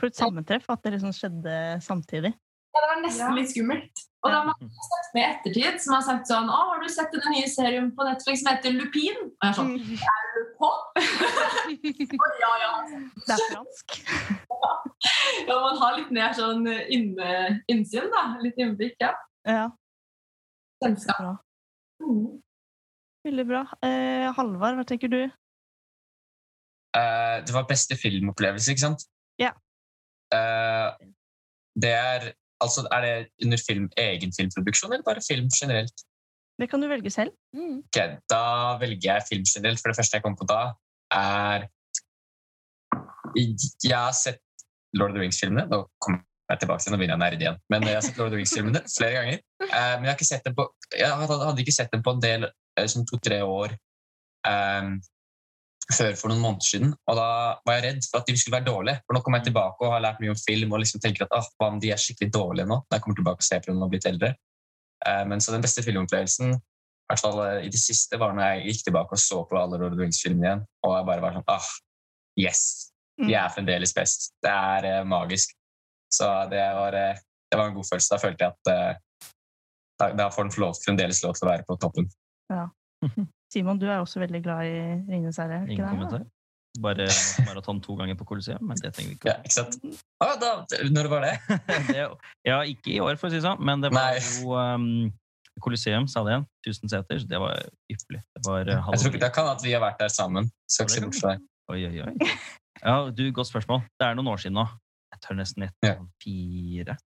For 0.00 0.08
et 0.08 0.16
sammentreff 0.16 0.70
at 0.72 0.80
det 0.84 0.94
liksom 0.94 1.12
skjedde 1.12 1.56
samtidig. 1.84 2.32
Ja, 2.70 2.80
det 2.80 2.88
var 2.88 3.02
nesten 3.02 3.36
litt 3.36 3.50
skummelt. 3.52 4.06
Og 4.20 4.28
da 4.28 4.40
har 4.42 4.48
man 4.50 4.70
sett 4.84 5.14
med 5.16 5.24
ettertid, 5.26 5.78
som 5.80 5.94
har 5.96 6.02
sagt 6.04 6.28
sånn 6.28 6.50
Å, 6.52 6.56
har 6.70 6.82
du 6.82 6.88
sett 6.92 7.14
den 7.14 7.24
nye 7.32 7.46
serien 7.48 7.86
på 7.96 8.04
Netflix 8.04 8.42
som 8.42 8.50
heter 8.50 8.74
Lupin? 8.76 9.16
Og 9.30 9.46
jeg 9.46 9.48
er 9.48 9.56
sånn 9.56 9.70
Er 9.80 10.26
du 10.34 10.40
på? 10.58 10.68
og 12.26 12.42
ja, 12.42 12.50
ja. 12.60 12.70
Det 13.16 13.36
er 13.36 13.44
fransk. 13.46 13.96
ja. 14.60 14.72
Man 15.48 15.80
har 15.80 15.96
litt 15.96 16.12
mer 16.14 16.36
sånn 16.36 16.68
inne, 16.68 17.30
innsyn, 17.72 18.10
da. 18.12 18.26
Litt 18.44 18.60
innblikk, 18.60 18.98
ja. 19.00 19.14
Ja, 19.48 19.66
Kjennskap. 20.84 21.16
bra. 21.16 21.32
Mm. 22.04 22.26
Veldig 23.24 23.46
bra. 23.48 23.62
Eh, 23.84 24.28
Halvard, 24.36 24.76
hva 24.76 24.84
tenker 24.88 25.12
du? 25.12 25.22
Uh, 26.92 27.40
det 27.46 27.54
var 27.54 27.68
beste 27.70 27.96
filmopplevelse, 27.96 28.72
ikke 28.74 28.84
sant? 28.84 29.08
Eh, 30.34 31.08
det 31.80 31.96
er 31.96 32.32
Altså, 32.60 32.82
er 32.92 33.00
det 33.00 33.12
under 33.44 33.58
film, 33.68 33.86
egen 33.96 34.32
filmproduksjon, 34.36 34.92
eller 34.92 35.04
bare 35.06 35.22
film 35.24 35.46
generelt? 35.48 36.02
Det 36.60 36.66
kan 36.68 36.82
du 36.82 36.88
velge 36.88 37.10
selv. 37.10 37.30
Mm. 37.56 37.78
Okay, 37.88 38.18
da 38.28 38.76
velger 38.82 39.06
jeg 39.14 39.24
film 39.30 39.46
generelt, 39.48 39.80
for 39.80 39.88
det 39.88 39.96
første 39.96 40.18
jeg 40.18 40.22
kommer 40.22 40.36
på 40.36 40.48
da, 40.50 40.58
er 41.20 41.64
Jeg 43.32 43.96
har 43.96 44.12
sett 44.12 44.42
Lord 44.92 45.10
of 45.10 45.16
the 45.16 45.22
Rings-filmene. 45.22 45.64
Nå 45.72 45.78
kommer 46.04 46.20
jeg 46.50 46.60
tilbake 46.60 46.82
til, 46.84 46.92
nå 46.92 46.98
begynner 47.00 47.14
jeg 47.14 47.20
å 47.20 47.24
nerde 47.24 47.44
igjen. 47.46 47.58
Men 47.72 47.88
jeg 47.88 47.96
har 47.96 48.04
sett 48.04 48.20
Lord 48.20 48.28
of 48.28 48.34
the 48.34 48.42
Rings-filmene 48.42 48.82
flere 48.98 49.16
ganger. 49.16 49.40
Eh, 49.64 49.94
men 49.96 50.04
jeg, 50.04 50.10
har 50.10 50.18
ikke 50.18 50.32
sett 50.34 50.50
dem 50.50 50.58
på, 50.58 50.68
jeg 50.92 51.30
hadde 51.32 51.64
ikke 51.64 51.78
sett 51.78 51.96
dem 51.96 52.04
på 52.04 52.14
en 52.16 52.22
del, 52.26 52.44
eh, 52.76 52.90
sånn 52.92 53.08
to-tre 53.08 53.40
år 53.46 53.78
før 55.94 56.16
for 56.18 56.30
noen 56.30 56.42
måneder 56.42 56.66
siden. 56.66 56.92
Og 57.10 57.18
da 57.18 57.28
var 57.66 57.78
jeg 57.78 57.84
redd 57.86 58.08
for 58.08 58.20
at 58.20 58.30
de 58.30 58.36
skulle 58.38 58.56
være 58.58 58.68
dårlige. 58.68 59.02
For 59.04 59.16
nå 59.16 59.22
kommer 59.24 59.40
jeg 59.40 59.50
tilbake 59.50 59.86
og 59.86 59.94
har 59.94 60.04
lært 60.04 60.22
mye 60.22 60.34
om 60.34 60.40
film 60.40 60.74
og 60.74 60.82
liksom 60.84 61.02
tenker 61.02 61.26
at 61.26 61.36
ah, 61.36 61.48
hva 61.58 61.70
om 61.72 61.80
de 61.82 61.92
er 61.94 62.00
skikkelig 62.00 62.32
dårlige 62.34 62.70
nå? 62.70 62.80
Da 62.86 62.98
jeg 62.98 63.06
kommer 63.06 63.20
tilbake 63.20 63.44
og 63.44 63.48
ser 63.48 63.62
på 63.64 63.72
dem 63.72 63.84
og 63.86 63.92
blitt 63.92 64.08
eldre. 64.10 64.34
Eh, 65.06 65.22
men 65.30 65.42
så 65.42 65.54
den 65.54 65.64
beste 65.64 65.84
filmopplevelsen 65.86 66.54
i 66.54 67.10
hvert 67.10 67.24
fall 67.24 67.40
eh, 67.42 67.64
i 67.66 67.72
det 67.72 67.80
siste 67.82 68.20
var 68.20 68.36
når 68.36 68.46
jeg 68.46 68.74
gikk 68.74 68.84
tilbake 68.86 69.16
og 69.16 69.22
så 69.22 69.40
på 69.48 69.58
alle 69.58 69.80
Lord 69.80 69.94
of 69.94 69.98
the 69.98 70.04
Wings-filmene 70.04 70.46
igjen. 70.46 70.64
Og 70.86 70.94
jeg 70.94 71.08
bare 71.10 71.24
var 71.26 71.38
sånn 71.38 71.50
ah, 71.56 71.72
Yes! 72.38 72.62
De 73.20 73.34
er 73.36 73.50
fremdeles 73.52 73.92
best. 73.96 74.30
Det 74.40 74.52
er 74.52 74.86
eh, 74.88 75.02
magisk. 75.08 75.52
Så 76.10 76.26
det 76.50 76.62
var, 76.76 76.96
eh, 76.96 77.18
det 77.50 77.58
var 77.58 77.68
en 77.68 77.76
god 77.76 77.88
følelse. 77.90 78.14
Da 78.14 78.22
følte 78.22 78.46
jeg 78.46 78.54
at 78.54 78.72
eh, 78.72 79.28
da, 80.00 80.08
da 80.22 80.30
får 80.32 80.48
den 80.48 80.80
fremdeles 80.84 81.22
lov 81.24 81.36
til 81.36 81.46
å 81.46 81.50
være 81.50 81.66
på 81.68 81.76
toppen. 81.82 82.08
Simon, 83.52 83.78
du 83.82 83.86
er 83.90 83.98
også 83.98 84.20
veldig 84.22 84.40
glad 84.44 84.66
i 84.68 84.76
Ringenes 85.10 85.38
herre. 85.42 85.62
er 85.64 85.70
Ingen 85.72 85.84
det? 85.84 85.90
kommentar. 85.94 86.26
Bare 86.80 87.06
maraton 87.48 87.80
to 87.82 87.96
ganger 87.98 88.14
på 88.14 88.24
Colosseum, 88.28 88.62
men 88.62 88.78
det 88.78 88.92
trenger 88.94 89.10
vi 89.10 89.16
ikke. 89.18 89.32
Ja, 89.32 89.40
ikke 89.42 89.56
sant? 89.56 89.78
Ah, 90.22 90.36
da, 90.38 90.52
når 90.94 91.08
var 91.10 91.24
det? 91.26 91.32
det, 91.90 92.04
ja, 92.46 92.60
ikke 92.62 92.92
i 92.94 93.00
år, 93.02 93.18
for 93.18 93.26
å 93.26 93.32
si 93.32 93.40
det 93.40 93.46
sånn, 93.48 93.58
men 93.66 93.82
det 93.82 93.90
var 93.90 94.14
Nei. 94.14 94.20
jo 94.38 94.54
um, 94.54 95.10
Colosseum, 95.60 96.06
sa 96.08 96.22
det 96.24 96.36
igjen. 96.36 96.46
1000 96.68 96.92
seter. 96.94 97.18
så 97.24 97.26
Det 97.32 97.40
var 97.42 97.58
ypperlig. 97.90 98.22
Det 98.38 98.44
var 98.46 98.70
uh, 98.70 98.76
Jeg 98.94 99.02
tror 99.02 99.10
ikke 99.10 99.24
Det 99.26 99.32
kan 99.34 99.50
at 99.50 99.64
vi 99.66 99.74
har 99.74 99.82
vært 99.82 99.98
der 100.04 100.14
sammen. 100.14 100.46
Skal 100.70 100.86
ikke 100.86 100.94
se 100.94 101.02
bort 101.08 101.18
fra 101.20 101.34
det. 101.34 101.42
Oi, 101.74 101.80
oi, 101.90 102.06
oi. 102.06 102.30
Ja, 102.80 102.94
du, 103.12 103.26
godt 103.36 103.50
spørsmål. 103.50 103.82
Det 104.00 104.06
er 104.06 104.14
noen 104.16 104.30
år 104.32 104.38
siden 104.40 104.54
nå. 104.56 104.62
Jeg 105.12 105.20
tør 105.26 105.36
nesten 105.36 105.66
gjette 105.66 105.90
Ja. 105.90 105.96
fire 106.22 106.94
eller 106.94 106.94
noe. 106.96 107.09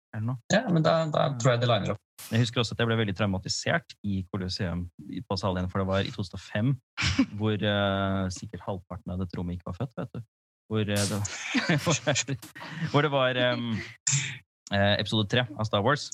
Ja, 0.54 0.64
men 0.70 0.86
da, 0.86 1.04
da 1.14 1.30
tror 1.38 1.54
jeg 1.54 1.62
det 1.64 1.70
liner 1.70 1.94
opp. 1.94 2.04
Jeg 2.30 2.44
husker 2.44 2.62
også 2.62 2.76
at 2.76 2.82
jeg 2.82 2.90
ble 2.90 2.98
veldig 3.00 3.16
traumatisert 3.18 3.96
i 4.06 4.22
Colosseum 4.30 4.84
på 5.26 5.38
Salien, 5.40 5.70
for 5.72 5.82
det 5.82 5.88
var 5.90 6.06
i 6.06 6.12
2005, 6.14 6.74
hvor 7.40 7.56
uh, 7.64 8.26
sikkert 8.34 8.66
halvparten 8.66 9.14
av 9.14 9.22
dette 9.24 9.40
rommet 9.40 9.58
ikke 9.58 9.72
var 9.72 9.80
født, 9.80 9.94
vet 10.02 10.18
du. 10.18 10.26
Hvor, 10.70 10.84
uh, 10.86 11.06
det, 12.30 12.38
hvor 12.92 13.06
det 13.06 13.10
var 13.14 13.40
eh, 13.42 14.92
episode 15.00 15.26
tre 15.32 15.48
av 15.50 15.66
Star 15.66 15.82
Wars. 15.86 16.10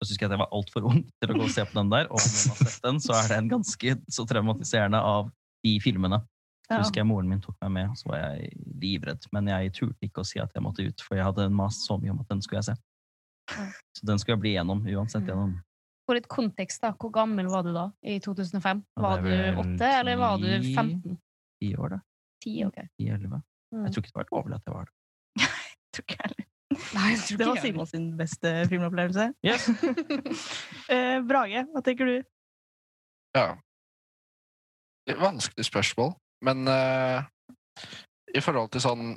Og 0.00 0.08
så 0.08 0.14
husker 0.14 0.24
jeg 0.24 0.32
at 0.32 0.34
jeg 0.34 0.42
var 0.42 0.56
altfor 0.56 0.88
ung 0.88 1.04
til 1.04 1.30
å 1.30 1.36
gå 1.36 1.44
og 1.44 1.52
se 1.52 1.66
på 1.68 1.76
den 1.76 1.92
der, 1.92 2.08
og 2.08 2.18
om 2.18 2.24
man 2.24 2.56
har 2.56 2.72
sett 2.72 2.86
den, 2.88 3.00
så 3.04 3.14
er 3.20 3.30
den 3.34 3.52
ganske 3.52 3.96
så 4.10 4.24
traumatiserende 4.26 5.02
av 5.04 5.28
de 5.66 5.76
filmene. 5.84 6.22
Så 6.70 6.76
Ja. 6.76 6.82
husker 6.84 7.00
jeg 7.00 7.06
moren 7.10 7.28
min 7.28 7.40
tok 7.42 7.56
meg 7.64 7.70
med, 7.72 7.96
så 7.98 8.06
var 8.06 8.18
jeg 8.18 8.52
livredd. 8.78 9.24
Men 9.34 9.48
jeg 9.50 9.72
turte 9.74 10.06
ikke 10.06 10.22
å 10.22 10.26
si 10.26 10.38
at 10.38 10.52
jeg 10.54 10.62
måtte 10.62 10.84
ut, 10.86 11.00
for 11.02 11.16
jeg 11.18 11.24
hadde 11.26 11.48
mast 11.50 11.82
så 11.88 11.96
mye 12.00 12.12
om 12.12 12.20
at 12.20 12.28
den 12.30 12.40
skulle 12.42 12.60
jeg 12.62 12.68
se. 12.70 12.76
Så 13.98 14.06
den 14.06 14.18
skulle 14.22 14.36
jeg 14.36 14.40
bli 14.44 14.52
gjennom 14.54 14.84
uansett 14.86 15.26
gjennom. 15.26 15.56
For 16.06 16.14
litt 16.14 16.28
kontekst, 16.30 16.80
da. 16.82 16.92
Hvor 16.92 17.10
gammel 17.10 17.48
var 17.50 17.62
du 17.66 17.72
da, 17.74 17.88
i 18.06 18.20
2005? 18.22 18.84
Var 19.02 19.22
du 19.24 19.32
åtte, 19.64 19.88
eller 19.98 20.16
var 20.16 20.38
du 20.38 20.46
15? 20.74 21.18
Ti 21.60 21.72
år, 21.74 21.88
da. 21.96 21.98
Ti, 22.44 22.54
ok. 22.64 22.78
Ti, 22.98 23.08
elleve. 23.10 23.42
Mm. 23.74 23.84
Jeg 23.84 23.92
tror 23.92 24.02
ikke 24.04 24.12
det 24.14 24.20
var 24.20 24.30
lovlig 24.30 24.54
at 24.54 24.62
jeg 24.66 24.74
var 24.74 24.84
det. 24.86 24.94
Tror 25.92 26.04
ikke 26.06 26.22
heller. 26.22 26.46
Nei, 26.94 27.08
jeg 27.10 27.38
Det 27.38 27.46
var. 27.46 27.56
Simon 27.64 27.86
sin 27.86 28.06
beste 28.16 28.54
filmopplevelse. 28.70 29.32
Yes. 29.44 29.66
Eh, 30.90 31.20
Brage, 31.22 31.66
hva 31.74 31.82
tenker 31.86 32.06
du? 32.06 32.22
Ja. 33.36 33.56
Vanskelig 35.20 35.64
spørsmål, 35.66 36.14
men 36.44 36.68
uh, 36.68 37.20
i 38.34 38.42
forhold 38.42 38.70
til 38.72 38.84
sånn 38.84 39.10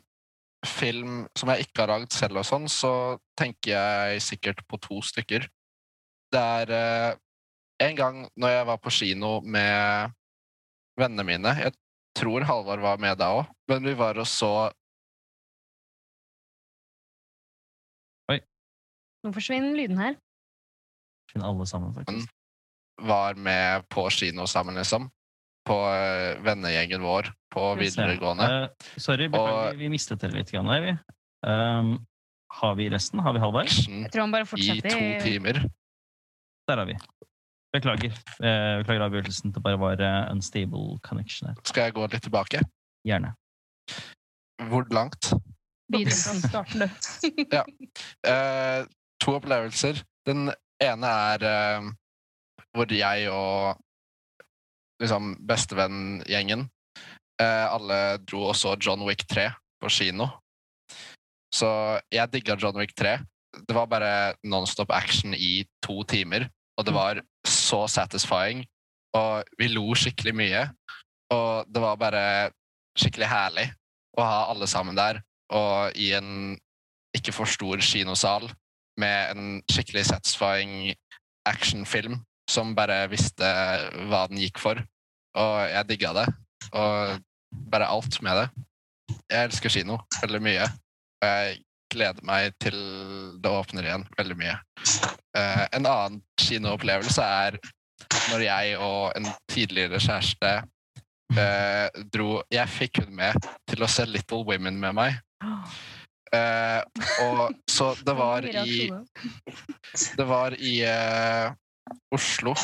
film 0.64 1.26
som 1.38 1.52
jeg 1.52 1.66
ikke 1.66 1.84
har 1.84 1.92
lagd 1.92 2.16
selv 2.16 2.40
og 2.40 2.48
sånn, 2.48 2.70
så 2.72 3.20
tenker 3.40 3.76
jeg 3.76 4.24
sikkert 4.24 4.64
på 4.68 4.80
to 4.84 5.02
stykker. 5.04 5.48
Det 6.34 6.44
er 6.64 6.74
uh, 6.74 7.22
en 7.84 7.98
gang 7.98 8.22
når 8.40 8.56
jeg 8.58 8.68
var 8.70 8.80
på 8.82 8.94
kino 8.94 9.34
med 9.42 10.14
vennene 11.00 11.26
mine 11.26 11.52
Jeg 11.58 11.74
tror 12.18 12.46
Halvard 12.46 12.84
var 12.84 13.02
med 13.02 13.18
da 13.18 13.32
òg, 13.40 13.50
men 13.72 13.86
vi 13.88 13.96
var 13.98 14.20
og 14.22 14.30
så 14.30 14.54
Oi. 18.32 18.40
Nå 19.26 19.34
forsvinner 19.36 19.76
lyden 19.76 20.00
her. 20.00 20.16
Forsvinner 21.28 21.50
alle 21.50 21.68
sammen, 21.68 21.96
faktisk. 21.98 22.32
var 23.04 23.36
med 23.36 23.84
på 23.92 24.06
kino 24.14 24.46
sammen, 24.48 24.78
liksom. 24.80 25.10
På 25.68 25.78
eh, 25.94 26.40
vennegjengen 26.44 27.04
vår 27.06 27.30
på 27.54 27.68
videregående. 27.80 28.48
Uh, 28.50 28.88
sorry, 29.00 29.30
og, 29.32 29.78
vi 29.80 29.88
mistet 29.94 30.20
dere 30.24 30.36
litt. 30.36 30.52
Grann, 30.52 30.72
her, 30.72 30.84
vi. 30.84 30.96
Um, 31.48 31.94
har 32.60 32.76
vi 32.80 32.90
resten? 32.92 33.22
Har 33.24 33.36
vi 33.36 33.42
Halvard? 33.44 33.72
Jeg 33.72 34.12
tror 34.12 34.26
han 34.26 34.34
bare 34.34 34.50
fortsetter. 34.50 34.90
i 34.92 35.14
to 35.20 35.24
timer. 35.24 35.62
Der 36.68 36.82
har 36.82 36.90
vi. 36.90 36.98
Beklager. 37.74 38.12
Eh, 38.44 38.74
beklager 38.82 39.08
avgjørelsen. 39.08 39.54
Det 39.56 39.64
bare 39.64 39.80
var 39.82 40.04
unstable 40.32 41.00
connection 41.08 41.50
her. 41.50 41.58
Skal 41.66 41.90
jeg 41.90 41.96
gå 41.98 42.06
litt 42.12 42.28
tilbake? 42.28 42.62
Gjerne. 43.08 43.34
Hvor 44.70 44.86
langt? 44.94 45.34
Starten, 46.10 46.80
du. 46.80 47.58
Eh, 48.30 48.86
to 49.20 49.36
opplevelser. 49.38 50.04
Den 50.26 50.52
ene 50.82 51.08
er 51.08 51.44
uh, 51.44 51.90
hvor 52.74 52.94
jeg 52.94 53.30
og 53.32 53.78
liksom 55.04 55.34
bestevenngjengen 55.48 56.66
eh, 57.42 57.66
alle 57.68 58.00
dro 58.24 58.48
og 58.50 58.58
så 58.58 58.76
John 58.80 59.04
Wick 59.08 59.26
3 59.30 59.50
på 59.82 59.92
kino. 59.92 60.30
Så 61.54 61.70
jeg 62.14 62.32
digga 62.34 62.58
John 62.60 62.78
Wick 62.80 62.96
3. 62.98 63.20
Det 63.68 63.76
var 63.76 63.90
bare 63.92 64.34
nonstop 64.44 64.92
action 64.92 65.36
i 65.38 65.66
to 65.86 66.02
timer, 66.10 66.48
og 66.78 66.88
det 66.88 66.94
var 66.96 67.22
så 67.46 67.86
satisfying. 67.88 68.64
Og 69.14 69.44
vi 69.60 69.70
lo 69.70 69.94
skikkelig 69.94 70.34
mye. 70.34 70.64
Og 71.34 71.70
det 71.70 71.82
var 71.82 72.00
bare 72.02 72.26
skikkelig 72.98 73.30
herlig 73.30 73.68
å 74.18 74.26
ha 74.26 74.42
alle 74.52 74.68
sammen 74.70 74.98
der, 74.98 75.22
og 75.54 75.96
i 75.98 76.12
en 76.14 76.54
ikke 77.18 77.34
for 77.34 77.50
stor 77.50 77.82
kinosal 77.82 78.46
med 79.02 79.34
en 79.34 79.48
skikkelig 79.70 80.06
satisfying 80.12 80.94
actionfilm 81.50 82.20
som 82.50 82.76
bare 82.78 83.08
visste 83.10 83.48
hva 84.10 84.26
den 84.30 84.42
gikk 84.42 84.62
for. 84.62 84.82
Og 85.40 85.56
jeg 85.72 85.90
digga 85.90 86.14
det. 86.22 86.28
Og 86.74 87.20
bare 87.72 87.90
alt 87.90 88.22
med 88.26 88.42
det. 88.42 88.48
Jeg 89.30 89.50
elsker 89.50 89.74
kino 89.74 90.00
veldig 90.22 90.42
mye. 90.44 90.68
Og 91.22 91.30
jeg 91.30 91.62
gleder 91.94 92.26
meg 92.26 92.54
til 92.62 92.78
det 93.42 93.52
åpner 93.52 93.88
igjen 93.88 94.06
veldig 94.18 94.38
mye. 94.40 94.58
Uh, 95.38 95.66
en 95.74 95.88
annen 95.88 96.20
kinoopplevelse 96.42 97.24
er 97.24 97.58
når 98.32 98.46
jeg 98.46 98.78
og 98.82 99.14
en 99.18 99.28
tidligere 99.50 100.00
kjæreste 100.02 100.52
uh, 101.38 102.04
dro 102.14 102.42
Jeg 102.54 102.70
fikk 102.70 103.02
hun 103.04 103.16
med 103.18 103.38
til 103.70 103.84
å 103.84 103.90
se 103.90 104.06
Little 104.10 104.44
Women 104.48 104.80
med 104.82 104.98
meg. 104.98 105.18
Uh, 106.34 106.82
og 107.28 107.42
så 107.70 107.92
det 108.02 108.16
var 108.18 108.46
i 108.50 108.90
det 110.18 110.26
var 110.26 110.56
i 110.58 110.76
Oslo. 112.14 112.56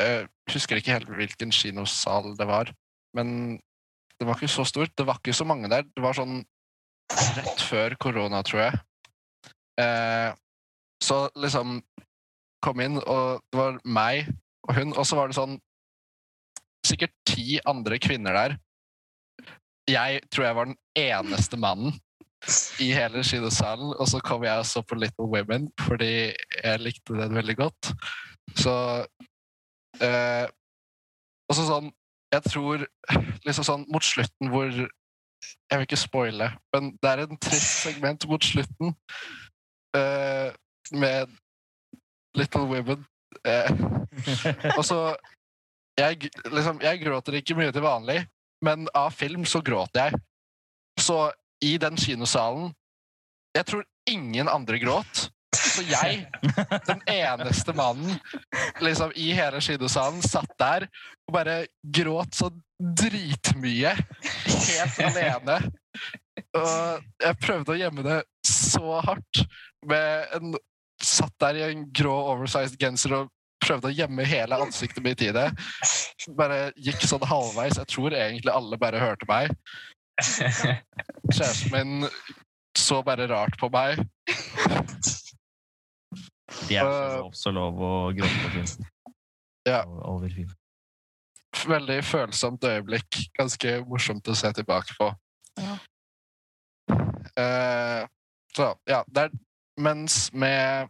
Jeg 0.00 0.28
husker 0.54 0.80
ikke 0.80 0.96
helt 0.96 1.10
hvilken 1.14 1.52
kinosal 1.54 2.32
det 2.38 2.46
var, 2.48 2.72
men 3.16 3.58
det 4.20 4.28
var 4.28 4.36
ikke 4.36 4.52
så 4.52 4.66
stort. 4.68 4.92
Det 4.98 5.06
var 5.08 5.20
ikke 5.20 5.36
så 5.36 5.46
mange 5.48 5.70
der. 5.72 5.86
Det 5.88 6.02
var 6.04 6.16
sånn 6.16 6.42
rett 7.38 7.64
før 7.64 7.96
korona, 8.00 8.42
tror 8.46 8.66
jeg. 8.66 8.80
Eh, 9.80 10.30
så 11.00 11.22
liksom 11.40 11.80
kom 12.64 12.82
inn, 12.84 12.98
og 13.00 13.40
det 13.48 13.60
var 13.60 13.80
meg 13.84 14.28
og 14.68 14.76
hun, 14.76 14.92
og 14.92 15.06
så 15.08 15.16
var 15.16 15.30
det 15.30 15.38
sånn 15.38 15.56
sikkert 16.86 17.14
ti 17.28 17.58
andre 17.68 17.98
kvinner 18.02 18.36
der. 18.36 18.56
Jeg 19.90 20.20
tror 20.30 20.46
jeg 20.46 20.56
var 20.58 20.68
den 20.68 20.78
eneste 20.98 21.58
mannen 21.60 21.96
i 22.80 22.90
hele 22.96 23.24
kinosalen, 23.26 23.92
og 23.96 24.06
så 24.08 24.20
kom 24.24 24.44
jeg 24.46 24.62
og 24.62 24.68
så 24.68 24.82
på 24.84 24.96
Little 24.96 25.28
Women 25.32 25.68
fordi 25.84 26.30
jeg 26.30 26.84
likte 26.84 27.16
den 27.18 27.36
veldig 27.36 27.56
godt. 27.58 27.90
Så 28.56 28.74
eh, 29.98 30.46
Og 31.50 31.56
så 31.58 31.66
sånn 31.66 31.90
Jeg 32.30 32.46
tror 32.46 32.86
liksom 33.46 33.66
sånn 33.66 33.84
mot 33.90 34.04
slutten 34.04 34.52
hvor 34.52 34.70
Jeg 34.70 35.74
vil 35.74 35.86
ikke 35.86 35.98
spoile, 35.98 36.50
men 36.74 36.92
det 37.02 37.10
er 37.10 37.22
en 37.24 37.40
trist 37.40 37.80
segment 37.86 38.26
mot 38.28 38.44
slutten 38.44 38.92
eh, 39.96 40.50
med 40.92 41.32
Little 42.36 42.66
Women. 42.68 43.06
Eh, 43.48 43.70
og 44.78 44.84
så 44.84 44.98
jeg, 45.98 46.30
liksom, 46.44 46.80
jeg 46.84 47.00
gråter 47.02 47.38
ikke 47.40 47.56
mye 47.58 47.72
til 47.72 47.84
vanlig, 47.84 48.18
men 48.64 48.88
av 48.96 49.10
film 49.16 49.46
så 49.48 49.62
gråter 49.64 50.10
jeg. 50.10 50.20
Så 51.00 51.30
i 51.64 51.76
den 51.80 51.96
kinosalen 51.96 52.72
Jeg 53.56 53.66
tror 53.66 53.84
ingen 54.06 54.48
andre 54.48 54.78
gråt. 54.78 55.30
Så 55.70 55.84
jeg, 55.86 56.24
den 56.88 57.02
eneste 57.10 57.74
mannen 57.76 58.18
liksom, 58.82 59.12
i 59.14 59.30
hele 59.36 59.60
kinosalen, 59.64 60.22
satt 60.24 60.52
der 60.60 60.86
og 61.28 61.34
bare 61.36 61.56
gråt 61.82 62.34
så 62.36 62.50
dritmye. 62.80 63.94
Helt 64.46 65.00
alene. 65.06 65.58
Og 66.56 67.10
jeg 67.22 67.38
prøvde 67.42 67.74
å 67.74 67.78
gjemme 67.78 68.06
det 68.06 68.20
så 68.46 69.00
hardt. 69.04 69.44
Med 69.86 70.32
en, 70.36 70.56
satt 71.00 71.36
der 71.40 71.60
i 71.60 71.68
en 71.70 71.86
grå 71.96 72.16
oversized 72.34 72.80
genser 72.80 73.16
og 73.16 73.30
prøvde 73.60 73.90
å 73.90 73.94
gjemme 73.94 74.24
hele 74.28 74.58
ansiktet 74.60 75.04
mitt 75.04 75.22
i 75.24 75.30
det. 75.36 75.46
Bare 76.36 76.70
gikk 76.80 77.04
sånn 77.06 77.24
halvveis. 77.28 77.78
Jeg 77.80 77.92
tror 77.92 78.16
egentlig 78.16 78.52
alle 78.52 78.80
bare 78.80 79.02
hørte 79.02 79.28
meg. 79.30 79.54
Kjæresten 80.20 81.72
min 81.72 82.08
så 82.78 83.00
bare 83.04 83.28
rart 83.30 83.56
på 83.60 83.70
meg. 83.72 84.00
Det 86.68 86.76
er 86.76 86.84
også 86.84 87.02
Øh. 87.02 87.18
lov, 87.20 87.32
så 87.34 87.50
lov 87.54 87.74
å 87.80 87.92
gråte 88.16 88.40
på 88.44 88.50
film. 88.56 88.86
Ja. 89.66 89.82
Over- 89.86 90.28
film. 90.34 90.50
Veldig 91.66 91.98
følsomt 92.06 92.62
øyeblikk. 92.64 93.18
Ganske 93.38 93.84
morsomt 93.86 94.28
å 94.30 94.34
se 94.38 94.52
tilbake 94.52 94.94
på. 94.98 95.10
Ja. 95.58 95.76
Eh, 97.36 98.06
så, 98.56 98.74
ja. 98.88 99.02
Det 99.08 99.26
er, 99.28 99.30
mens 99.78 100.32
med 100.32 100.88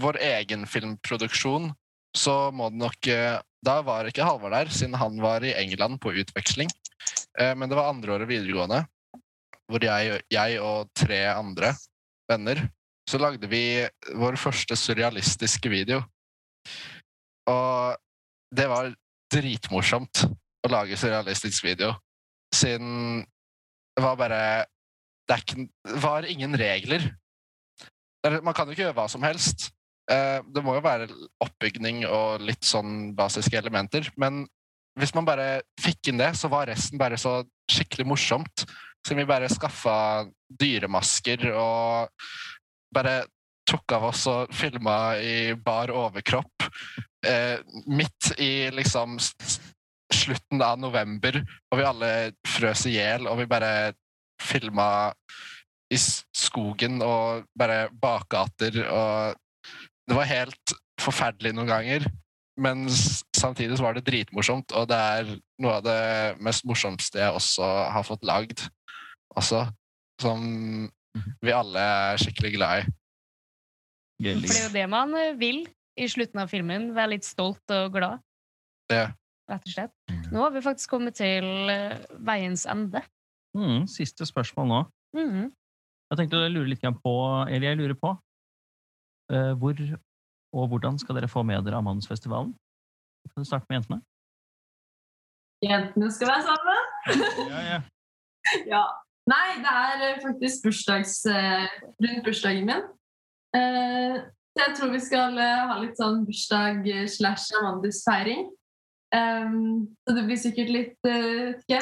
vår 0.00 0.18
egen 0.20 0.66
filmproduksjon 0.66 1.70
så 2.16 2.50
må 2.52 2.68
det 2.72 2.80
nok 2.82 3.08
eh, 3.12 3.38
Da 3.64 3.76
var 3.86 4.08
ikke 4.10 4.24
Halvard 4.26 4.52
der, 4.56 4.70
siden 4.74 4.96
han 4.98 5.20
var 5.22 5.44
i 5.46 5.52
England 5.54 6.00
på 6.02 6.10
utveksling. 6.18 6.68
Eh, 7.38 7.54
men 7.54 7.68
det 7.70 7.76
var 7.78 7.92
andreåret 7.92 8.26
videregående, 8.26 8.80
hvor 9.70 9.84
jeg, 9.86 10.18
jeg 10.34 10.58
og 10.60 10.90
tre 10.98 11.20
andre 11.30 11.70
venner 12.28 12.64
så 13.12 13.20
lagde 13.20 13.48
vi 13.50 13.84
vår 14.16 14.38
første 14.40 14.76
surrealistiske 14.78 15.68
video. 15.68 16.00
Og 17.50 17.98
det 18.54 18.68
var 18.70 18.92
dritmorsomt 19.32 20.24
å 20.62 20.70
lage 20.70 20.96
surrealistisk 21.00 21.66
video, 21.66 21.94
siden 22.54 23.24
det 23.92 24.04
var 24.04 24.16
bare 24.20 24.42
Det, 25.28 25.36
ikke, 25.38 25.68
var 26.02 26.26
ingen 26.26 26.56
regler. 26.58 27.04
Man 28.42 28.54
kan 28.54 28.66
jo 28.66 28.74
ikke 28.74 28.82
gjøre 28.82 28.96
hva 28.96 29.04
som 29.08 29.22
helst. 29.22 29.68
Eh, 30.10 30.40
Det 30.42 30.62
må 30.64 30.74
jo 30.74 30.82
være 30.82 31.06
oppbygning 31.40 32.02
og 32.08 32.42
litt 32.42 32.64
sånn 32.66 33.14
basiske 33.14 33.56
elementer, 33.56 34.10
men 34.16 34.42
hvis 34.98 35.14
man 35.14 35.24
bare 35.24 35.62
fikk 35.80 36.10
inn 36.10 36.18
det, 36.20 36.34
så 36.36 36.50
var 36.52 36.66
resten 36.68 36.98
bare 37.00 37.16
så 37.16 37.44
skikkelig 37.70 38.06
morsomt. 38.06 38.66
Så 39.06 39.14
vi 39.16 39.24
bare 39.24 39.48
skaffa 39.48 40.26
dyremasker 40.50 41.48
og 41.54 42.10
bare 42.94 43.22
tok 43.68 43.94
av 43.96 44.08
oss 44.10 44.26
og 44.30 44.52
filma 44.56 45.16
i 45.22 45.54
bar 45.54 45.92
overkropp. 45.94 46.66
Eh, 47.26 47.58
midt 47.86 48.32
i 48.42 48.70
liksom 48.74 49.16
slutten 50.12 50.62
av 50.62 50.80
november, 50.80 51.38
og 51.70 51.78
vi 51.78 51.86
alle 51.86 52.12
frøs 52.46 52.86
i 52.90 52.96
hjel, 52.98 53.28
og 53.30 53.38
vi 53.40 53.48
bare 53.50 53.92
filma 54.42 55.12
i 55.92 55.98
skogen 56.00 57.02
og 57.04 57.46
bare 57.58 57.86
bakgater 57.92 58.82
og 58.88 59.38
Det 60.02 60.16
var 60.18 60.26
helt 60.26 60.72
forferdelig 60.98 61.52
noen 61.54 61.68
ganger, 61.70 62.04
men 62.58 62.88
samtidig 62.90 63.76
så 63.78 63.84
var 63.86 63.94
det 63.94 64.02
dritmorsomt, 64.08 64.74
og 64.74 64.88
det 64.90 64.98
er 64.98 65.28
noe 65.62 65.76
av 65.78 65.84
det 65.86 66.42
mest 66.42 66.66
morsomste 66.66 67.20
jeg 67.22 67.36
også 67.38 67.68
har 67.94 68.02
fått 68.04 68.26
lagd. 68.26 68.64
Også, 69.38 69.62
som 70.20 70.42
vi 71.42 71.54
alle 71.54 71.82
er 71.82 72.20
skikkelig 72.20 72.52
glad 72.56 72.82
i. 72.82 72.92
For 74.22 74.46
det 74.46 74.58
er 74.58 74.68
jo 74.68 74.74
det 74.76 74.84
man 74.92 75.14
eh, 75.18 75.32
vil 75.38 75.64
i 75.98 76.06
slutten 76.08 76.42
av 76.42 76.52
filmen. 76.52 76.92
Være 76.96 77.16
litt 77.16 77.26
stolt 77.26 77.74
og 77.74 77.96
glad, 77.96 78.22
Det. 78.92 79.08
rett 79.50 79.66
og 79.66 79.74
slett. 79.74 79.96
Nå 80.32 80.44
har 80.44 80.54
vi 80.54 80.62
faktisk 80.64 80.94
kommet 80.94 81.18
til 81.18 81.48
eh, 81.72 81.98
veiens 82.22 82.64
ende. 82.70 83.02
Mm, 83.58 83.88
siste 83.90 84.26
spørsmål 84.28 84.70
nå. 84.70 84.80
Mm. 85.18 85.50
Jeg 86.12 86.20
tenkte 86.20 86.38
å 86.40 86.48
lure 86.52 86.70
litt 86.70 86.84
på, 87.02 87.14
eller 87.48 87.66
jeg 87.66 87.80
lurer 87.80 87.96
på, 87.96 88.12
uh, 89.32 89.52
hvor 89.60 89.76
og 90.52 90.68
hvordan 90.68 90.98
skal 91.00 91.16
dere 91.16 91.28
få 91.32 91.42
med 91.48 91.64
dere 91.64 91.78
Amandusfestivalen? 91.80 92.52
Kan 93.32 93.44
du 93.44 93.48
starte 93.48 93.64
med 93.70 93.78
jentene? 93.80 94.02
Jentene 95.64 96.10
skal 96.12 96.28
være 96.28 96.44
sammen. 96.48 97.48
Ja, 97.48 97.62
ja. 97.70 97.80
Ja. 98.72 98.82
Nei, 99.30 99.48
det 99.62 99.72
er 99.72 100.00
eh, 100.08 100.20
faktisk 100.22 100.64
bursdags, 100.66 101.20
eh, 101.30 101.66
rundt 102.02 102.24
bursdagen 102.26 102.66
min. 102.66 102.82
Eh, 103.54 104.16
så 104.52 104.64
jeg 104.66 104.74
tror 104.76 104.90
vi 104.92 105.00
skal 105.00 105.38
ha 105.38 105.76
litt 105.80 105.96
sånn 105.96 106.24
bursdag 106.26 106.88
slash 107.08 107.54
Amandus-feiring. 107.60 108.50
Um, 109.12 109.96
så 110.04 110.14
det 110.16 110.24
blir 110.24 110.38
sikkert 110.40 110.70
litt 110.72 111.04
uh, 111.04 111.52
ikke 111.52 111.80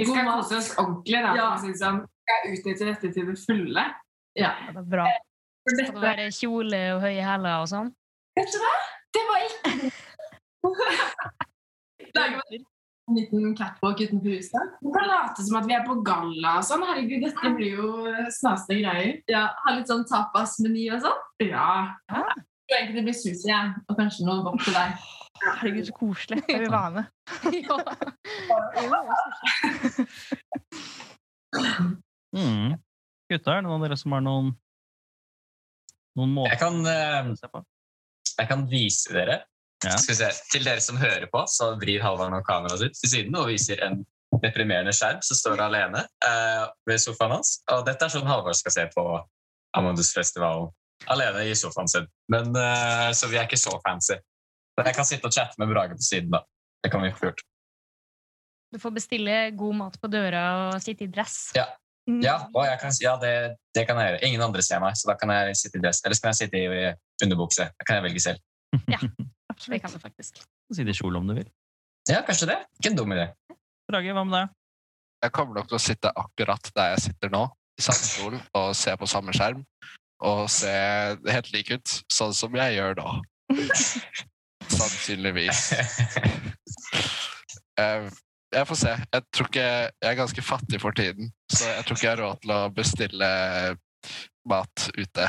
Vi 0.00 0.04
skal 0.08 0.24
God 0.24 0.38
kose 0.38 0.56
oss 0.56 0.70
ordentlig, 0.80 1.20
da. 1.20 1.34
Ja. 1.36 1.48
sånn. 1.60 1.98
skal 2.08 2.54
utnytte 2.54 2.88
dette 2.88 3.10
til 3.12 3.28
det 3.28 3.36
fulle. 3.40 3.84
Ja. 4.36 4.52
Ja, 4.64 4.72
det 4.72 4.80
er 4.80 4.88
bra. 4.94 5.06
Skal 5.68 5.80
det 5.80 6.02
være 6.04 6.28
kjole 6.32 6.80
og 6.94 7.02
høye 7.04 7.24
hæler 7.24 7.64
og 7.64 7.68
sånn? 7.72 7.92
vet 8.38 8.52
du 8.54 8.58
hva? 8.62 8.74
Det 9.16 9.24
var 9.28 9.38
ikke 9.44 9.90
en 13.08 13.16
liten 13.18 13.54
catwalk 13.58 13.98
utenfor 14.00 14.30
huset? 14.36 14.64
Vi 14.84 14.90
kan 14.94 15.06
late 15.08 15.40
som 15.46 15.56
at 15.60 15.66
vi 15.68 15.74
er 15.76 15.84
på 15.86 15.94
galla 16.06 16.50
og 16.60 16.64
sånn. 16.68 16.84
Herregud, 16.88 17.20
dette 17.24 17.46
blir 17.56 17.72
jo 17.80 17.88
snasende 18.34 18.76
greier. 18.82 19.12
Ja, 19.30 19.42
Ha 19.64 19.68
litt 19.76 19.88
sånn 19.90 20.06
tapasmeny 20.08 20.84
og 20.96 21.00
sånn. 21.06 21.20
Ja. 21.46 21.70
Ja. 22.12 22.22
Jeg 22.68 22.68
tror 22.68 22.78
egentlig 22.78 22.98
det 22.98 23.06
blir 23.08 23.16
sushi 23.16 23.48
ja. 23.48 23.60
og 23.88 23.94
kanskje 23.96 24.26
noe 24.28 24.44
godt 24.44 24.60
til 24.66 24.74
deg. 24.76 24.88
Herregud, 25.38 25.84
så 25.88 25.94
koselig. 25.96 26.40
Jeg 26.50 26.60
vil 26.66 26.74
være 26.74 26.92
med. 26.98 27.04
Mm. 32.28 32.74
Gutter, 33.32 33.54
er 33.54 33.62
det 33.62 33.64
noen 33.64 33.78
av 33.78 33.84
dere 33.86 33.96
som 33.96 34.12
har 34.12 34.20
noen 34.20 34.50
noen 36.18 36.32
måter 36.36 36.52
Jeg 36.52 36.60
kan, 36.60 36.74
eh, 36.90 37.30
å 37.32 37.34
se 37.38 37.48
på? 37.48 37.62
jeg 38.38 38.48
kan 38.50 38.66
vise 38.70 39.14
dere. 39.16 39.38
Ja. 39.84 39.94
Skal 39.94 40.12
vi 40.12 40.18
se. 40.18 40.28
Til 40.52 40.64
dere 40.66 40.82
som 40.82 40.98
hører 40.98 41.28
på, 41.30 41.44
så 41.50 41.72
vrir 41.78 42.02
Halvard 42.02 42.32
nå 42.34 42.40
kameraet 42.46 42.82
sitt 42.82 42.98
til 43.02 43.12
siden 43.12 43.36
og 43.38 43.50
viser 43.50 43.82
en 43.86 44.00
deprimerende 44.42 44.92
skjerm 44.94 45.20
som 45.24 45.38
står 45.38 45.62
alene 45.64 46.02
eh, 46.26 46.64
ved 46.88 47.00
sofaen 47.02 47.36
hans. 47.36 47.58
Og 47.72 47.84
dette 47.86 48.06
er 48.06 48.12
sånn 48.12 48.28
Halvard 48.28 48.58
skal 48.58 48.74
se 48.74 48.86
på 48.94 49.04
Amandus-festivalen. 49.78 50.72
Alene 51.12 51.44
i 51.46 51.54
sofaen 51.56 51.90
sin. 51.90 52.08
Men, 52.32 52.50
eh, 52.58 53.10
så 53.14 53.30
vi 53.30 53.38
er 53.38 53.46
ikke 53.46 53.60
så 53.60 53.76
fancy. 53.84 54.18
Men 54.78 54.90
jeg 54.90 54.98
kan 54.98 55.06
sitte 55.06 55.30
og 55.30 55.34
chatte 55.34 55.58
med 55.62 55.70
Brage 55.70 55.94
på 55.98 56.06
siden, 56.06 56.32
da. 56.34 56.42
Det 56.82 56.90
kan 56.92 57.02
vi 57.02 57.12
få 57.14 57.30
gjort. 57.30 57.44
Du 58.74 58.78
får 58.82 58.92
bestille 58.98 59.36
god 59.56 59.78
mat 59.78 59.96
på 60.00 60.10
døra 60.12 60.42
og 60.66 60.82
sitte 60.84 61.06
i 61.06 61.12
dress. 61.12 61.54
Ja. 61.56 61.70
Mm. 62.08 62.20
Ja, 62.24 62.36
og 62.54 62.64
jeg 62.64 62.78
kan, 62.80 62.92
ja 63.04 63.14
det, 63.20 63.32
det 63.76 63.84
kan 63.88 63.98
jeg 64.00 64.12
gjøre. 64.12 64.20
Ingen 64.28 64.44
andre 64.44 64.62
ser 64.64 64.80
meg, 64.80 64.96
så 64.96 65.10
da 65.10 65.16
kan 65.20 65.32
jeg 65.34 65.56
sitte 65.60 65.80
i 65.80 65.82
dress. 65.84 66.02
Eller 66.04 66.16
så 66.16 66.24
kan 66.24 66.34
jeg 66.34 66.40
sitte 66.42 66.60
i 66.60 66.92
underbukse. 67.24 67.68
Da 67.68 67.88
kan 67.88 67.98
jeg 67.98 68.08
velge 68.08 68.24
selv. 68.26 68.44
Det 68.88 69.00
Absolutt. 69.58 69.82
kan 69.82 69.92
du 69.94 69.98
faktisk. 70.02 70.40
Si 70.72 70.84
det 70.86 70.94
i 70.94 70.98
kjole 70.98 71.18
om 71.20 71.26
du 71.28 71.34
vil. 71.36 71.48
Ja, 72.08 72.22
kanskje 72.26 72.48
det. 72.52 72.58
Ikke 72.78 72.92
en 72.92 72.96
dum 72.98 73.12
idé. 73.12 73.28
Brage, 73.90 74.12
hva 74.14 74.24
med 74.24 74.36
deg? 74.38 74.54
Jeg 75.24 75.32
kommer 75.34 75.58
nok 75.58 75.68
til 75.68 75.76
å 75.78 75.82
sitte 75.82 76.12
akkurat 76.14 76.70
der 76.76 76.92
jeg 76.94 77.00
sitter 77.08 77.32
nå, 77.34 77.40
i 77.78 77.82
samme 77.82 78.06
stol, 78.06 78.36
og 78.60 78.68
se 78.78 78.94
på 79.00 79.08
samme 79.10 79.34
skjerm. 79.34 79.64
Og 80.28 80.44
se 80.50 80.70
helt 81.30 81.50
lik 81.54 81.72
ut, 81.74 81.96
sånn 82.10 82.32
som 82.34 82.54
jeg 82.58 82.76
gjør 82.78 82.96
nå. 83.00 83.10
Sannsynligvis. 84.78 85.72
Eh, 87.78 88.08
Jeg 88.54 88.64
får 88.64 88.78
se. 88.80 88.92
Jeg 89.12 89.22
tror 89.36 89.48
ikke 89.50 89.62
Jeg 89.68 90.08
er 90.08 90.14
ganske 90.16 90.42
fattig 90.42 90.78
for 90.80 90.96
tiden, 90.96 91.28
så 91.52 91.66
jeg 91.68 91.84
tror 91.84 91.96
ikke 91.98 92.06
jeg 92.06 92.14
har 92.14 92.22
råd 92.22 92.38
til 92.42 92.52
å 92.54 92.60
bestille 92.72 93.28
mat 94.48 94.86
ute. 94.96 95.26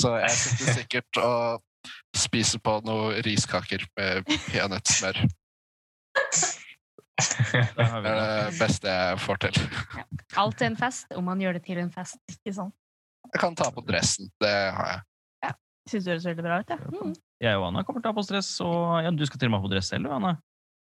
Så 0.00 0.16
jeg 0.18 0.32
sitter 0.34 0.72
sikkert 0.80 1.20
og 1.22 1.62
spiser 2.16 2.58
på 2.64 2.78
noen 2.86 3.20
riskaker 3.26 3.84
med 3.98 4.24
peanøttsmør. 4.50 5.20
Der 7.20 7.84
har 7.84 8.00
vi 8.00 8.08
Det 8.08 8.16
er 8.16 8.50
det. 8.50 8.58
beste 8.58 8.88
jeg 8.88 9.18
får 9.20 9.36
til. 9.44 9.54
Alt 10.40 10.62
er 10.62 10.66
en 10.70 10.76
fest, 10.80 11.06
om 11.16 11.24
man 11.28 11.40
gjør 11.42 11.58
det 11.58 11.64
til 11.66 11.78
en 11.82 11.92
fest. 11.92 12.18
Ikke 12.40 12.54
sant? 12.56 12.74
Jeg 13.30 13.40
kan 13.42 13.54
ta 13.58 13.68
på 13.70 13.82
dressen. 13.86 14.30
Det 14.40 14.50
har 14.50 14.86
jeg. 14.94 15.00
Syns 15.90 16.04
det 16.04 16.12
høres 16.12 16.26
veldig 16.28 16.44
bra 16.44 16.58
ut, 16.60 16.68
jeg. 16.70 16.78
Mm. 16.92 17.12
Jeg 17.40 17.56
og 17.58 17.64
Anna 17.70 17.82
kommer 17.82 18.02
til 18.02 18.08
å 18.08 18.12
ha 18.12 18.16
på 18.18 18.22
oss 18.22 18.28
dress, 18.30 18.50
og 18.62 19.00
ja, 19.02 19.10
du 19.10 19.22
skal 19.26 19.40
til 19.40 19.48
og 19.48 19.52
med 19.54 19.58
ha 19.62 19.64
på 19.64 19.70
dress 19.72 19.88
selv, 19.90 20.06
du, 20.06 20.12
Anna. 20.14 20.32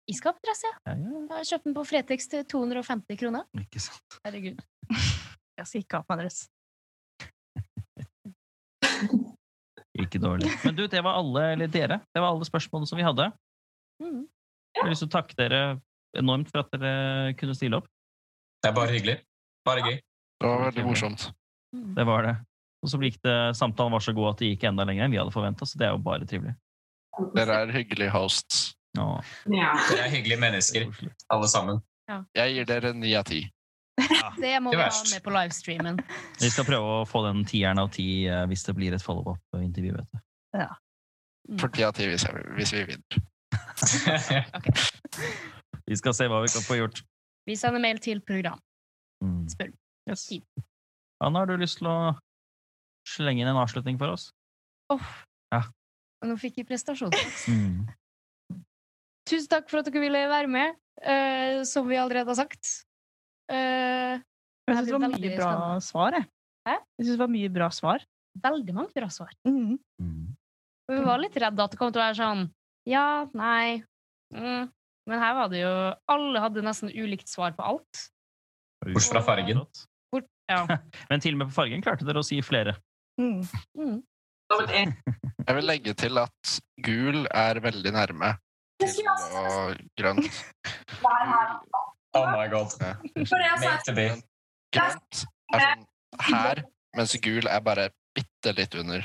Jeg 0.08 0.16
skal 0.18 0.32
ha 0.32 0.38
på 0.38 0.46
dress, 0.48 0.62
ja. 0.64 0.72
Ja, 0.88 0.94
ja. 0.96 1.20
Jeg 1.20 1.36
har 1.36 1.48
kjøpt 1.50 1.66
den 1.68 1.76
på 1.76 1.84
Fretex 1.86 2.28
til 2.32 2.40
250 2.48 3.20
kroner. 3.20 3.44
Ikke 3.60 3.82
sant. 3.84 4.18
Herregud. 4.24 4.58
Jeg 4.96 5.68
skal 5.68 5.82
ikke 5.84 6.00
ha 6.00 6.02
på 6.06 6.16
meg 6.16 6.24
dress. 6.24 6.38
Ikke 10.02 10.20
dårlig. 10.20 10.50
Men 10.64 10.76
du, 10.76 10.84
det 10.90 11.02
var 11.04 11.18
alle, 11.18 11.44
eller 11.54 11.70
dere, 11.72 12.00
det 12.12 12.22
var 12.22 12.34
alle 12.34 12.46
spørsmålene 12.48 12.88
som 12.90 12.98
vi 13.00 13.06
hadde. 13.06 13.30
Mm. 14.02 14.24
Jeg 14.76 14.82
har 14.82 14.92
lyst 14.92 15.04
til 15.04 15.08
å 15.08 15.14
takke 15.16 15.38
dere 15.38 15.60
enormt 16.16 16.50
for 16.52 16.64
at 16.64 16.74
dere 16.74 17.32
kunne 17.40 17.56
stille 17.56 17.80
opp. 17.80 17.88
Det 18.62 18.70
er 18.70 18.76
bare 18.76 18.92
hyggelig. 18.92 19.16
Bare 19.66 19.84
gøy. 19.84 19.96
Det 20.36 20.50
var 20.50 20.62
veldig 20.68 20.84
morsomt. 20.84 21.30
Mm. 21.74 21.90
Det 21.96 22.06
var 22.08 22.28
det. 22.28 22.36
Og 22.84 22.92
så 22.92 23.00
gikk 23.02 23.18
det, 23.24 23.36
samtalen 23.56 23.96
var 23.96 24.04
så 24.04 24.14
god 24.16 24.34
at 24.34 24.42
det 24.42 24.52
gikk 24.52 24.66
enda 24.68 24.84
lenger 24.86 25.06
enn 25.06 25.14
vi 25.14 25.20
hadde 25.20 25.34
forventa, 25.34 25.66
så 25.66 25.80
det 25.80 25.88
er 25.88 25.94
jo 25.96 26.02
bare 26.04 26.28
trivelig. 26.28 26.54
Dere 27.34 27.60
er 27.64 27.72
hyggelige 27.72 28.12
hosts. 28.12 28.62
Ja. 28.96 29.08
Dere 29.48 30.04
er 30.04 30.12
hyggelige 30.12 30.40
mennesker, 30.40 30.88
alle 31.32 31.48
sammen. 31.50 31.80
Jeg 32.36 32.54
gir 32.54 32.68
dere 32.68 32.92
ni 32.94 33.16
av 33.18 33.26
ti. 33.28 33.40
Det 34.44 34.60
må 34.60 34.70
vi 34.74 34.82
ha 34.82 34.90
med 35.12 35.22
på 35.24 35.32
livestreamen. 35.32 36.00
Vi 36.40 36.50
skal 36.52 36.66
prøve 36.68 36.98
å 37.00 37.06
få 37.08 37.22
den 37.26 37.44
tieren 37.48 37.80
av 37.80 37.88
ti 37.94 38.26
eh, 38.28 38.44
hvis 38.50 38.66
det 38.68 38.74
blir 38.76 38.96
et 38.96 39.04
follow-up-intervju. 39.04 39.94
vet 39.96 40.12
du. 40.12 40.18
Mm. 41.46 41.58
For 41.62 41.72
ti 41.72 41.84
av 41.86 41.94
ti 41.96 42.08
hvis, 42.10 42.26
hvis 42.58 42.74
vi 42.76 42.84
vinner. 42.92 43.16
Vi 45.86 45.94
skal 45.94 46.16
se 46.18 46.26
hva 46.26 46.40
vi 46.42 46.48
kan 46.50 46.64
få 46.66 46.80
gjort. 46.80 46.98
Vi 47.46 47.54
sender 47.54 47.78
mail 47.78 48.00
til 48.02 48.18
program. 48.26 48.58
Mm. 49.22 49.44
Spør. 49.52 49.68
Yes. 50.10 50.24
Anna, 51.22 51.44
har 51.44 51.46
du 51.46 51.54
lyst 51.60 51.78
til 51.78 51.86
å 51.86 52.16
slenge 53.06 53.44
inn 53.44 53.50
en 53.52 53.60
avslutning 53.60 54.00
for 54.00 54.16
oss? 54.16 54.32
Og 54.90 56.26
nå 56.26 56.34
fikk 56.42 56.58
jeg 56.58 56.66
prestasjon. 56.66 57.14
Mm. 57.46 57.86
Tusen 59.30 59.50
takk 59.52 59.70
for 59.70 59.78
at 59.78 59.86
dere 59.86 60.02
ville 60.02 60.26
være 60.32 60.50
med, 60.50 60.82
Uh, 60.96 61.60
som 61.68 61.84
vi 61.90 61.98
allerede 62.00 62.30
har 62.32 62.38
sagt. 62.38 62.85
Eh, 63.48 64.16
Jeg 64.16 64.22
Det 64.66 64.76
syns 64.76 64.86
det 64.86 64.92
var 64.92 65.08
mye 65.08 65.36
bra 65.36 65.50
spennende. 65.52 65.82
svar, 65.86 66.12
jeg. 66.18 66.26
Hæ? 66.66 66.74
Jeg 66.98 67.04
synes 67.06 67.12
det 67.16 67.22
var 67.22 67.32
mye 67.36 67.48
bra 67.54 67.68
svar. 67.70 68.06
veldig 68.42 68.74
mange 68.74 68.92
bra 68.92 69.08
svar. 69.08 69.30
Mhm. 69.46 69.78
Mm. 70.02 70.36
Vi 70.88 71.00
var 71.04 71.18
litt 71.18 71.34
redde 71.36 71.62
at 71.64 71.70
det 71.70 71.78
kom 71.78 71.90
til 71.92 72.00
å 72.02 72.04
være 72.04 72.18
sånn 72.18 72.42
ja, 72.86 73.26
nei 73.34 73.82
mm. 74.34 74.68
Men 75.08 75.18
her 75.18 75.34
var 75.34 75.48
det 75.50 75.62
jo 75.64 75.70
Alle 76.08 76.38
hadde 76.40 76.62
nesten 76.62 76.90
ulikt 76.94 77.28
svar 77.28 77.50
på 77.56 77.64
alt. 77.64 78.02
Bortsett 78.84 79.12
fra 79.16 79.22
fargen. 79.22 79.64
Bort, 80.12 80.28
ja. 80.50 80.60
Men 81.10 81.20
til 81.20 81.34
og 81.34 81.38
med 81.38 81.48
på 81.48 81.56
fargen 81.58 81.82
klarte 81.82 82.04
dere 82.06 82.22
å 82.22 82.26
si 82.26 82.38
flere. 82.42 82.76
Mm. 83.18 83.42
Mm. 83.78 84.02
Jeg 85.46 85.54
vil 85.56 85.66
legge 85.66 85.94
til 85.98 86.18
at 86.22 86.58
gul 86.84 87.26
er 87.34 87.58
veldig 87.62 87.92
nærme 87.96 88.34
til 88.82 89.08
og 89.08 89.78
grønt. 89.98 90.30
Oh 92.16 92.26
my 92.32 92.48
god. 92.48 92.72
Made 93.60 93.84
to 93.86 93.94
be. 93.96 94.08
Grønt 94.74 95.26
er 95.54 95.60
sånn 95.60 95.84
her, 96.32 96.62
mens 96.96 97.14
gul 97.22 97.48
er 97.50 97.62
bare 97.64 97.90
bitte 98.16 98.54
litt 98.56 98.74
under. 98.78 99.04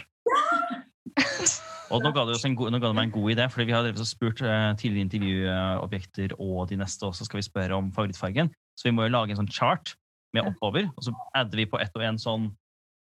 Og 1.91 1.99
nå 1.99 2.11
ga 2.15 2.23
det, 2.23 2.37
oss 2.37 2.45
en 2.47 2.55
god, 2.55 2.71
nå 2.71 2.79
ga 2.79 2.91
det 2.91 2.95
meg 2.95 3.09
en 3.09 3.15
god 3.17 3.33
idé, 3.33 3.45
fordi 3.51 3.67
vi 3.67 3.75
har 3.75 3.89
spurt 4.07 4.39
uh, 4.45 4.71
tidligere 4.79 5.07
intervjuobjekter 5.09 6.35
og 6.39 6.69
de 6.69 6.77
neste 6.79 7.03
også 7.07 7.27
skal 7.27 7.41
vi 7.41 7.47
spørre 7.49 7.75
om 7.75 7.89
favorittfargen. 7.95 8.51
Så 8.79 8.87
vi 8.87 8.93
må 8.95 9.05
jo 9.05 9.11
lage 9.11 9.35
en 9.35 9.41
sånn 9.41 9.51
chart 9.51 9.97
med 10.35 10.47
oppover, 10.47 10.87
og 10.95 11.03
så 11.03 11.13
adder 11.35 11.59
vi 11.59 11.67
på 11.67 11.81
ett 11.83 11.91
og 11.99 12.05
en 12.07 12.21
sånn 12.21 12.47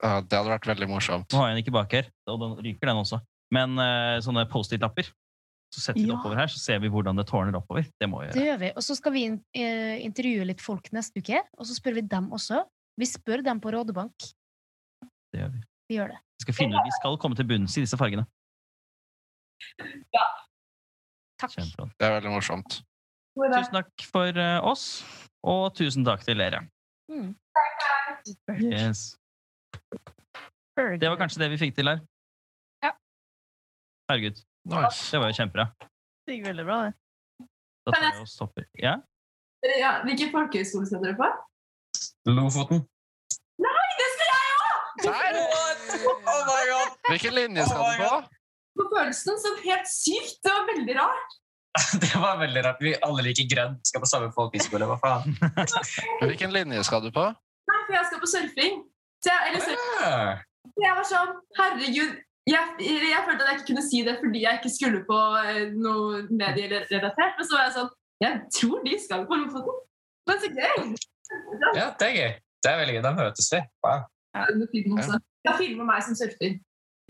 Ja, 0.02 0.18
det 0.24 0.34
hadde 0.34 0.56
vært 0.56 0.66
veldig 0.72 0.88
morsomt. 0.90 1.30
Nå 1.30 1.38
har 1.38 1.50
jeg 1.50 1.58
den 1.58 1.62
ikke 1.62 1.76
bak 1.76 1.94
her, 1.94 2.10
og 2.32 2.42
den 2.42 2.56
ryker 2.64 2.90
den 2.90 3.02
også. 3.04 3.20
Men 3.54 3.78
uh, 3.78 4.18
sånne 4.24 4.48
Post-It-lapper. 4.50 5.12
Så 5.70 5.80
setter 5.84 6.00
vi 6.00 6.06
det 6.06 6.10
Ja. 6.12 6.18
oppover 6.18 6.36
her, 6.36 6.46
så 6.50 6.58
ser 6.58 6.80
vi 6.82 6.88
hvordan 6.90 7.16
det 7.16 7.26
tårner 7.28 7.54
oppover. 7.54 7.86
Det 8.00 8.08
må 8.10 8.20
vi 8.24 8.32
Det 8.34 8.46
gjør 8.46 8.58
vi. 8.58 8.70
Og 8.76 8.82
så 8.82 8.96
skal 8.98 9.12
vi 9.12 9.24
eh, 9.54 10.04
intervjue 10.04 10.44
litt 10.44 10.60
folk 10.60 10.90
neste 10.92 11.22
uke, 11.22 11.38
og 11.58 11.66
så 11.66 11.76
spør 11.78 11.94
vi 11.94 12.00
dem 12.02 12.30
også. 12.32 12.64
Vi 12.98 13.06
spør 13.06 13.42
dem 13.46 13.60
på 13.60 13.70
Rådebank. 13.72 14.16
Det 15.32 15.40
gjør 15.44 15.52
vi. 15.54 15.62
Vi 15.88 15.96
gjør 15.96 16.08
det. 16.08 16.18
Vi 16.40 16.42
skal, 16.42 16.54
finne, 16.54 16.82
vi 16.84 16.90
skal 16.98 17.16
komme 17.22 17.36
til 17.38 17.46
bunns 17.46 17.76
i 17.78 17.84
disse 17.84 17.96
fargene. 18.00 18.26
Takk. 21.40 21.54
Kjempebra. 21.54 21.86
Det 21.98 22.06
er 22.08 22.14
veldig 22.18 22.32
morsomt. 22.34 22.80
Tusen 23.38 23.72
takk 23.78 24.04
for 24.10 24.36
eh, 24.36 24.58
oss, 24.66 24.84
og 25.46 25.70
tusen 25.78 26.04
takk 26.04 26.24
til 26.26 26.36
dere. 26.42 26.64
Mm. 27.10 27.34
Yes. 28.60 29.16
Det 30.76 31.08
var 31.08 31.16
kanskje 31.20 31.40
det 31.44 31.50
vi 31.54 31.58
fikk 31.62 31.76
til 31.78 31.88
her. 31.88 32.02
Ja. 32.84 32.90
Herregud. 34.10 34.42
Nice. 34.68 35.08
Det 35.12 35.20
var 35.20 35.30
jo 35.32 35.36
kjempebra. 35.38 35.66
Det 36.26 36.36
gikk 36.36 36.46
veldig 36.50 36.64
bra, 36.68 36.78
det. 36.86 37.46
Da 37.86 37.94
tar 37.94 38.04
jeg 38.06 38.24
og 38.24 38.28
stopper. 38.28 38.66
Ja? 38.78 38.96
ja, 39.80 39.92
hvilken 40.04 40.32
folkehøyskole 40.34 40.88
skal 40.88 41.00
dere 41.04 41.16
på? 41.18 41.28
Lofoten. 42.28 42.82
Nei, 43.64 43.88
Det 44.00 44.08
skal 44.14 44.28
jeg 44.28 44.52
òg! 44.66 45.80
Oh 46.30 46.42
my 46.48 46.62
god! 46.70 46.94
Hvilken 47.08 47.36
linje 47.38 47.66
skal 47.70 47.84
du 47.88 48.04
på? 48.04 48.20
På 48.80 48.86
følelsen 48.94 49.40
så 49.42 49.54
helt 49.64 49.88
sykt. 49.90 50.38
Det 50.44 50.52
var 50.54 50.66
veldig 50.68 50.96
rart. 51.00 51.36
Det 52.02 52.12
var 52.14 52.38
veldig 52.40 52.64
rart. 52.66 52.84
Vi 52.84 52.94
alle 53.06 53.24
liker 53.26 53.48
grønt, 53.54 53.82
skal 53.88 54.04
på 54.04 54.10
samme 54.12 54.30
folkehøyskole. 54.36 54.88
Hva 54.90 54.98
faen? 55.02 55.36
Hvilken 56.28 56.54
linje 56.54 56.84
skal 56.88 57.04
du 57.04 57.10
på? 57.14 57.26
Nei, 57.70 57.80
for 57.86 57.96
jeg 57.96 58.08
skal 58.10 58.22
på 58.22 58.30
surfing. 58.34 58.80
Så 59.24 59.32
jeg, 59.32 59.50
eller, 59.50 59.66
surfing. 59.66 60.42
Så 60.70 60.84
jeg 60.84 60.98
var 61.00 61.08
sånn 61.08 61.32
Herregud. 61.58 62.18
Jeg, 62.48 62.62
jeg 62.80 63.20
følte 63.26 63.44
at 63.44 63.48
jeg 63.50 63.58
ikke 63.58 63.68
kunne 63.68 63.84
si 63.84 64.00
det 64.06 64.14
fordi 64.22 64.42
jeg 64.42 64.58
ikke 64.58 64.72
skulle 64.72 65.00
på 65.06 65.18
eh, 65.44 65.66
noe 65.76 66.22
medierelatert. 66.30 67.36
Men 67.38 67.46
så 67.46 67.56
var 67.58 67.66
jeg 67.68 67.74
sånn 67.76 67.90
Jeg 68.24 68.40
tror 68.56 68.80
de 68.86 68.96
skal 69.02 69.26
på 69.28 69.38
Lofoten. 69.42 69.76
Men 70.28 70.40
så 70.42 70.48
gøy! 70.56 70.94
Ja, 71.76 71.86
det 72.00 72.06
er 72.08 72.16
gøy. 72.16 72.32
Det 72.64 72.70
er 72.72 72.80
veldig 72.80 72.94
gøy. 72.96 73.02
Da 73.06 73.12
møtes 73.16 73.52
vi. 73.54 73.60
Wow. 73.86 74.02
Ja. 74.34 74.46
Jeg 75.46 75.54
filmer 75.60 75.86
meg 75.88 76.02
som 76.04 76.16
surfer. 76.18 76.58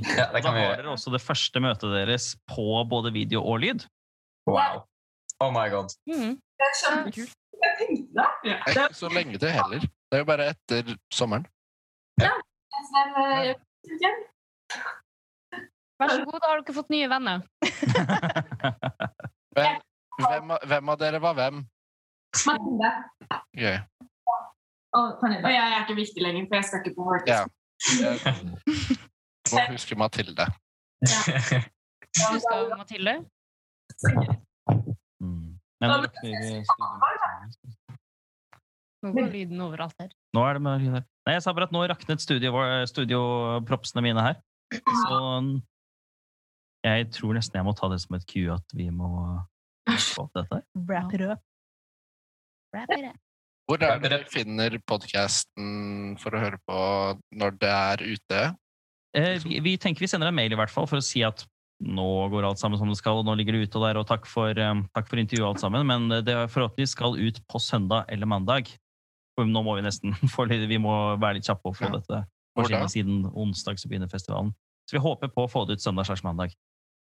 Ja, 0.00 0.26
det 0.32 0.40
Da 0.44 0.52
har 0.54 0.60
gjøre. 0.62 0.76
dere 0.80 0.92
også 0.94 1.10
det 1.12 1.20
første 1.20 1.60
møtet 1.60 1.90
deres 1.92 2.30
på 2.48 2.66
både 2.88 3.10
video 3.12 3.42
og 3.44 3.58
lyd. 3.64 3.82
Wow. 4.48 4.84
Oh 5.40 5.50
my 5.52 5.66
god. 5.72 5.92
Mm. 6.08 6.36
Det 6.40 6.66
er 6.68 6.76
kjempekult. 6.80 7.34
Jeg 7.60 7.72
tenkte 7.80 8.06
det. 8.16 8.28
Ja. 8.50 8.56
Det 8.66 8.76
er 8.76 8.86
ikke 8.88 9.00
så 9.02 9.10
lenge 9.12 9.38
til 9.42 9.52
heller. 9.56 9.80
Det 9.84 10.16
er 10.18 10.22
jo 10.22 10.28
bare 10.30 10.46
etter 10.54 10.94
sommeren. 11.12 11.44
Ja. 12.20 12.32
ja. 12.32 13.44
jeg- 13.44 13.58
Vær 16.00 16.08
så 16.14 16.24
god, 16.24 16.38
da 16.40 16.48
har 16.48 16.62
dere 16.62 16.74
fått 16.76 16.92
nye 16.92 17.08
venner. 17.12 17.42
hvem, 19.56 19.80
hvem, 20.24 20.52
hvem 20.72 20.92
av 20.94 21.00
dere 21.02 21.20
var 21.22 21.34
hvem? 21.38 21.62
Mathilde. 22.46 22.90
Okay. 23.56 23.78
Og 24.96 25.06
Og 25.22 25.50
jeg 25.52 25.66
er 25.66 25.80
ikke 25.82 25.98
viktig 25.98 26.22
lenger, 26.24 26.46
for 26.48 26.54
jeg 26.58 26.64
skal 26.68 26.80
ikke 26.80 26.94
på 26.96 27.08
Hortus. 27.08 27.28
Ja. 27.30 27.42
Jeg 29.50 29.66
må 29.68 29.76
huske 29.76 29.98
Mathilde. 29.98 30.46
Husker 31.02 32.56
du 32.70 32.76
Mathilde? 32.78 33.14
Mm. 35.20 35.50
Nå 39.00 39.12
går 39.16 39.30
lyden 39.32 39.60
overalt 39.64 39.96
her. 40.00 40.10
Nå 40.36 40.44
er 40.44 40.52
det 40.58 40.62
med 40.62 40.82
lyd 40.82 40.94
her. 40.98 41.04
Nei, 41.26 41.34
jeg 41.36 41.42
sa 41.44 41.52
bare 41.56 41.68
at 41.68 41.74
nå 41.74 41.84
raknet 41.88 42.20
studio, 42.22 42.50
studiopropsene 42.90 44.04
mine 44.04 44.24
her. 44.24 44.36
Så 45.06 45.16
jeg 46.86 47.10
tror 47.14 47.36
nesten 47.36 47.60
jeg 47.60 47.66
må 47.66 47.74
ta 47.76 47.90
det 47.92 48.00
som 48.02 48.16
et 48.16 48.26
cue 48.30 48.52
at 48.54 48.76
vi 48.76 48.88
må 48.94 49.10
få 49.90 50.24
opp 50.26 50.32
dette. 50.38 50.62
Wrap 50.88 51.14
it 51.16 51.24
up. 51.26 51.42
Wrap 52.74 52.92
it 52.96 53.10
up. 53.10 53.18
Hvor 53.70 53.82
er 53.86 54.00
det 54.02 54.10
dere 54.10 54.26
finner 54.26 54.74
podkasten 54.82 56.16
for 56.18 56.34
å 56.34 56.40
høre 56.42 56.58
på 56.66 56.78
når 57.38 57.56
det 57.60 57.70
er 57.70 58.02
ute? 58.02 58.40
Eh, 59.14 59.36
vi, 59.44 59.60
vi 59.62 59.76
tenker 59.78 60.02
vi 60.02 60.08
sender 60.10 60.30
en 60.30 60.34
mail 60.34 60.54
i 60.54 60.58
hvert 60.58 60.72
fall 60.72 60.88
for 60.90 60.98
å 60.98 61.04
si 61.04 61.22
at 61.26 61.44
nå 61.80 62.06
går 62.32 62.44
alt 62.44 62.60
sammen 62.60 62.76
som 62.80 62.90
det 62.90 62.98
skal, 62.98 63.20
og 63.20 63.28
nå 63.28 63.36
ligger 63.38 63.56
det 63.56 63.70
ute 63.70 63.80
der, 63.80 63.96
og 63.96 64.04
takk 64.08 64.26
for, 64.28 64.52
um, 64.58 64.82
takk 64.92 65.06
for 65.08 65.20
intervjuet 65.22 65.46
alt 65.48 65.62
sammen, 65.62 65.86
men 65.88 66.10
det 66.26 66.34
forhåpentligvis 66.52 66.92
skal 66.92 67.16
ut 67.16 67.38
på 67.48 67.60
søndag 67.62 68.10
eller 68.12 68.28
mandag. 68.28 68.68
For 69.38 69.48
nå 69.48 69.62
må 69.64 69.78
vi 69.78 69.86
nesten 69.86 70.12
for 70.34 70.50
litt, 70.50 70.66
vi 70.68 70.80
må 70.82 70.92
være 71.16 71.38
litt 71.38 71.48
kjappe 71.48 71.70
og 71.72 71.78
få 71.78 71.88
Ja. 71.88 71.94
dette 71.96 72.24
på 72.56 72.64
forsiden 72.66 72.90
siden 72.92 73.22
onsdag 73.30 73.78
så 73.80 73.88
begynner 73.88 74.10
festivalen. 74.12 74.50
Så 74.90 74.98
vi 74.98 75.04
håper 75.06 75.30
på 75.32 75.46
å 75.46 75.50
få 75.50 75.62
det 75.68 75.78
ut 75.78 75.84
søndag 75.84 76.08
slags 76.10 76.24
mandag. 76.26 76.52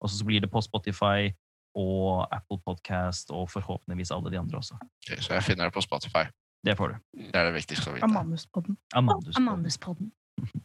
Og 0.05 0.13
så 0.13 0.25
blir 0.27 0.43
det 0.45 0.51
på 0.53 0.61
Spotify 0.63 1.31
og 1.75 2.23
Apple 2.31 2.59
Podcast 2.63 3.33
og 3.35 3.49
forhåpentligvis 3.51 4.13
alle 4.15 4.31
de 4.31 4.39
andre 4.39 4.61
også. 4.61 4.77
Ok, 4.79 5.09
så 5.19 5.33
jeg 5.35 5.43
finner 5.49 5.67
det 5.67 5.73
på 5.75 5.83
Spotify. 5.83 6.23
Det 6.65 6.77
får 6.79 6.93
du. 6.93 6.95
Det 7.27 7.35
er 7.35 7.49
det 7.49 7.57
viktigste 7.59 7.91
å 7.91 7.97
vite. 7.97 8.07
Amanduspodden. 8.07 8.77
Amandus. 8.95 9.35
Amanduspodden. 9.41 10.11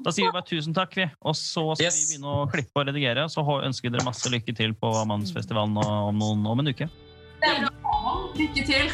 Da 0.00 0.08
sier 0.16 0.30
vi 0.30 0.32
bare 0.32 0.46
tusen 0.48 0.72
takk, 0.72 0.94
vi. 0.96 1.04
Og 1.28 1.34
så 1.36 1.60
skal 1.76 1.84
Yes. 1.90 1.96
vi 2.08 2.14
begynne 2.14 2.30
å 2.32 2.46
klippe 2.48 2.80
og 2.80 2.86
redigere. 2.88 3.26
Så 3.28 3.42
ønsker 3.44 3.90
vi 3.90 3.98
dere 3.98 4.06
masse 4.06 4.30
lykke 4.32 4.54
til 4.56 4.72
på 4.72 4.88
Amandusfestivalen 5.02 5.76
om, 5.76 6.16
noen, 6.16 6.46
om 6.48 6.62
en 6.62 6.70
uke. 6.72 6.88
Det 7.42 7.50
er 7.50 7.66
bra. 7.66 8.14
Lykke 8.38 8.64
til. 8.70 8.88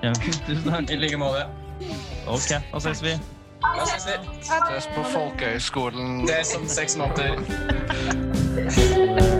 Ja, 0.00 0.14
tusen 0.48 0.64
takk. 0.64 0.88
I 0.88 0.96
like 1.02 1.20
måte. 1.20 1.44
Ok, 2.24 2.48
da 2.72 2.80
ses 2.86 3.04
vi. 3.04 3.12
Da 3.66 3.84
ses 3.92 4.08
vi. 4.08 4.16
Ses 4.48 4.88
på 4.96 5.04
Folkehøgskolen. 5.12 6.22
Det 6.24 6.40
er 6.40 6.48
som 6.48 6.64
seks 6.72 6.96
måneder. 6.96 7.36
Yes. 8.56 9.35